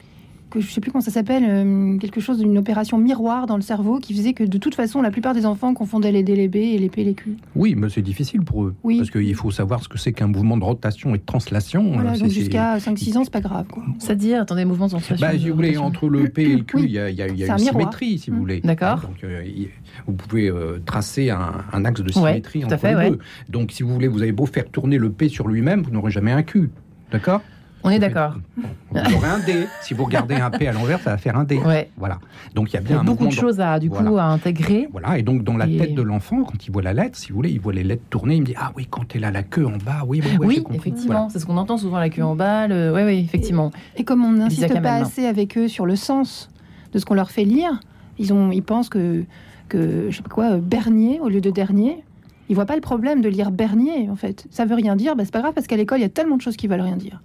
que 0.51 0.59
je 0.59 0.71
sais 0.71 0.81
plus 0.81 0.91
comment 0.91 1.01
ça 1.01 1.09
s'appelle, 1.09 1.43
euh, 1.47 1.97
quelque 1.97 2.19
chose 2.21 2.37
d'une 2.37 2.55
opération 2.57 2.97
miroir 2.99 3.47
dans 3.47 3.55
le 3.55 3.61
cerveau 3.63 3.97
qui 3.99 4.13
faisait 4.13 4.33
que 4.33 4.43
de 4.43 4.57
toute 4.59 4.75
façon, 4.75 5.01
la 5.01 5.09
plupart 5.09 5.33
des 5.33 5.45
enfants 5.47 5.73
confondaient 5.73 6.11
les 6.11 6.21
D, 6.21 6.35
les 6.35 6.47
B 6.47 6.57
et 6.57 6.77
les 6.77 6.89
P, 6.89 7.03
les 7.03 7.13
Q. 7.15 7.37
Oui, 7.55 7.73
mais 7.75 7.89
c'est 7.89 8.01
difficile 8.03 8.41
pour 8.41 8.65
eux. 8.65 8.75
Oui. 8.83 8.97
Parce 8.97 9.09
qu'il 9.09 9.33
faut 9.33 9.49
savoir 9.49 9.81
ce 9.81 9.89
que 9.89 9.97
c'est 9.97 10.13
qu'un 10.13 10.27
mouvement 10.27 10.57
de 10.57 10.63
rotation 10.63 11.15
et 11.15 11.17
de 11.17 11.23
translation. 11.25 11.93
Voilà, 11.93 12.11
Euh, 12.11 12.17
donc 12.19 12.27
c'est- 12.29 12.39
jusqu'à 12.41 12.77
5-6 12.79 13.17
ans, 13.17 13.23
c'est 13.23 13.33
pas 13.33 13.41
grave. 13.41 13.65
C'est-à-dire, 13.97 14.41
attendez, 14.41 14.65
mouvements 14.65 14.85
de 14.87 14.91
sensation. 14.91 15.25
Bah, 15.25 15.31
si 15.37 15.49
vous 15.49 15.55
voulez, 15.55 15.77
entre 15.77 16.07
le 16.09 16.25
P 16.29 16.43
et 16.43 16.55
le 16.57 16.63
Q, 16.63 16.77
Oui. 16.77 16.83
il 16.85 16.91
y 16.91 16.99
a, 16.99 17.09
il 17.09 17.15
y 17.15 17.21
a- 17.21 17.27
il 17.27 17.37
y 17.39 17.43
a 17.43 17.45
C'est 17.47 17.51
un 17.53 17.57
une 17.57 17.63
symétrie, 17.65 18.19
si 18.19 18.29
vous 18.29 18.35
Mm. 18.35 18.39
voulez. 18.39 18.61
D'accord. 18.61 19.01
Donc, 19.01 19.23
euh, 19.23 19.41
vous 20.05 20.13
pouvez 20.13 20.49
euh, 20.49 20.79
tracer 20.85 21.29
un, 21.29 21.53
un 21.71 21.85
axe 21.85 22.01
de 22.01 22.11
symétrie 22.11 22.65
entre 22.65 22.77
fait, 22.77 22.89
les 22.91 22.95
ouais. 22.95 23.09
deux. 23.11 23.19
Donc, 23.49 23.71
si 23.71 23.83
vous 23.83 23.93
voulez, 23.93 24.07
vous 24.09 24.21
avez 24.21 24.31
beau 24.33 24.45
faire 24.45 24.69
tourner 24.69 24.97
le 24.97 25.09
P 25.11 25.29
sur 25.29 25.47
lui-même, 25.47 25.81
vous 25.81 25.91
n'aurez 25.91 26.11
jamais 26.11 26.31
un 26.31 26.43
Q. 26.43 26.69
D'accord? 27.11 27.41
On 27.83 27.89
est 27.89 27.99
d'accord. 27.99 28.35
Vous 28.91 29.15
aurez 29.15 29.27
un 29.27 29.39
D. 29.39 29.65
Si 29.81 29.93
vous 29.93 30.03
regardez 30.05 30.35
un 30.35 30.49
P 30.51 30.67
à 30.67 30.73
l'envers, 30.73 30.99
ça 30.99 31.11
va 31.11 31.17
faire 31.17 31.35
un 31.37 31.43
D. 31.43 31.57
Ouais. 31.57 31.89
Voilà. 31.97 32.19
Donc, 32.53 32.69
il 32.71 32.73
y 32.75 32.77
a 32.77 32.81
Il 32.81 32.85
y 32.85 32.87
bien 32.89 32.97
a 32.97 33.01
un 33.01 33.03
beaucoup 33.03 33.25
de 33.25 33.31
choses 33.31 33.59
à, 33.59 33.79
du 33.79 33.89
coup, 33.89 33.97
Voilà. 34.03 34.23
à 34.25 34.27
intégrer. 34.27 34.87
Voilà, 34.91 35.17
et 35.17 35.23
donc 35.23 35.43
dans 35.43 35.57
la 35.57 35.67
Et- 35.67 35.77
tête 35.77 35.95
de 35.95 36.01
l'enfant, 36.01 36.43
quand 36.43 36.65
il 36.65 36.71
voit 36.71 36.81
la 36.83 36.93
lettre, 36.93 37.17
si 37.17 37.29
vous 37.29 37.35
voulez, 37.37 37.49
il 37.51 37.59
voit 37.59 37.73
les 37.73 37.83
lettres 37.83 38.03
tourner, 38.09 38.35
il 38.35 38.41
me 38.41 38.45
dit 38.45 38.53
Ah 38.57 38.71
oui, 38.75 38.87
quand 38.89 39.15
elle 39.15 39.23
a 39.23 39.31
la 39.31 39.43
queue 39.43 39.65
en 39.65 39.77
bas, 39.77 40.03
oui, 40.05 40.21
oui, 40.23 40.37
oui, 40.39 40.55
j'ai 40.55 40.61
oui, 40.61 40.75
effectivement, 40.75 41.13
Voilà. 41.15 41.27
c'est 41.31 41.39
ce 41.39 41.45
qu'on 41.45 41.57
entend 41.57 41.77
souvent, 41.77 41.97
la 41.99 42.09
queue 42.09 42.23
en 42.23 42.35
bas. 42.35 42.67
Le... 42.67 42.91
Oui, 42.93 43.01
oui, 43.03 43.19
effectivement. 43.25 43.71
Et 43.97 44.03
comme 44.03 44.23
on 44.23 44.31
n'insiste 44.33 44.81
pas 44.81 44.95
assez 44.95 45.25
avec 45.25 45.57
eux 45.57 45.67
sur 45.67 45.85
le 45.85 45.95
sens 45.95 46.49
de 46.93 46.99
ce 46.99 47.05
qu'on 47.05 47.15
leur 47.15 47.31
fait 47.31 47.45
lire, 47.45 47.79
ils, 48.19 48.33
ont, 48.33 48.51
ils 48.51 48.61
pensent 48.63 48.89
que, 48.89 49.23
que, 49.69 50.07
je 50.09 50.17
sais 50.17 50.21
pas 50.23 50.29
quoi, 50.29 50.57
Bernier 50.57 51.19
au 51.21 51.29
lieu 51.29 51.41
de 51.41 51.49
dernier. 51.49 52.03
Ils 52.51 52.53
voient 52.53 52.65
pas 52.65 52.75
le 52.75 52.81
problème 52.81 53.21
de 53.21 53.29
lire 53.29 53.49
Bernier, 53.49 54.09
en 54.09 54.17
fait. 54.17 54.45
Ça 54.51 54.65
veut 54.65 54.75
rien 54.75 54.97
dire, 54.97 55.15
bah, 55.15 55.23
c'est 55.23 55.31
pas 55.31 55.39
grave, 55.39 55.53
parce 55.53 55.67
qu'à 55.67 55.77
l'école, 55.77 55.99
il 55.99 56.01
y 56.01 56.05
a 56.05 56.09
tellement 56.09 56.35
de 56.35 56.41
choses 56.41 56.57
qui 56.57 56.67
veulent 56.67 56.81
rien 56.81 56.97
dire. 56.97 57.21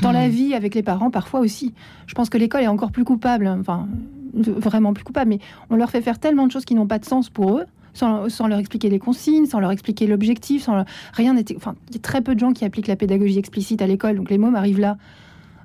Dans 0.00 0.12
la 0.12 0.28
vie, 0.28 0.54
avec 0.54 0.76
les 0.76 0.82
parents, 0.84 1.10
parfois 1.10 1.40
aussi. 1.40 1.74
Je 2.06 2.14
pense 2.14 2.30
que 2.30 2.38
l'école 2.38 2.62
est 2.62 2.68
encore 2.68 2.92
plus 2.92 3.02
coupable, 3.02 3.48
hein, 3.48 3.58
enfin, 3.60 3.88
vraiment 4.32 4.92
plus 4.94 5.02
coupable, 5.02 5.30
mais 5.30 5.38
on 5.70 5.76
leur 5.76 5.90
fait 5.90 6.00
faire 6.02 6.20
tellement 6.20 6.46
de 6.46 6.52
choses 6.52 6.64
qui 6.64 6.76
n'ont 6.76 6.86
pas 6.86 7.00
de 7.00 7.04
sens 7.04 7.30
pour 7.30 7.58
eux, 7.58 7.64
sans, 7.94 8.28
sans 8.28 8.46
leur 8.46 8.60
expliquer 8.60 8.90
les 8.90 9.00
consignes, 9.00 9.46
sans 9.46 9.58
leur 9.58 9.72
expliquer 9.72 10.06
l'objectif, 10.06 10.62
sans 10.62 10.74
leur- 10.76 10.84
rien 11.14 11.34
n'était. 11.34 11.56
Enfin, 11.56 11.74
il 11.88 11.94
y 11.96 11.98
a 11.98 12.00
très 12.00 12.20
peu 12.20 12.36
de 12.36 12.40
gens 12.40 12.52
qui 12.52 12.64
appliquent 12.64 12.86
la 12.86 12.96
pédagogie 12.96 13.38
explicite 13.40 13.82
à 13.82 13.88
l'école, 13.88 14.14
donc 14.16 14.30
les 14.30 14.38
mômes 14.38 14.54
arrivent 14.54 14.80
là. 14.80 14.98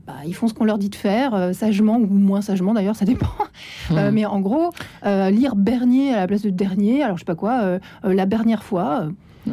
Bah, 0.10 0.16
ils 0.26 0.34
font 0.34 0.48
ce 0.48 0.54
qu'on 0.56 0.66
leur 0.66 0.78
dit 0.80 0.90
de 0.90 0.96
faire, 0.96 1.34
euh, 1.36 1.54
sagement 1.54 1.98
ou 1.98 2.08
moins 2.08 2.42
sagement 2.42 2.74
d'ailleurs, 2.74 2.96
ça 2.96 3.06
dépend. 3.06 3.28
Euh, 3.92 4.10
Hmm. 4.10 4.14
mais 4.14 4.26
en 4.26 4.40
gros, 4.40 4.72
euh, 5.06 5.30
lire 5.30 5.56
Bernier 5.56 6.14
à 6.14 6.18
la 6.18 6.28
place 6.28 6.42
de 6.42 6.50
dernier, 6.50 7.04
alors 7.04 7.18
je 7.18 7.22
sais 7.22 7.26
pas 7.26 7.36
quoi, 7.36 7.60
euh, 7.62 7.80
euh, 8.06 8.14
la 8.14 8.26
dernière 8.26 8.64
fois. 8.64 9.04
euh, 9.04 9.10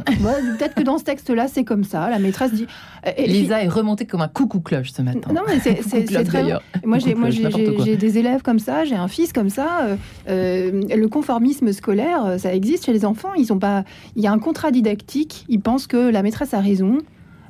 Peut-être 0.59 0.75
que 0.75 0.83
dans 0.83 0.99
ce 0.99 1.05
texte-là, 1.05 1.47
c'est 1.49 1.65
comme 1.65 1.85
ça. 1.85 2.11
La 2.11 2.19
maîtresse 2.19 2.53
dit. 2.53 2.67
euh, 3.07 3.11
et- 3.17 3.27
Lisa 3.29 3.63
est 3.63 3.69
remontée 3.69 4.05
comme 4.05 4.21
un 4.21 4.29
coucou 4.29 4.61
cloche 4.61 4.93
ce 4.93 5.01
matin. 5.01 5.33
non, 5.33 5.43
mais 5.47 5.59
c'est- 5.61 5.75
très. 6.25 6.43
Moi, 6.85 6.99
j'ai 6.99 7.97
des 7.97 8.19
élèves 8.19 8.43
comme 8.43 8.59
ça, 8.59 8.85
j'ai 8.85 8.97
un 8.97 9.09
fils 9.09 9.33
comme 9.33 9.49
ça. 9.49 9.85
euh, 9.85 9.97
euh, 10.29 10.83
le 10.95 11.07
conformisme 11.09 11.73
scolaire, 11.73 12.25
euh, 12.27 12.39
ça 12.39 12.53
existe 12.55 12.85
chez 12.87 12.93
les 12.93 13.05
enfants. 13.05 13.33
Ils 13.39 13.53
ont 13.53 13.59
pas. 13.59 13.85
Il 14.17 14.23
y 14.23 14.27
a 14.27 14.33
un 14.33 14.39
contrat 14.39 14.71
didactique. 14.71 15.45
Ils 15.49 15.61
pensent 15.61 15.87
que 15.87 16.11
la 16.11 16.23
maîtresse 16.23 16.53
a 16.53 16.61
raison. 16.61 16.99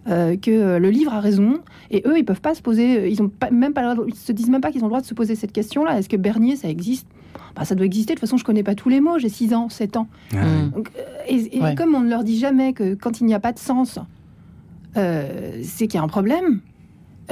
Euh, 0.09 0.37
que 0.37 0.51
euh, 0.51 0.79
le 0.79 0.91
livre 0.91 1.13
a 1.15 1.21
raison 1.21 1.59
et 1.91 2.03
eux 2.07 2.17
ils 2.19 2.25
peuvent 2.25 2.41
pas 2.41 2.55
se 2.55 2.63
poser 2.63 3.11
ils 3.11 3.21
ont 3.23 3.29
pas, 3.29 3.51
même 3.51 3.73
pas 3.73 3.83
le 3.83 3.95
droit 3.95 4.05
de- 4.07 4.11
ils 4.11 4.15
se 4.17 4.33
disent 4.33 4.49
même 4.51 4.61
pas 4.61 4.71
qu'ils 4.71 4.83
ont 4.83 4.87
le 4.87 4.91
droit 4.91 5.01
de 5.01 5.07
se 5.07 5.15
poser 5.15 5.35
cette 5.35 5.53
question 5.53 5.85
là 5.85 5.99
est-ce 5.99 6.09
que 6.09 6.17
Bernier 6.17 6.57
ça 6.57 6.69
existe? 6.69 7.07
Bah, 7.55 7.65
ça 7.65 7.75
doit 7.75 7.87
exister 7.87 8.15
de 8.15 8.19
toute 8.19 8.21
façon 8.29 8.37
je 8.37 8.45
connais 8.45 8.63
pas 8.63 8.75
tous 8.75 8.89
les 8.89 9.01
mots 9.01 9.19
j'ai 9.19 9.29
6 9.29 9.53
ans 9.55 9.69
7 9.69 9.97
ans 9.97 10.09
Ah, 10.35 10.45
donc, 10.75 10.91
euh, 10.97 11.03
et, 11.29 11.57
et 11.57 11.61
Ouais. 11.63 11.75
comme 11.75 11.95
on 11.95 12.01
ne 12.01 12.09
leur 12.11 12.23
dit 12.25 12.39
jamais 12.39 12.73
que 12.73 12.95
quand 12.95 13.21
il 13.21 13.27
n'y 13.27 13.35
a 13.35 13.41
pas 13.41 13.53
de 13.53 13.59
sens, 13.59 13.99
euh, 14.97 15.61
c'est 15.63 15.87
qu'il 15.87 15.99
y 15.99 16.01
a 16.01 16.05
un 16.05 16.09
problème. 16.09 16.61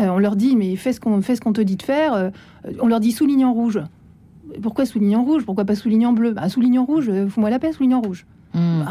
Euh, 0.00 0.08
on 0.08 0.18
leur 0.18 0.34
dit, 0.36 0.56
mais 0.56 0.74
fais 0.76 0.92
ce 0.92 1.00
qu'on 1.00 1.22
fait 1.22 1.36
ce 1.36 1.40
qu'on 1.40 1.52
te 1.52 1.60
dit 1.60 1.76
de 1.76 1.82
faire. 1.82 2.14
Euh, 2.14 2.30
on 2.80 2.88
leur 2.88 3.00
dit 3.00 3.12
souligne 3.12 3.44
en 3.44 3.52
rouge. 3.52 3.80
Pourquoi 4.62 4.84
souligne 4.86 5.16
en 5.16 5.24
rouge? 5.24 5.44
Pourquoi 5.44 5.64
pas 5.64 5.74
souligne 5.76 6.06
en 6.06 6.12
bleu? 6.12 6.32
Bah, 6.32 6.48
Souligne 6.48 6.78
en 6.80 6.84
rouge, 6.84 7.08
euh, 7.08 7.28
fous-moi 7.28 7.50
la 7.50 7.58
paix, 7.58 7.72
souligne 7.72 7.94
en 7.94 8.00
rouge. 8.00 8.26
Hmm. 8.54 8.82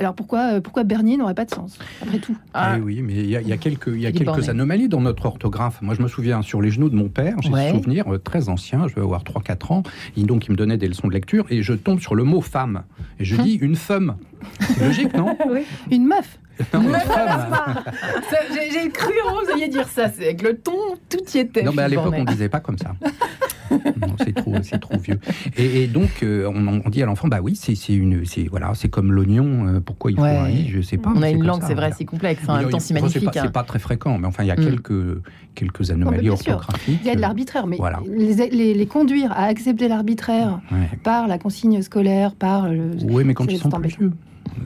Alors 0.00 0.14
pourquoi, 0.14 0.54
euh, 0.54 0.60
pourquoi 0.62 0.82
Bernier 0.82 1.18
n'aurait 1.18 1.34
pas 1.34 1.44
de 1.44 1.50
sens 1.50 1.78
Après 2.00 2.18
tout? 2.18 2.34
Ah, 2.54 2.76
Eh 2.78 2.80
oui, 2.80 3.02
mais 3.02 3.12
il 3.12 3.28
y 3.28 3.36
a, 3.36 3.42
il 3.42 3.48
y 3.48 3.52
a 3.52 3.58
quelques, 3.58 3.88
il 3.88 4.00
y 4.00 4.06
a 4.06 4.08
Il 4.08 4.14
est 4.16 4.18
quelques 4.18 4.28
borné. 4.28 4.48
anomalies 4.48 4.88
dans 4.88 5.02
notre 5.02 5.26
orthographe. 5.26 5.82
Moi, 5.82 5.94
je 5.94 6.00
me 6.02 6.08
souviens 6.08 6.40
sur 6.40 6.62
les 6.62 6.70
genoux 6.70 6.88
de 6.88 6.96
mon 6.96 7.10
père, 7.10 7.36
j'ai 7.42 7.50
Ouais. 7.50 7.68
ce 7.68 7.76
souvenir 7.76 8.10
euh, 8.12 8.16
très 8.18 8.48
ancien, 8.48 8.88
je 8.88 8.94
vais 8.94 9.02
avoir 9.02 9.22
3-4 9.24 9.72
ans, 9.74 9.82
il, 10.16 10.24
donc 10.26 10.46
il 10.46 10.52
me 10.52 10.56
donnait 10.56 10.78
des 10.78 10.88
leçons 10.88 11.06
de 11.08 11.12
lecture 11.12 11.44
et 11.50 11.62
je 11.62 11.74
tombe 11.74 12.00
sur 12.00 12.14
le 12.14 12.24
mot 12.24 12.40
femme. 12.40 12.82
Et 13.18 13.24
je 13.26 13.36
dis 13.36 13.54
une 13.56 13.76
femme. 13.76 14.16
C'est 14.60 14.80
logique, 14.86 15.14
non? 15.14 15.36
Une 15.90 16.06
meuf 16.06 16.39
Non. 16.74 16.92
Ça, 18.30 18.38
J'ai 18.72 18.88
cru 18.90 19.12
vous 19.12 19.52
alliez 19.52 19.68
dire 19.68 19.88
ça. 19.88 20.10
C'est 20.10 20.24
avec 20.26 20.42
le 20.42 20.56
ton, 20.58 20.72
tout 21.08 21.18
y 21.34 21.38
était. 21.38 21.62
Non, 21.62 21.72
mais 21.74 21.82
à 21.82 21.88
l'époque, 21.88 22.06
on 22.08 22.10
Bornet. 22.10 22.24
disait 22.32 22.48
pas 22.48 22.60
comme 22.60 22.78
ça. 22.78 22.94
C'est 24.24 24.34
trop, 24.34 24.54
c'est 24.62 24.78
trop 24.80 24.98
vieux. 24.98 25.20
Et, 25.56 25.84
et 25.84 25.86
donc, 25.86 26.22
euh, 26.24 26.50
on, 26.52 26.82
on 26.84 26.88
dit 26.90 27.02
à 27.02 27.06
l'enfant, 27.06 27.28
bah 27.28 27.38
oui, 27.40 27.54
c'est 27.54 27.76
c'est 27.76 27.92
une, 27.94 28.24
c'est 28.26 28.48
voilà, 28.48 28.72
c'est 28.74 28.88
comme 28.88 29.12
l'oignon. 29.12 29.66
euh, 29.68 29.80
pourquoi 29.80 30.10
il 30.10 30.16
faut 30.16 30.22
Ouais. 30.24 30.36
un 30.36 30.48
i 30.48 30.68
Je 30.68 30.80
sais 30.80 30.96
pas. 30.98 31.12
On 31.14 31.22
a 31.22 31.26
c'est 31.28 31.32
une 31.32 31.44
langue, 31.46 31.60
c'est 31.62 31.66
vrai, 31.74 31.74
voilà. 31.74 31.94
si 31.94 32.04
complexe. 32.04 32.42
A- 32.48 32.64
temps, 32.64 32.80
c'est 32.80 32.94
magnifique. 32.94 33.24
pas- 33.24 33.30
C'est 33.32 33.38
hein. 33.40 33.50
pas 33.50 33.62
très 33.62 33.78
fréquent, 33.78 34.18
mais 34.18 34.26
enfin, 34.26 34.42
il 34.42 34.48
y 34.48 34.50
a 34.50 34.56
Mm. 34.56 34.64
quelques, 34.64 35.22
quelques 35.54 35.90
anomalies 35.92 36.30
orthographiques. 36.30 36.98
Il 37.02 37.06
y 37.06 37.10
a 37.10 37.14
de 37.14 37.20
l'arbitraire, 37.20 37.66
mais 37.68 37.76
Voilà. 37.76 38.00
les, 38.08 38.48
les- 38.50 38.74
les 38.74 38.86
conduire 38.86 39.30
à 39.32 39.44
accepter 39.44 39.86
l'arbitraire 39.88 40.60
Ouais. 40.72 40.98
par 41.04 41.28
la 41.28 41.38
consigne 41.38 41.80
scolaire, 41.82 42.34
par 42.34 42.68
le... 42.68 42.90
Oui, 43.04 43.22
mais 43.24 43.34
quand 43.34 43.44
c'est 43.46 43.52
ils 43.52 43.58
sont 43.60 43.70
c'est 43.70 43.78
plus 43.78 43.88
vieux. 43.88 44.12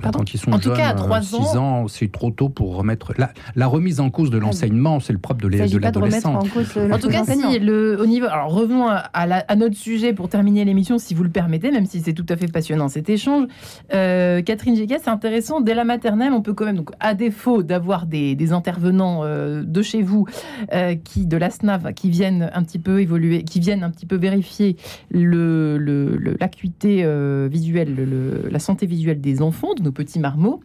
Pardon 0.03 0.19
quand 0.21 0.35
ils 0.35 0.39
sont 0.39 0.53
En 0.53 0.59
tout 0.59 0.69
jeunes, 0.69 0.77
cas, 0.77 0.89
à 0.89 0.93
euh, 0.93 0.97
trois 0.97 1.23
6 1.23 1.35
ans- 1.57 1.83
ans, 1.85 1.89
c'est 1.89 2.11
trop 2.13 2.31
tôt 2.31 2.49
pour 2.49 2.75
remettre. 2.77 3.13
La, 3.17 3.33
la 3.57 3.67
remise 3.67 4.01
en 4.01 4.11
cause 4.11 4.31
de 4.31 4.39
l'enseignement, 4.39 5.01
c'est 5.01 5.13
le 5.13 5.19
propre 5.19 5.41
de 5.43 5.49
l'adolescent. 5.49 6.35
en 6.35 6.99
tout 6.99 7.09
cas, 7.09 7.25
si 7.25 7.59
le, 7.59 7.99
au 8.01 8.07
niveau, 8.07 8.27
alors 8.27 8.53
revenons 8.53 8.89
à, 8.89 8.97
à 8.97 9.27
la- 9.27 9.45
à 9.49 9.57
notre 9.57 9.77
sujet 9.77 10.13
pour 10.13 10.29
terminer 10.29 10.65
l'émission, 10.65 10.99
si 10.99 11.15
vous 11.15 11.23
le 11.23 11.31
permettez, 11.31 11.71
même 11.71 11.87
si 11.87 12.01
c'est 12.01 12.13
tout 12.13 12.27
à 12.29 12.37
fait 12.37 12.49
passionnant 12.49 12.89
cet 12.89 13.09
échange. 13.09 13.47
Euh, 13.95 14.43
Catherine 14.43 14.77
Géga, 14.77 14.97
c'est 15.03 15.11
intéressant. 15.11 15.61
Dès 15.61 15.75
la 15.75 15.85
maternelle, 15.85 16.33
on 16.33 16.43
peut 16.43 16.55
quand 16.55 16.65
même, 16.67 16.77
donc 16.77 16.91
à 17.01 17.15
défaut 17.15 17.63
d'avoir 17.63 18.07
des, 18.07 18.35
des 18.35 18.53
intervenants 18.53 19.21
euh, 19.25 19.63
de 19.65 19.83
chez 19.83 20.03
vous, 20.03 20.27
euh, 20.73 20.95
qui 20.97 21.27
de 21.27 21.37
la 21.37 21.51
SNAV, 21.51 21.93
qui 21.95 22.11
viennent 22.11 22.51
un 22.55 22.63
petit 22.63 22.79
peu 22.79 23.01
évoluer, 23.01 23.43
qui 23.45 23.61
viennent 23.61 23.83
un 23.85 23.91
petit 23.91 24.07
peu 24.07 24.17
vérifier 24.17 24.77
le, 25.11 25.79
le- 25.79 26.17
le- 26.17 26.37
l'acuité 26.41 27.03
euh, 27.05 27.49
visuelle, 27.51 27.95
le- 27.95 28.49
la 28.51 28.59
santé 28.59 28.87
visuelle 28.87 29.21
des 29.21 29.41
enfants, 29.43 29.74
nos 29.83 29.93
petits 29.93 30.19
marmots. 30.19 30.61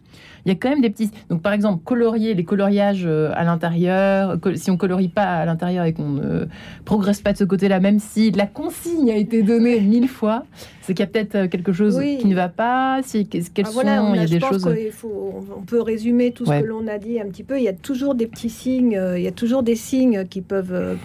Il 0.46 0.48
y 0.48 0.52
a 0.52 0.54
quand 0.54 0.70
même 0.70 0.80
des 0.80 0.88
petits. 0.90 1.10
Donc, 1.28 1.42
par 1.42 1.52
exemple, 1.52 1.82
colorier 1.84 2.32
les 2.34 2.44
coloriages 2.44 3.04
euh, 3.06 3.30
à 3.34 3.44
l'intérieur. 3.44 4.38
Si 4.54 4.70
on 4.70 4.76
colorie 4.76 5.08
pas 5.08 5.24
à 5.40 5.44
l'intérieur 5.44 5.84
et 5.84 5.92
qu'on 5.92 6.08
ne 6.08 6.46
progresse 6.84 7.20
pas 7.20 7.32
de 7.32 7.38
ce 7.38 7.44
côté-là, 7.44 7.78
même 7.80 7.98
si 7.98 8.30
la 8.30 8.46
consigne 8.46 9.10
a 9.10 9.16
été 9.16 9.42
donnée 9.42 9.80
mille 9.80 10.08
fois, 10.08 10.44
c'est 10.80 10.94
qu'il 10.94 11.04
y 11.04 11.08
a 11.08 11.10
peut-être 11.10 11.34
euh, 11.34 11.48
quelque 11.48 11.72
chose 11.72 11.96
Oui. 11.98 12.18
qui 12.18 12.26
ne 12.26 12.34
va 12.34 12.48
pas. 12.48 13.00
Si, 13.02 13.26
quelles 13.26 13.42
Ah, 13.66 13.70
voilà, 13.72 13.98
sont 13.98 14.04
on 14.06 14.14
Il 14.14 14.20
y 14.20 14.24
a 14.24 14.26
des 14.26 14.40
choses. 14.40 14.66
faut- 14.92 15.44
on 15.58 15.62
peut 15.62 15.82
résumer 15.82 16.32
tout 16.32 16.48
Ouais. 16.48 16.58
ce 16.60 16.62
que 16.64 16.68
l'on 16.68 16.86
a 16.88 16.96
dit 16.98 17.20
un 17.20 17.26
petit 17.28 17.44
peu. 17.44 17.58
Il 17.58 17.64
y 17.64 17.68
a 17.68 17.72
toujours 17.74 18.14
des 18.14 18.26
petits 18.26 18.50
signes, 18.50 18.96
euh, 18.96 19.18
il 19.18 19.24
y 19.24 19.28
a 19.28 19.32
toujours 19.32 19.62
des 19.62 19.76
signes 19.76 20.24
qui 20.24 20.40
peuvent. 20.40 20.96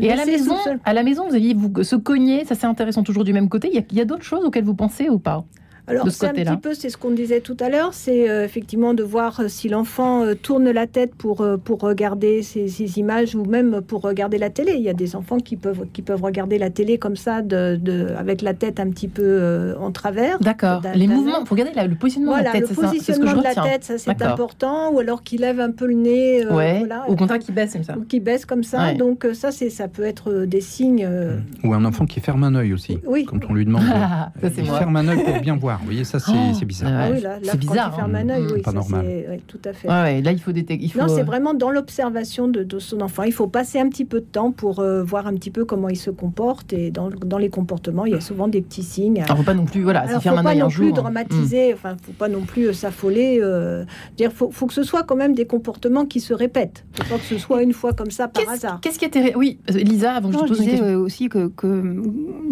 Et 0.00 0.10
à 0.12 0.16
la 0.16 0.26
maison, 0.26 0.54
à 0.84 0.92
la 0.94 1.02
maison, 1.02 1.26
vous 1.28 1.34
aviez 1.34 1.54
vous 1.54 1.82
se 1.82 1.96
cogner. 1.96 2.44
Ça, 2.44 2.54
c'est 2.54 2.66
intéressant, 2.66 3.02
toujours 3.02 3.24
du 3.24 3.32
même 3.32 3.48
côté. 3.48 3.68
Il 3.68 3.74
y 3.74 3.78
a, 3.78 3.82
il 3.90 3.96
y 3.98 4.00
a 4.00 4.04
d'autres 4.04 4.22
choses 4.24 4.44
auxquelles 4.44 4.64
vous 4.64 4.74
pensez 4.74 5.08
ou 5.08 5.18
pas? 5.18 5.44
Alors 5.88 6.04
ce 6.06 6.10
c'est 6.10 6.26
un 6.26 6.32
petit 6.32 6.56
peu, 6.56 6.74
c'est 6.74 6.90
ce 6.90 6.96
qu'on 6.96 7.10
disait 7.12 7.40
tout 7.40 7.56
à 7.60 7.68
l'heure, 7.68 7.90
c'est 7.94 8.28
euh, 8.28 8.44
effectivement 8.44 8.92
de 8.94 9.02
voir 9.04 9.38
euh, 9.40 9.48
si 9.48 9.68
l'enfant 9.68 10.24
euh, 10.24 10.34
tourne 10.34 10.68
la 10.70 10.86
tête 10.86 11.14
pour 11.14 11.42
euh, 11.42 11.56
pour 11.56 11.80
regarder 11.80 12.42
ces, 12.42 12.66
ces 12.68 12.98
images 12.98 13.34
ou 13.36 13.44
même 13.44 13.80
pour 13.82 14.00
regarder 14.02 14.36
la 14.38 14.50
télé. 14.50 14.72
Il 14.76 14.82
y 14.82 14.88
a 14.88 14.94
des 14.94 15.14
enfants 15.14 15.38
qui 15.38 15.56
peuvent 15.56 15.86
qui 15.92 16.02
peuvent 16.02 16.22
regarder 16.22 16.58
la 16.58 16.70
télé 16.70 16.98
comme 16.98 17.14
ça, 17.16 17.40
de, 17.42 17.76
de- 17.80 18.08
avec 18.18 18.42
la 18.42 18.52
tête 18.54 18.80
un 18.80 18.90
petit 18.90 19.08
peu 19.08 19.22
euh, 19.24 19.74
en 19.78 19.92
travers. 19.92 20.38
D'accord. 20.40 20.82
Les 20.94 21.06
mouvements. 21.06 21.44
faut 21.44 21.54
regarder 21.54 21.72
le 21.88 21.94
positionnement 21.94 22.32
Voilà, 22.32 22.50
de 22.50 22.54
la 22.54 22.60
le 22.60 22.66
tête. 22.66 22.76
c'est 22.76 22.82
ça, 22.82 22.90
c'est 22.92 22.98
ce 22.98 23.18
que 23.18 23.24
positionnement 23.24 23.30
je 23.30 23.36
de 23.36 23.42
la 23.62 23.70
tête, 23.70 23.84
ça 23.84 23.98
c'est 23.98 24.22
important. 24.22 24.90
Ou 24.92 24.98
alors 24.98 25.22
qu'il 25.22 25.40
lève 25.42 25.60
un 25.60 25.70
peu 25.70 25.86
le 25.86 25.94
nez. 25.94 26.44
euh, 26.44 26.54
ouais. 26.54 26.78
voilà, 26.80 27.08
Au 27.08 27.14
contraire, 27.16 27.38
qui 27.38 27.52
baisse 27.52 27.72
comme 27.74 27.84
ça. 27.84 27.96
ou 27.96 28.02
qui 28.04 28.20
baisse 28.20 28.44
comme 28.44 28.64
ça. 28.64 28.86
Ouais. 28.86 28.94
Donc 28.94 29.26
ça, 29.34 29.52
c'est 29.52 29.70
ça 29.70 29.86
peut 29.88 30.02
être 30.04 30.44
des 30.46 30.60
signes. 30.60 31.06
euh, 31.08 31.38
Ou 31.64 31.72
un 31.74 31.84
enfant 31.84 32.06
qui 32.06 32.18
ferme 32.20 32.42
un 32.44 32.54
œil 32.56 32.72
aussi. 32.72 32.98
Oui. 33.06 33.24
Quand 33.24 33.38
on 33.48 33.54
lui 33.54 33.64
demande. 33.64 33.82
de- 33.82 33.86
Ah, 34.18 34.30
ça, 34.40 34.48
c'est 34.54 34.62
il 34.62 34.66
moi. 34.68 34.78
ferme 34.78 34.96
un 34.96 35.08
œil 35.08 35.22
pour 35.24 35.40
bien 35.40 35.56
voir. 35.56 35.75
Vous 35.80 35.86
voyez, 35.86 36.04
ça, 36.04 36.18
c'est 36.18 36.32
Oh, 36.34 36.54
c'est 36.58 36.64
bizarre. 36.64 36.90
ouais. 36.90 36.96
ah 36.98 37.10
oui, 37.14 37.20
là, 37.20 37.28
là, 37.34 37.38
c'est 37.42 37.50
quand 37.52 37.58
bizarre, 37.58 37.90
il 37.92 37.96
ferme 37.96 38.14
hein. 38.14 38.18
un 38.24 38.28
œil, 38.30 38.42
Mm, 38.42 38.50
oui, 38.54 38.62
pas 38.62 38.70
ça, 38.70 38.76
normal. 38.76 39.06
ouais, 39.06 39.40
tout 39.46 39.58
à 39.64 39.72
fait. 39.72 39.88
Ouais, 39.88 39.94
ouais, 40.02 40.22
là, 40.22 40.32
il 40.32 40.40
faut 40.40 40.52
détecter. 40.52 40.84
Il 40.84 40.90
faut, 40.92 41.00
Non, 41.00 41.08
c'est 41.08 41.20
euh, 41.20 41.24
vraiment 41.24 41.54
dans 41.54 41.70
l'observation 41.70 42.48
de, 42.48 42.62
de 42.62 42.78
son 42.78 43.00
enfant. 43.00 43.22
Il 43.24 43.32
faut 43.32 43.46
passer 43.48 43.78
un 43.80 43.88
petit 43.88 44.04
peu 44.04 44.20
de 44.20 44.26
temps 44.26 44.52
pour 44.52 44.80
euh, 44.80 45.02
voir 45.02 45.26
un 45.26 45.34
petit 45.34 45.50
peu 45.50 45.64
comment 45.64 45.88
il 45.88 45.96
se 45.96 46.10
comporte. 46.10 46.72
Et 46.72 46.90
dans, 46.90 47.10
dans 47.10 47.38
les 47.38 47.48
comportements, 47.50 48.04
il 48.06 48.12
y 48.12 48.16
a 48.16 48.20
souvent 48.20 48.48
des 48.48 48.62
petits 48.62 48.82
signes. 48.82 49.22
Alors, 49.22 49.36
faut 49.38 49.42
pas 49.42 49.54
non 49.54 49.64
plus. 49.64 49.82
Voilà, 49.82 50.00
Alors, 50.00 50.22
faut 50.22 50.28
un 50.30 50.42
pas 50.42 50.54
non 50.54 50.68
plus 50.68 50.86
jour. 50.88 50.94
dramatiser, 50.94 51.72
enfin, 51.74 51.96
faut 52.02 52.12
pas 52.12 52.28
non 52.28 52.42
plus 52.42 52.66
euh, 52.68 52.72
s'affoler. 52.72 53.38
Euh, 53.42 53.84
dire, 54.16 54.32
faut, 54.32 54.50
faut 54.50 54.66
que 54.66 54.74
ce 54.74 54.82
soit 54.82 55.02
quand 55.02 55.16
même 55.16 55.34
des 55.34 55.46
comportements 55.46 56.04
qui 56.06 56.20
se 56.20 56.34
répètent. 56.34 56.84
Faut 56.94 57.14
pas 57.14 57.18
que 57.18 57.24
ce 57.24 57.38
soit 57.38 57.62
une 57.62 57.72
fois 57.72 57.92
comme 57.92 58.10
ça 58.10 58.28
par 58.28 58.42
Qu'est-ce 58.44 58.54
hasard. 58.54 58.80
qu'est-ce 58.80 58.98
qui 58.98 59.04
a 59.04 59.08
été. 59.08 59.34
Oui, 59.36 59.58
Lisa, 59.68 60.12
avant 60.14 60.28
que 60.30 60.34
je 60.34 60.40
te 60.40 60.46
pose 60.48 60.58
une 60.58 60.64
disais 60.64 60.78
question. 60.78 60.96
aussi 61.00 61.28
que, 61.28 61.48
que 61.48 61.96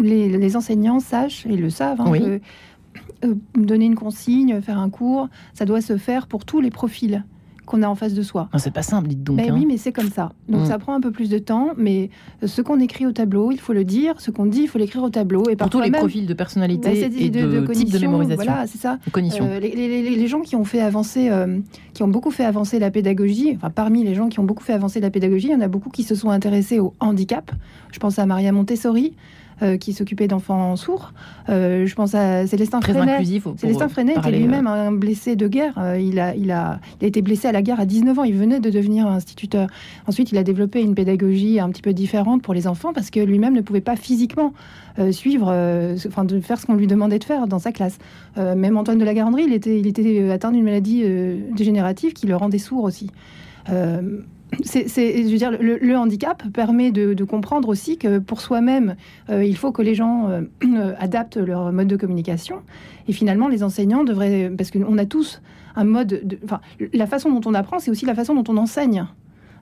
les, 0.01 0.29
les 0.37 0.55
enseignants 0.55 0.99
sachent, 0.99 1.45
et 1.45 1.49
ils 1.53 1.61
le 1.61 1.69
savent, 1.69 2.01
hein, 2.01 2.05
Oui. 2.09 2.19
que 2.21 2.39
euh, 3.25 3.35
donner 3.55 3.85
une 3.85 3.95
consigne, 3.95 4.61
faire 4.61 4.79
un 4.79 4.89
cours, 4.89 5.27
ça 5.53 5.65
doit 5.65 5.81
se 5.81 5.97
faire 5.97 6.27
pour 6.27 6.45
tous 6.45 6.61
les 6.61 6.71
profils. 6.71 7.23
qu'on 7.67 7.81
a 7.81 7.87
en 7.87 7.95
face 7.95 8.13
de 8.13 8.21
soi. 8.21 8.47
c'est 8.59 8.71
pas 8.71 8.83
simple, 8.83 9.07
dites 9.07 9.23
donc. 9.23 9.37
Ben 9.37 9.49
hein. 9.49 9.55
oui, 9.57 9.65
mais 9.67 9.77
c'est 9.77 9.91
comme 9.91 10.11
ça. 10.11 10.33
Donc 10.47 10.61
Mm. 10.61 10.65
ça 10.67 10.77
prend 10.77 10.93
un 10.93 11.01
peu 11.01 11.09
plus 11.09 11.29
de 11.31 11.39
temps, 11.39 11.69
mais 11.77 12.11
ce 12.45 12.61
qu'on 12.61 12.79
écrit 12.79 13.07
au 13.07 13.11
tableau, 13.11 13.51
il 13.51 13.59
faut 13.59 13.73
le 13.73 13.83
dire. 13.83 14.21
Ce 14.21 14.29
qu'on 14.29 14.45
dit, 14.45 14.61
il 14.61 14.67
faut 14.67 14.77
l'écrire 14.77 15.01
au 15.01 15.09
tableau. 15.09 15.49
Et 15.49 15.55
Pour 15.55 15.71
tous 15.71 15.81
les 15.81 15.89
même- 15.89 15.99
profils 15.99 16.27
de 16.27 16.33
personnalité 16.35 16.89
Ben, 16.91 16.95
et 16.95 17.09
de, 17.09 17.39
type 17.39 17.49
de 17.51 17.61
cognition, 17.65 17.99
mémorisation. 18.01 18.45
Voilà, 18.45 18.67
c'est 18.67 18.77
ça. 18.77 18.99
De. 19.11 19.19
Euh, 19.41 19.59
les, 19.59 19.71
les- 19.71 20.03
les- 20.03 20.15
les 20.15 20.27
gens 20.27 20.41
qui 20.41 20.55
ont 20.55 20.63
fait 20.63 20.79
avancer, 20.79 21.29
euh, 21.31 21.57
qui 21.95 22.03
ont 22.03 22.07
beaucoup 22.07 22.29
fait 22.29 22.45
avancer 22.45 22.77
la 22.77 22.91
pédagogie, 22.91 23.53
enfin 23.55 23.71
parmi 23.71 24.03
les 24.03 24.13
gens 24.13 24.29
qui 24.29 24.39
ont 24.39 24.43
beaucoup 24.43 24.63
fait 24.63 24.73
avancer 24.73 24.99
la 24.99 25.09
pédagogie, 25.09 25.47
il 25.47 25.53
y 25.53 25.55
en 25.55 25.61
a 25.61 25.67
beaucoup 25.67 25.89
qui 25.89 26.03
se 26.03 26.13
sont 26.13 26.29
intéressés 26.29 26.79
au 26.79 26.93
handicap. 26.99 27.51
Je 27.91 27.97
pense 27.97 28.19
à 28.19 28.27
Maria 28.27 28.51
Montessori, 28.51 29.15
euh, 29.61 29.77
qui 29.77 29.93
s'occupait 29.93 30.27
d'enfants 30.27 30.75
sourds. 30.75 31.13
Euh, 31.47 31.85
je 31.85 31.95
pense 31.95 32.13
à 32.13 32.45
Célestin 32.45 32.81
Très 32.81 32.93
Freinet. 32.93 33.23
Célestin 33.57 33.87
Freinet 33.87 34.15
était 34.17 34.31
lui-même 34.31 34.67
euh, 34.67 34.87
un 34.87 34.91
blessé 34.91 35.35
de 35.35 35.47
guerre. 35.47 35.73
Il, 35.97 36.19
a, 36.19 36.35
il, 36.35 36.51
a, 36.51 36.79
il 36.99 37.05
a 37.05 37.07
été 37.07 37.21
blessé 37.21 37.47
à 37.47 37.51
la 37.53 37.61
guerre 37.61 37.79
à 37.79 37.85
19 37.85 38.19
ans. 38.19 38.23
Il 38.23 38.35
venait 38.35 38.59
de 38.59 38.69
devenir 38.69 39.07
instituteur. 39.07 39.69
Ensuite, 40.07 40.31
il 40.31 40.37
a 40.37 40.43
développé 40.43 40.81
une 40.81 40.93
pédagogie 40.93 41.59
un 41.59 41.69
petit 41.69 41.81
peu 41.81 41.93
différente 41.93 42.41
pour 42.41 42.53
les 42.53 42.67
enfants 42.67 42.91
parce 42.91 43.09
que 43.09 43.19
lui-même 43.21 43.53
ne 43.53 43.61
pouvait 43.61 43.81
pas 43.81 43.95
physiquement 43.95 44.53
suivre, 45.11 45.47
enfin, 46.07 46.23
de 46.23 46.39
faire 46.39 46.59
ce 46.59 46.65
qu'on 46.65 46.75
lui 46.75 46.87
demandait 46.87 47.19
de 47.19 47.23
faire 47.25 47.47
dans 47.47 47.59
sa 47.59 47.71
classe. 47.73 47.97
Même 48.37 48.77
Antoine 48.77 48.97
de 48.97 49.03
la 49.03 49.13
Garandrie, 49.13 49.43
il 49.45 49.53
était, 49.53 49.77
il 49.79 49.87
était 49.87 50.29
atteint 50.31 50.51
d'une 50.51 50.63
maladie 50.63 51.03
dégénérative 51.55 52.13
qui 52.13 52.27
le 52.27 52.35
rendait 52.35 52.59
sourd 52.59 52.83
aussi. 52.83 53.09
Euh, 53.69 54.19
c'est, 54.63 54.87
c'est- 54.87 55.23
je 55.23 55.29
veux 55.31 55.37
dire, 55.37 55.51
le, 55.51 55.77
le 55.77 55.97
handicap 55.97 56.43
permet 56.53 56.91
de, 56.91 57.13
de 57.13 57.23
comprendre 57.23 57.69
aussi 57.69 57.97
que 57.97 58.19
pour 58.19 58.41
soi-même, 58.41 58.95
euh, 59.29 59.43
il 59.43 59.55
faut 59.57 59.71
que 59.71 59.81
les 59.81 59.95
gens 59.95 60.29
euh, 60.29 60.93
adaptent 60.99 61.37
leur 61.37 61.71
mode 61.71 61.87
de 61.87 61.95
communication. 61.97 62.57
Et 63.07 63.13
finalement, 63.13 63.47
les 63.47 63.63
enseignants 63.63 64.03
devraient, 64.03 64.51
parce 64.57 64.71
qu'on 64.71 64.97
a 64.97 65.05
tous 65.05 65.41
un 65.75 65.83
mode, 65.83 66.21
de, 66.23 66.37
enfin, 66.45 66.61
la 66.93 67.05
façon 67.07 67.29
dont 67.31 67.41
on 67.49 67.53
apprend, 67.53 67.79
c'est 67.79 67.91
aussi 67.91 68.05
la 68.05 68.15
façon 68.15 68.33
dont 68.35 68.51
on 68.51 68.57
enseigne. 68.57 69.05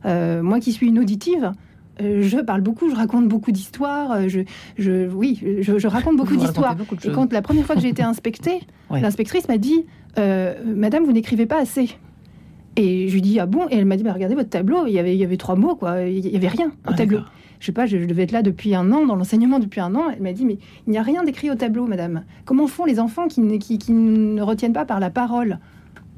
Euh, 0.06 0.42
moi 0.44 0.60
qui 0.60 0.72
suis 0.74 0.88
une 0.88 1.00
auditive, 1.00 1.52
je 2.00 2.40
parle 2.42 2.62
beaucoup, 2.62 2.90
je 2.90 2.96
raconte 2.96 3.28
beaucoup 3.28 3.52
d'histoires, 3.52 4.28
je, 4.28 4.42
je, 4.80 5.08
oui, 5.10 5.40
je, 5.62 5.78
je 5.78 5.88
raconte 5.88 6.18
beaucoup 6.18 6.34
Vous 6.34 6.40
d'histoires. 6.40 6.76
beaucoup 6.76 6.96
Et 7.04 7.12
quand 7.12 7.32
la 7.32 7.42
première 7.44 7.66
fois 7.66 7.76
que 7.76 7.82
j'ai 7.82 7.90
été 7.90 8.02
inspectée, 8.04 8.62
Ouais. 8.90 9.00
l'inspectrice 9.02 9.48
m'a 9.48 9.58
dit 9.58 9.86
Madame, 10.66 11.04
vous 11.04 11.12
n'écrivez 11.12 11.46
pas 11.46 11.60
assez. 11.60 11.96
Et 12.76 13.08
je 13.08 13.14
lui 13.14 13.22
dis 13.22 13.40
Ah 13.40 13.46
bon? 13.46 13.68
Et 13.70 13.76
elle 13.78 13.86
m'a 13.86 13.96
dit 13.98 14.04
bah, 14.04 14.14
Regardez 14.14 14.36
votre 14.36 14.50
tableau, 14.50 14.86
il 14.88 14.94
y, 14.94 15.00
avait, 15.00 15.16
il 15.16 15.20
y 15.20 15.24
avait 15.24 15.38
trois 15.38 15.56
mots, 15.56 15.76
quoi. 15.76 16.02
Il 16.04 16.22
n'y 16.22 16.36
avait 16.36 16.48
rien 16.48 16.68
au 16.68 16.72
Ah, 16.92 16.94
tableau. 16.94 17.20
Je 17.60 17.68
sais 17.68 17.72
pas, 17.72 17.86
je, 17.86 17.98
je 17.98 18.06
devais 18.06 18.24
être 18.24 18.32
là 18.34 18.42
depuis 18.42 18.76
un 18.76 18.92
an, 18.92 19.06
dans 19.06 19.16
l'enseignement 19.16 19.60
depuis 19.60 19.80
un 19.80 19.96
an. 19.96 20.10
Elle 20.14 20.22
m'a 20.22 20.34
dit 20.34 20.46
Mais 20.46 20.58
il 20.88 20.92
n'y 20.92 20.98
a 20.98 21.02
rien 21.04 21.24
d'écrit 21.24 21.50
au 21.50 21.56
tableau, 21.56 21.88
madame. 21.88 22.24
Comment 22.46 22.68
font 22.68 22.86
les 22.86 23.00
enfants 23.00 23.28
qui, 23.28 23.42
ne- 23.42 23.58
qui, 23.58 23.78
qui 23.78 23.94
ne 23.94 24.42
retiennent 24.42 24.74
pas 24.74 24.86
par 24.86 25.00
la 25.00 25.10
parole? 25.10 25.60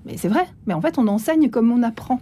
Mais 0.06 0.18
c'est 0.18 0.28
vrai, 0.28 0.46
mais 0.68 0.74
en 0.74 0.82
fait, 0.82 0.98
on 0.98 1.08
enseigne 1.08 1.50
comme 1.50 1.72
on 1.72 1.84
apprend. 1.84 2.20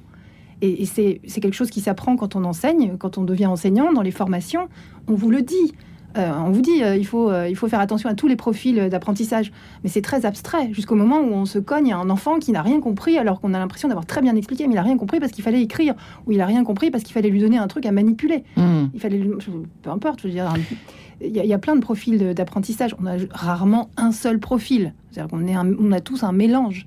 Et, 0.62 0.86
c'est 0.86 1.20
quelque 1.42 1.54
chose 1.54 1.70
qui 1.70 1.82
s'apprend 1.82 2.16
quand 2.16 2.38
on 2.38 2.46
enseigne, 2.46 2.96
quand 2.98 3.18
on 3.18 3.24
devient 3.26 3.48
enseignant, 3.48 3.92
dans 3.92 4.02
les 4.02 4.12
formations. 4.12 4.70
On 5.10 5.14
vous 5.16 5.30
le 5.30 5.42
dit. 5.42 5.74
Euh, 6.18 6.32
on 6.46 6.52
vous 6.52 6.62
dit, 6.62 6.84
euh, 6.84 6.96
il, 6.96 7.06
faut, 7.08 7.32
euh, 7.32 7.48
il 7.50 7.56
faut 7.56 7.68
faire 7.68 7.80
attention 7.80 8.08
à 8.08 8.14
tous 8.14 8.28
les 8.28 8.36
profils 8.36 8.78
euh, 8.80 8.90
d'apprentissage. 8.90 9.52
Mais 9.84 9.90
c'est 9.90 10.02
très 10.02 10.26
abstrait, 10.26 10.72
jusqu'au 10.72 10.94
moment 10.96 11.20
où 11.20 11.34
on 11.34 11.46
se 11.46 11.58
cogne 11.58 11.92
à 11.92 11.98
un 11.98 12.10
enfant 12.12 12.38
qui 12.40 12.52
n'a 12.52 12.62
rien 12.62 12.80
compris, 12.82 13.18
alors 13.18 13.42
qu'on 13.42 13.54
a 13.54 13.60
l'impression 13.60 13.88
d'avoir 13.88 14.06
très 14.06 14.22
bien 14.22 14.36
expliqué, 14.36 14.68
mais 14.68 14.74
il 14.74 14.76
n'a 14.76 14.84
rien 14.84 14.98
compris 14.98 15.20
parce 15.20 15.32
qu'il 15.32 15.44
fallait 15.44 15.62
écrire, 15.64 15.96
ou 16.28 16.32
il 16.32 16.38
n'a 16.38 16.46
rien 16.46 16.64
compris 16.64 16.92
parce 16.92 17.04
qu'il 17.04 17.14
fallait 17.14 17.30
lui 17.30 17.40
donner 17.40 17.58
un 17.58 17.68
truc 17.68 17.86
à 17.88 17.92
manipuler. 17.92 18.44
Hmm. 18.58 18.86
Il 18.94 19.00
fallait, 19.00 19.18
lui- 19.18 19.32
peu 19.82 19.90
importe, 19.90 20.22
je 20.22 20.28
veux 20.28 20.34
dire, 20.34 20.54
il 21.22 21.32
y, 21.32 21.40
a- 21.40 21.44
il 21.44 21.50
y 21.50 21.54
a 21.54 21.58
plein 21.60 21.76
de 21.76 21.82
profils 21.82 22.34
d'apprentissage. 22.36 22.96
On 23.02 23.08
a 23.08 23.14
rarement 23.32 23.90
un 23.98 24.12
seul 24.12 24.40
profil. 24.40 24.94
C'est-à-dire 25.12 25.32
qu'on 25.32 25.44
on 25.80 25.92
a 25.92 26.00
tous 26.00 26.24
un 26.24 26.32
mélange, 26.32 26.86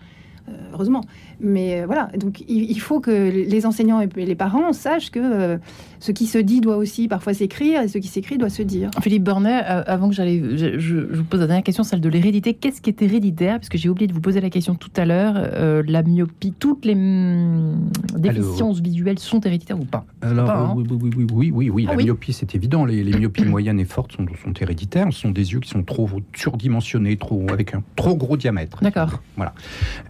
heureusement. 0.72 1.01
Mais 1.41 1.82
euh, 1.82 1.87
voilà, 1.87 2.09
donc 2.18 2.41
il, 2.49 2.70
il 2.70 2.80
faut 2.80 3.01
que 3.01 3.11
les 3.11 3.66
enseignants 3.66 4.01
et 4.01 4.09
les 4.16 4.34
parents 4.34 4.72
sachent 4.72 5.11
que 5.11 5.20
euh, 5.20 5.59
ce 6.01 6.12
qui 6.12 6.26
se 6.26 6.39
dit 6.39 6.61
doit 6.61 6.76
aussi 6.76 7.09
parfois 7.09 7.34
s'écrire 7.34 7.82
et 7.82 7.89
ce 7.89 7.99
qui 7.99 8.09
s'écrit 8.09 8.39
doit 8.39 8.49
se 8.49 8.62
dire. 8.62 8.91
Philippe 9.03 9.24
Bornet, 9.24 9.62
euh, 9.68 9.82
avant 9.87 10.09
que 10.09 10.14
j'allais, 10.14 10.41
je, 10.57 10.78
je- 10.78 11.07
je 11.12 11.16
vous 11.16 11.24
pose 11.24 11.41
la 11.41 11.47
dernière 11.47 11.64
question, 11.64 11.84
celle 11.84 12.01
de 12.01 12.09
l'hérédité. 12.09 12.55
Qu'est-ce 12.55 12.80
qui 12.80 12.91
est 12.91 13.03
héréditaire? 13.03 13.57
Parce 13.59 13.68
que 13.68 13.76
j'ai 13.78 13.89
oublié 13.89 14.07
de 14.07 14.12
vous 14.12 14.20
poser 14.20 14.41
la 14.41 14.51
question 14.51 14.74
tout 14.74 14.91
à 14.97 15.05
l'heure. 15.05 15.34
Euh, 15.37 15.82
la 15.87 16.03
myopie, 16.03 16.53
toutes 16.59 16.84
les 16.84 16.95
hum, 16.95 17.91
déficiences 18.16 18.80
visuelles 18.80 19.18
sont 19.18 19.41
héréditaires 19.41 19.78
ou 19.80 19.84
pas? 19.84 20.05
Alors, 20.22 20.47
Pas, 20.47 20.59
hein? 20.59 20.74
oui, 20.76 20.84
oui, 20.91 20.99
oui, 21.03 21.11
oui, 21.16 21.26
oui, 21.32 21.51
oui, 21.53 21.70
oui, 21.70 21.84
Ah 21.89 21.93
la 21.93 21.97
oui? 21.99 22.05
myopie, 22.05 22.32
c'est 22.32 22.55
évident. 22.55 22.84
Les, 22.84 23.05
les 23.05 23.12
myopies 23.18 23.45
moyennes 23.45 23.80
et 23.80 23.84
fortes 23.84 24.12
sont, 24.12 24.26
sont 24.43 24.53
héréditaires. 24.61 25.07
Ce 25.12 25.20
sont 25.20 25.30
des 25.30 25.53
yeux 25.53 25.61
qui 25.61 25.68
sont 25.68 25.82
trop 25.82 26.09
surdimensionnés, 26.34 27.16
trop, 27.16 27.45
avec 27.51 27.74
un 27.74 27.82
trop 27.97 28.16
gros 28.16 28.37
diamètre. 28.37 28.78
D'accord. 28.82 29.20
Voilà. 29.37 29.53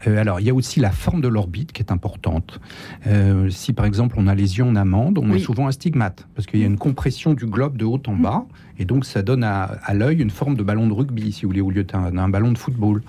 Euh, 0.07 0.21
alors, 0.21 0.41
il 0.41 0.47
y 0.47 0.51
a 0.51 0.55
aussi 0.55 0.81
la 0.81 0.91
forme 0.91 1.16
de 1.21 1.29
l'orbite 1.29 1.73
qui 1.73 1.83
est 1.83 1.93
importante. 1.93 2.61
Euh, 3.07 3.49
si, 3.51 3.73
par 3.73 3.85
exemple, 3.87 4.17
on 4.19 4.27
a 4.27 4.35
les 4.35 4.59
yeux 4.59 4.65
en 4.65 4.77
amande, 4.77 5.19
on 5.19 5.31
Oui. 5.31 5.41
a 5.43 5.45
souvent 5.45 5.67
un 5.69 5.73
stigmate, 5.73 6.27
parce 6.35 6.47
qu'il 6.47 6.61
y 6.61 6.65
a 6.65 6.67
une 6.67 6.79
compression 6.79 7.35
du 7.35 7.47
globe 7.47 7.77
de 7.77 7.85
haut 7.85 8.01
en 8.07 8.17
bas, 8.17 8.47
et 8.79 8.85
donc 8.85 9.05
ça 9.05 9.23
donne 9.23 9.45
à, 9.45 9.63
à 9.63 9.95
l'œil 9.95 10.21
une 10.23 10.31
forme 10.31 10.57
de 10.57 10.63
ballon 10.63 10.87
de 10.89 10.93
rugby, 10.93 11.33
si 11.33 11.43
vous 11.43 11.49
voulez, 11.49 11.61
au 11.61 11.71
lieu 11.71 11.85
d'un 11.85 12.29
ballon 12.29 12.53
de 12.53 12.59
football. 12.59 13.03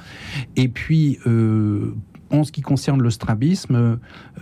Et 0.55 0.67
puis, 0.67 1.19
euh, 1.27 1.93
en 2.29 2.43
ce 2.43 2.51
qui 2.51 2.61
concerne 2.61 3.01
le 3.01 3.09
strabisme, 3.09 3.99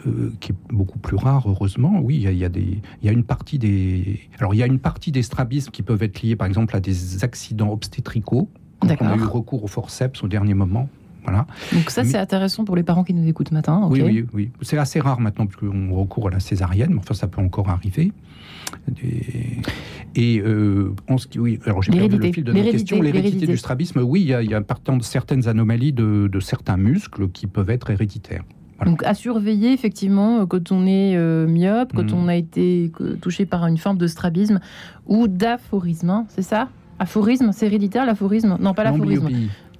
euh, 0.08 0.32
qui 0.40 0.52
est 0.52 0.56
beaucoup 0.70 0.98
plus 0.98 1.16
rare, 1.18 1.48
heureusement, 1.48 2.00
oui, 2.02 2.16
il 2.16 2.22
y 2.24 2.28
a, 2.28 2.32
il 2.32 2.38
y 2.40 2.46
a 2.46 2.50
des, 2.50 2.80
il 3.02 3.06
y 3.06 3.10
a 3.10 3.12
une 3.12 3.24
partie 3.24 3.60
des, 3.60 4.20
alors 4.40 4.54
il 4.56 4.58
y 4.58 4.64
a 4.64 4.66
une 4.66 4.80
partie 4.80 5.12
des 5.12 5.22
strabismes 5.22 5.70
qui 5.72 5.84
peuvent 5.84 6.02
être 6.02 6.22
liés, 6.24 6.36
par 6.36 6.48
exemple, 6.48 6.76
à 6.76 6.80
des 6.80 7.24
accidents 7.24 7.72
obstétricaux. 7.72 8.50
Quand 8.82 8.96
on 9.02 9.08
a 9.08 9.16
eu 9.16 9.24
recours 9.24 9.64
au 9.64 9.68
forceps 9.68 10.24
au 10.24 10.28
dernier 10.28 10.54
moment, 10.54 10.90
voilà. 11.26 11.46
Donc 11.74 11.90
ça, 11.90 12.04
c'est 12.04 12.18
intéressant 12.18 12.64
pour 12.66 12.76
les 12.76 12.84
parents 12.84 13.04
qui 13.04 13.14
nous 13.14 13.28
écoutent 13.28 13.52
matin. 13.52 13.88
Oui, 13.90 14.02
oui, 14.02 14.26
oui. 14.34 14.52
C'est 14.62 14.78
assez 14.78 15.00
rare 15.00 15.20
maintenant 15.20 15.46
parce 15.46 15.58
qu'on 15.58 15.94
recourt 15.94 16.28
à 16.28 16.32
la 16.32 16.40
césarienne, 16.40 16.92
mais 16.92 17.00
enfin 17.00 17.14
ça 17.14 17.28
peut 17.28 17.42
encore 17.42 17.70
arriver. 17.70 18.12
Et, 19.04 19.62
et, 20.16 20.40
euh, 20.42 20.94
en 21.10 21.18
ce 21.18 21.28
qui, 21.28 21.40
oui, 21.40 21.60
alors 21.66 21.82
j'ai 21.82 21.92
perdu 21.92 22.18
le 22.18 22.32
fil 22.32 22.44
de 22.44 22.52
la 22.52 22.62
question. 22.72 23.02
L'hérédité 23.02 23.46
du 23.48 23.58
strabisme, 23.58 24.02
oui, 24.02 24.22
il 24.22 24.28
y 24.28 24.34
a, 24.34 24.42
il 24.42 24.50
y 24.50 24.54
a 24.54 24.62
partant- 24.62 25.00
certaines 25.02 25.48
anomalies 25.48 25.94
de, 25.94 26.30
de 26.32 26.40
certains 26.40 26.78
muscles 26.78 27.30
qui 27.30 27.48
peuvent 27.48 27.70
être 27.70 27.90
héréditaires. 27.90 28.44
Voilà. 28.78 28.92
Donc 28.92 29.04
à 29.04 29.14
surveiller 29.14 29.72
effectivement 29.72 30.42
euh, 30.42 30.46
quand 30.46 30.72
on 30.72 30.86
est 30.86 31.16
euh, 31.16 31.48
myope, 31.48 31.94
quand 31.96 32.12
Mm. 32.12 32.16
on 32.16 32.28
a 32.28 32.36
été 32.36 32.92
touché 33.22 33.46
par 33.46 33.66
une 33.68 33.78
forme 33.78 33.98
de 33.98 34.08
strabisme 34.08 34.60
ou 35.08 35.28
d'aphorisme, 35.28 36.10
hein, 36.10 36.26
c'est 36.30 36.42
ça? 36.42 36.70
Aphorisme, 37.00 37.52
c'est 37.54 37.66
héréditaire 37.66 38.06
l'aphorisme? 38.06 38.58
Non, 38.60 38.74
pas 38.74 38.84
l'aphorisme. 38.86 39.30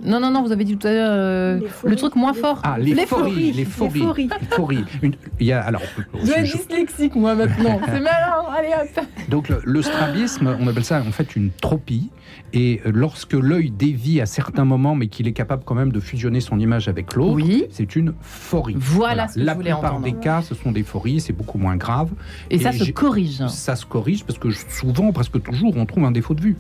Non, 0.04 0.20
non, 0.20 0.30
non, 0.32 0.44
vous 0.44 0.52
avez 0.52 0.64
dit 0.66 0.78
tout 0.78 0.88
à 0.88 0.92
l'heure 0.92 1.12
euh, 1.12 1.60
le 1.86 1.96
truc 1.96 2.16
moins 2.16 2.34
fort. 2.34 2.60
Ah, 2.64 2.78
les, 2.78 2.94
Les 2.94 3.06
phories, 3.06 3.32
phories, 3.32 3.46
les 3.46 3.52
les 3.54 3.66
phories, 3.66 4.00
phories. 4.02 4.30
les 4.42 4.48
phories. 4.56 4.84
Une- 5.02 5.16
il 5.40 5.48
y 5.48 5.52
a 5.52 5.62
alors. 5.62 5.82
Je 6.22 6.26
je- 6.46 6.58
dyslexique 6.58 7.16
moi 7.16 7.36
maintenant. 7.36 7.80
c'est 7.86 8.00
malin, 8.00 8.44
allez 8.58 8.70
hop. 8.98 9.06
Donc 9.30 9.50
le, 9.50 9.62
le 9.64 9.82
strabisme, 9.82 10.56
on 10.60 10.68
appelle 10.68 10.84
ça 10.84 11.00
en 11.08 11.12
fait 11.12 11.36
une 11.36 11.52
tropie. 11.52 12.10
Et 12.54 12.82
euh, 12.86 12.92
lorsque 12.94 13.34
l'œil 13.34 13.72
dévie 13.72 14.22
à 14.22 14.26
certains 14.26 14.66
moments, 14.66 14.96
mais 14.96 15.08
qu'il 15.08 15.28
est 15.28 15.34
capable 15.34 15.64
quand 15.66 15.76
même 15.76 15.92
de 15.92 16.00
fusionner 16.00 16.40
son 16.42 16.60
image 16.60 16.88
avec 16.88 17.16
l'autre, 17.16 17.34
Oui. 17.36 17.66
c'est 17.70 17.96
une 17.96 18.14
phorie. 18.22 18.76
Voilà 18.78 19.28
ce 19.28 19.36
que 19.36 19.40
La 19.42 19.54
je 19.54 19.58
voulais 19.58 19.72
plupart 19.72 19.94
entendre. 19.96 20.06
des 20.06 20.14
cas, 20.14 20.42
ce 20.42 20.56
sont 20.56 20.72
des 20.72 20.84
phories, 20.84 21.20
c'est 21.20 21.34
beaucoup 21.34 21.58
moins 21.58 21.76
grave. 21.76 22.10
Et, 22.50 22.60
ça 22.60 22.70
Et 22.72 22.78
se 22.80 22.92
corrige. 22.92 23.46
Ça 23.48 23.76
se 23.76 23.86
corrige 23.86 24.24
parce 24.26 24.40
que 24.40 24.50
souvent, 24.52 25.12
presque 25.12 25.42
toujours, 25.42 25.76
on 25.76 25.86
trouve 25.86 26.06
un 26.06 26.12
défaut 26.12 26.34
de 26.34 26.42
vue. 26.42 26.56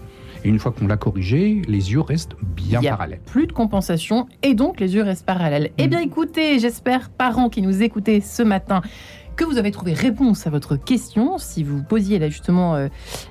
Et 0.46 0.50
une 0.50 0.60
fois 0.60 0.72
qu'on 0.72 0.86
l'a 0.86 0.96
corrigé, 0.96 1.64
les 1.68 1.92
yeux 1.92 2.02
restent 2.02 2.36
bien 2.40 2.80
Il 2.80 2.86
y 2.86 2.88
a 2.88 2.92
parallèles. 2.92 3.20
Plus 3.26 3.48
de 3.48 3.52
compensation 3.52 4.28
et 4.44 4.54
donc 4.54 4.80
les 4.80 4.94
yeux 4.94 5.02
restent 5.02 5.26
parallèles. 5.26 5.72
Eh 5.80 5.88
bien 5.88 6.00
écoutez, 6.00 6.60
j'espère, 6.60 7.10
parents 7.10 7.50
qui 7.50 7.64
nous 7.64 7.82
écoutez 7.82 8.22
ce 8.22 8.44
matin, 8.44 8.82
que 9.36 9.44
vous 9.44 9.58
avez 9.58 9.72
trouvé 9.72 9.94
réponse 9.94 10.48
à 10.48 10.50
votre 10.50 10.76
question. 10.78 11.38
Si 11.38 11.64
vous 11.64 11.84
posiez 11.84 12.20
là 12.20 12.30
justement 12.30 12.76
euh, 12.76 12.88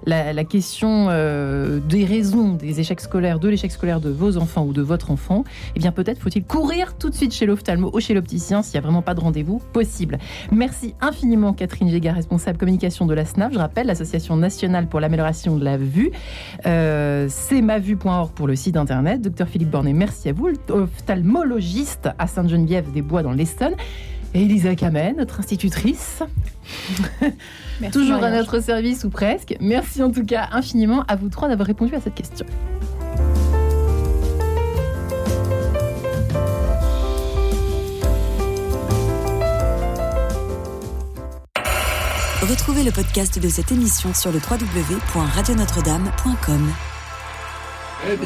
la, 0.06 0.44
question 0.44 1.06
euh, 1.08 1.80
des 1.80 2.04
raisons 2.04 2.52
des 2.52 2.80
échecs 2.80 3.00
scolaires, 3.00 3.38
de 3.38 3.48
l'échec 3.48 3.72
scolaire 3.72 4.00
de 4.00 4.10
vos 4.10 4.36
enfants 4.36 4.64
ou 4.64 4.72
de 4.72 4.82
votre 4.82 5.10
enfant, 5.10 5.44
eh 5.74 5.78
bien 5.78 5.92
peut-être 5.92 6.20
faut-il 6.20 6.44
courir 6.44 6.96
tout 6.96 7.10
de 7.10 7.14
suite 7.14 7.32
chez 7.32 7.46
l'ophtalmo 7.46 7.90
ou 7.92 8.00
chez 8.00 8.14
l'opticien 8.14 8.62
s'il 8.62 8.72
n'y 8.72 8.78
a 8.78 8.82
vraiment 8.82 9.02
pas 9.02 9.14
de 9.14 9.20
rendez-vous 9.20 9.60
possible. 9.72 10.18
Merci 10.52 10.94
infiniment 11.00 11.52
Catherine 11.52 11.88
Géga, 11.88 12.12
responsable 12.12 12.58
communication 12.58 13.06
de 13.06 13.14
la 13.14 13.24
SNAF. 13.24 13.52
Je 13.52 13.58
rappelle, 13.58 13.86
l'Association 13.86 14.36
nationale 14.36 14.88
pour 14.88 15.00
l'amélioration 15.00 15.56
de 15.56 15.64
la 15.64 15.76
vue. 15.76 16.10
Euh, 16.66 17.26
c'est 17.30 17.62
mavue.org 17.62 18.32
pour 18.32 18.46
le 18.46 18.56
site 18.56 18.76
internet. 18.76 19.22
Docteur 19.22 19.48
Philippe 19.48 19.70
Bornet, 19.70 19.92
merci 19.92 20.28
à 20.28 20.32
vous. 20.32 20.50
Ophtalmologiste 20.68 22.10
à 22.18 22.26
Sainte-Geneviève-des-Bois 22.26 23.22
dans 23.22 23.32
l'Essonne. 23.32 23.74
Et 24.34 24.42
Elisa 24.42 24.74
Kamen, 24.74 25.16
notre 25.16 25.40
institutrice. 25.40 26.22
Merci, 27.80 27.98
Toujours 27.98 28.22
à 28.22 28.30
notre 28.30 28.60
service 28.60 29.04
ou 29.04 29.10
presque. 29.10 29.56
Merci 29.60 30.02
en 30.02 30.10
tout 30.10 30.24
cas 30.24 30.48
infiniment 30.52 31.04
à 31.06 31.16
vous 31.16 31.28
trois 31.28 31.48
d'avoir 31.48 31.66
répondu 31.66 31.94
à 31.94 32.00
cette 32.00 32.14
question. 32.14 32.46
Retrouvez 42.42 42.82
le 42.82 42.90
podcast 42.90 43.38
de 43.38 43.48
cette 43.48 43.72
émission 43.72 44.12
sur 44.12 44.30
le 44.30 44.38
www.radionotre-dame.com. 44.38 46.93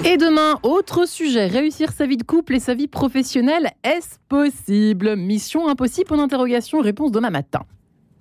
Et 0.05 0.17
demain, 0.17 0.59
autre 0.63 1.07
sujet, 1.07 1.47
réussir 1.47 1.93
sa 1.93 2.07
vie 2.07 2.17
de 2.17 2.25
couple 2.25 2.57
et 2.57 2.61
sa 2.61 2.75
vie 2.75 2.89
professionnelle, 2.89 3.71
est-ce 3.85 4.19
possible? 4.29 5.17
Mission 5.17 5.69
impossible, 5.69 6.15
en 6.15 6.19
interrogation, 6.19 6.81
réponse 6.81 7.13
demain 7.13 7.31
matin. 7.31 7.63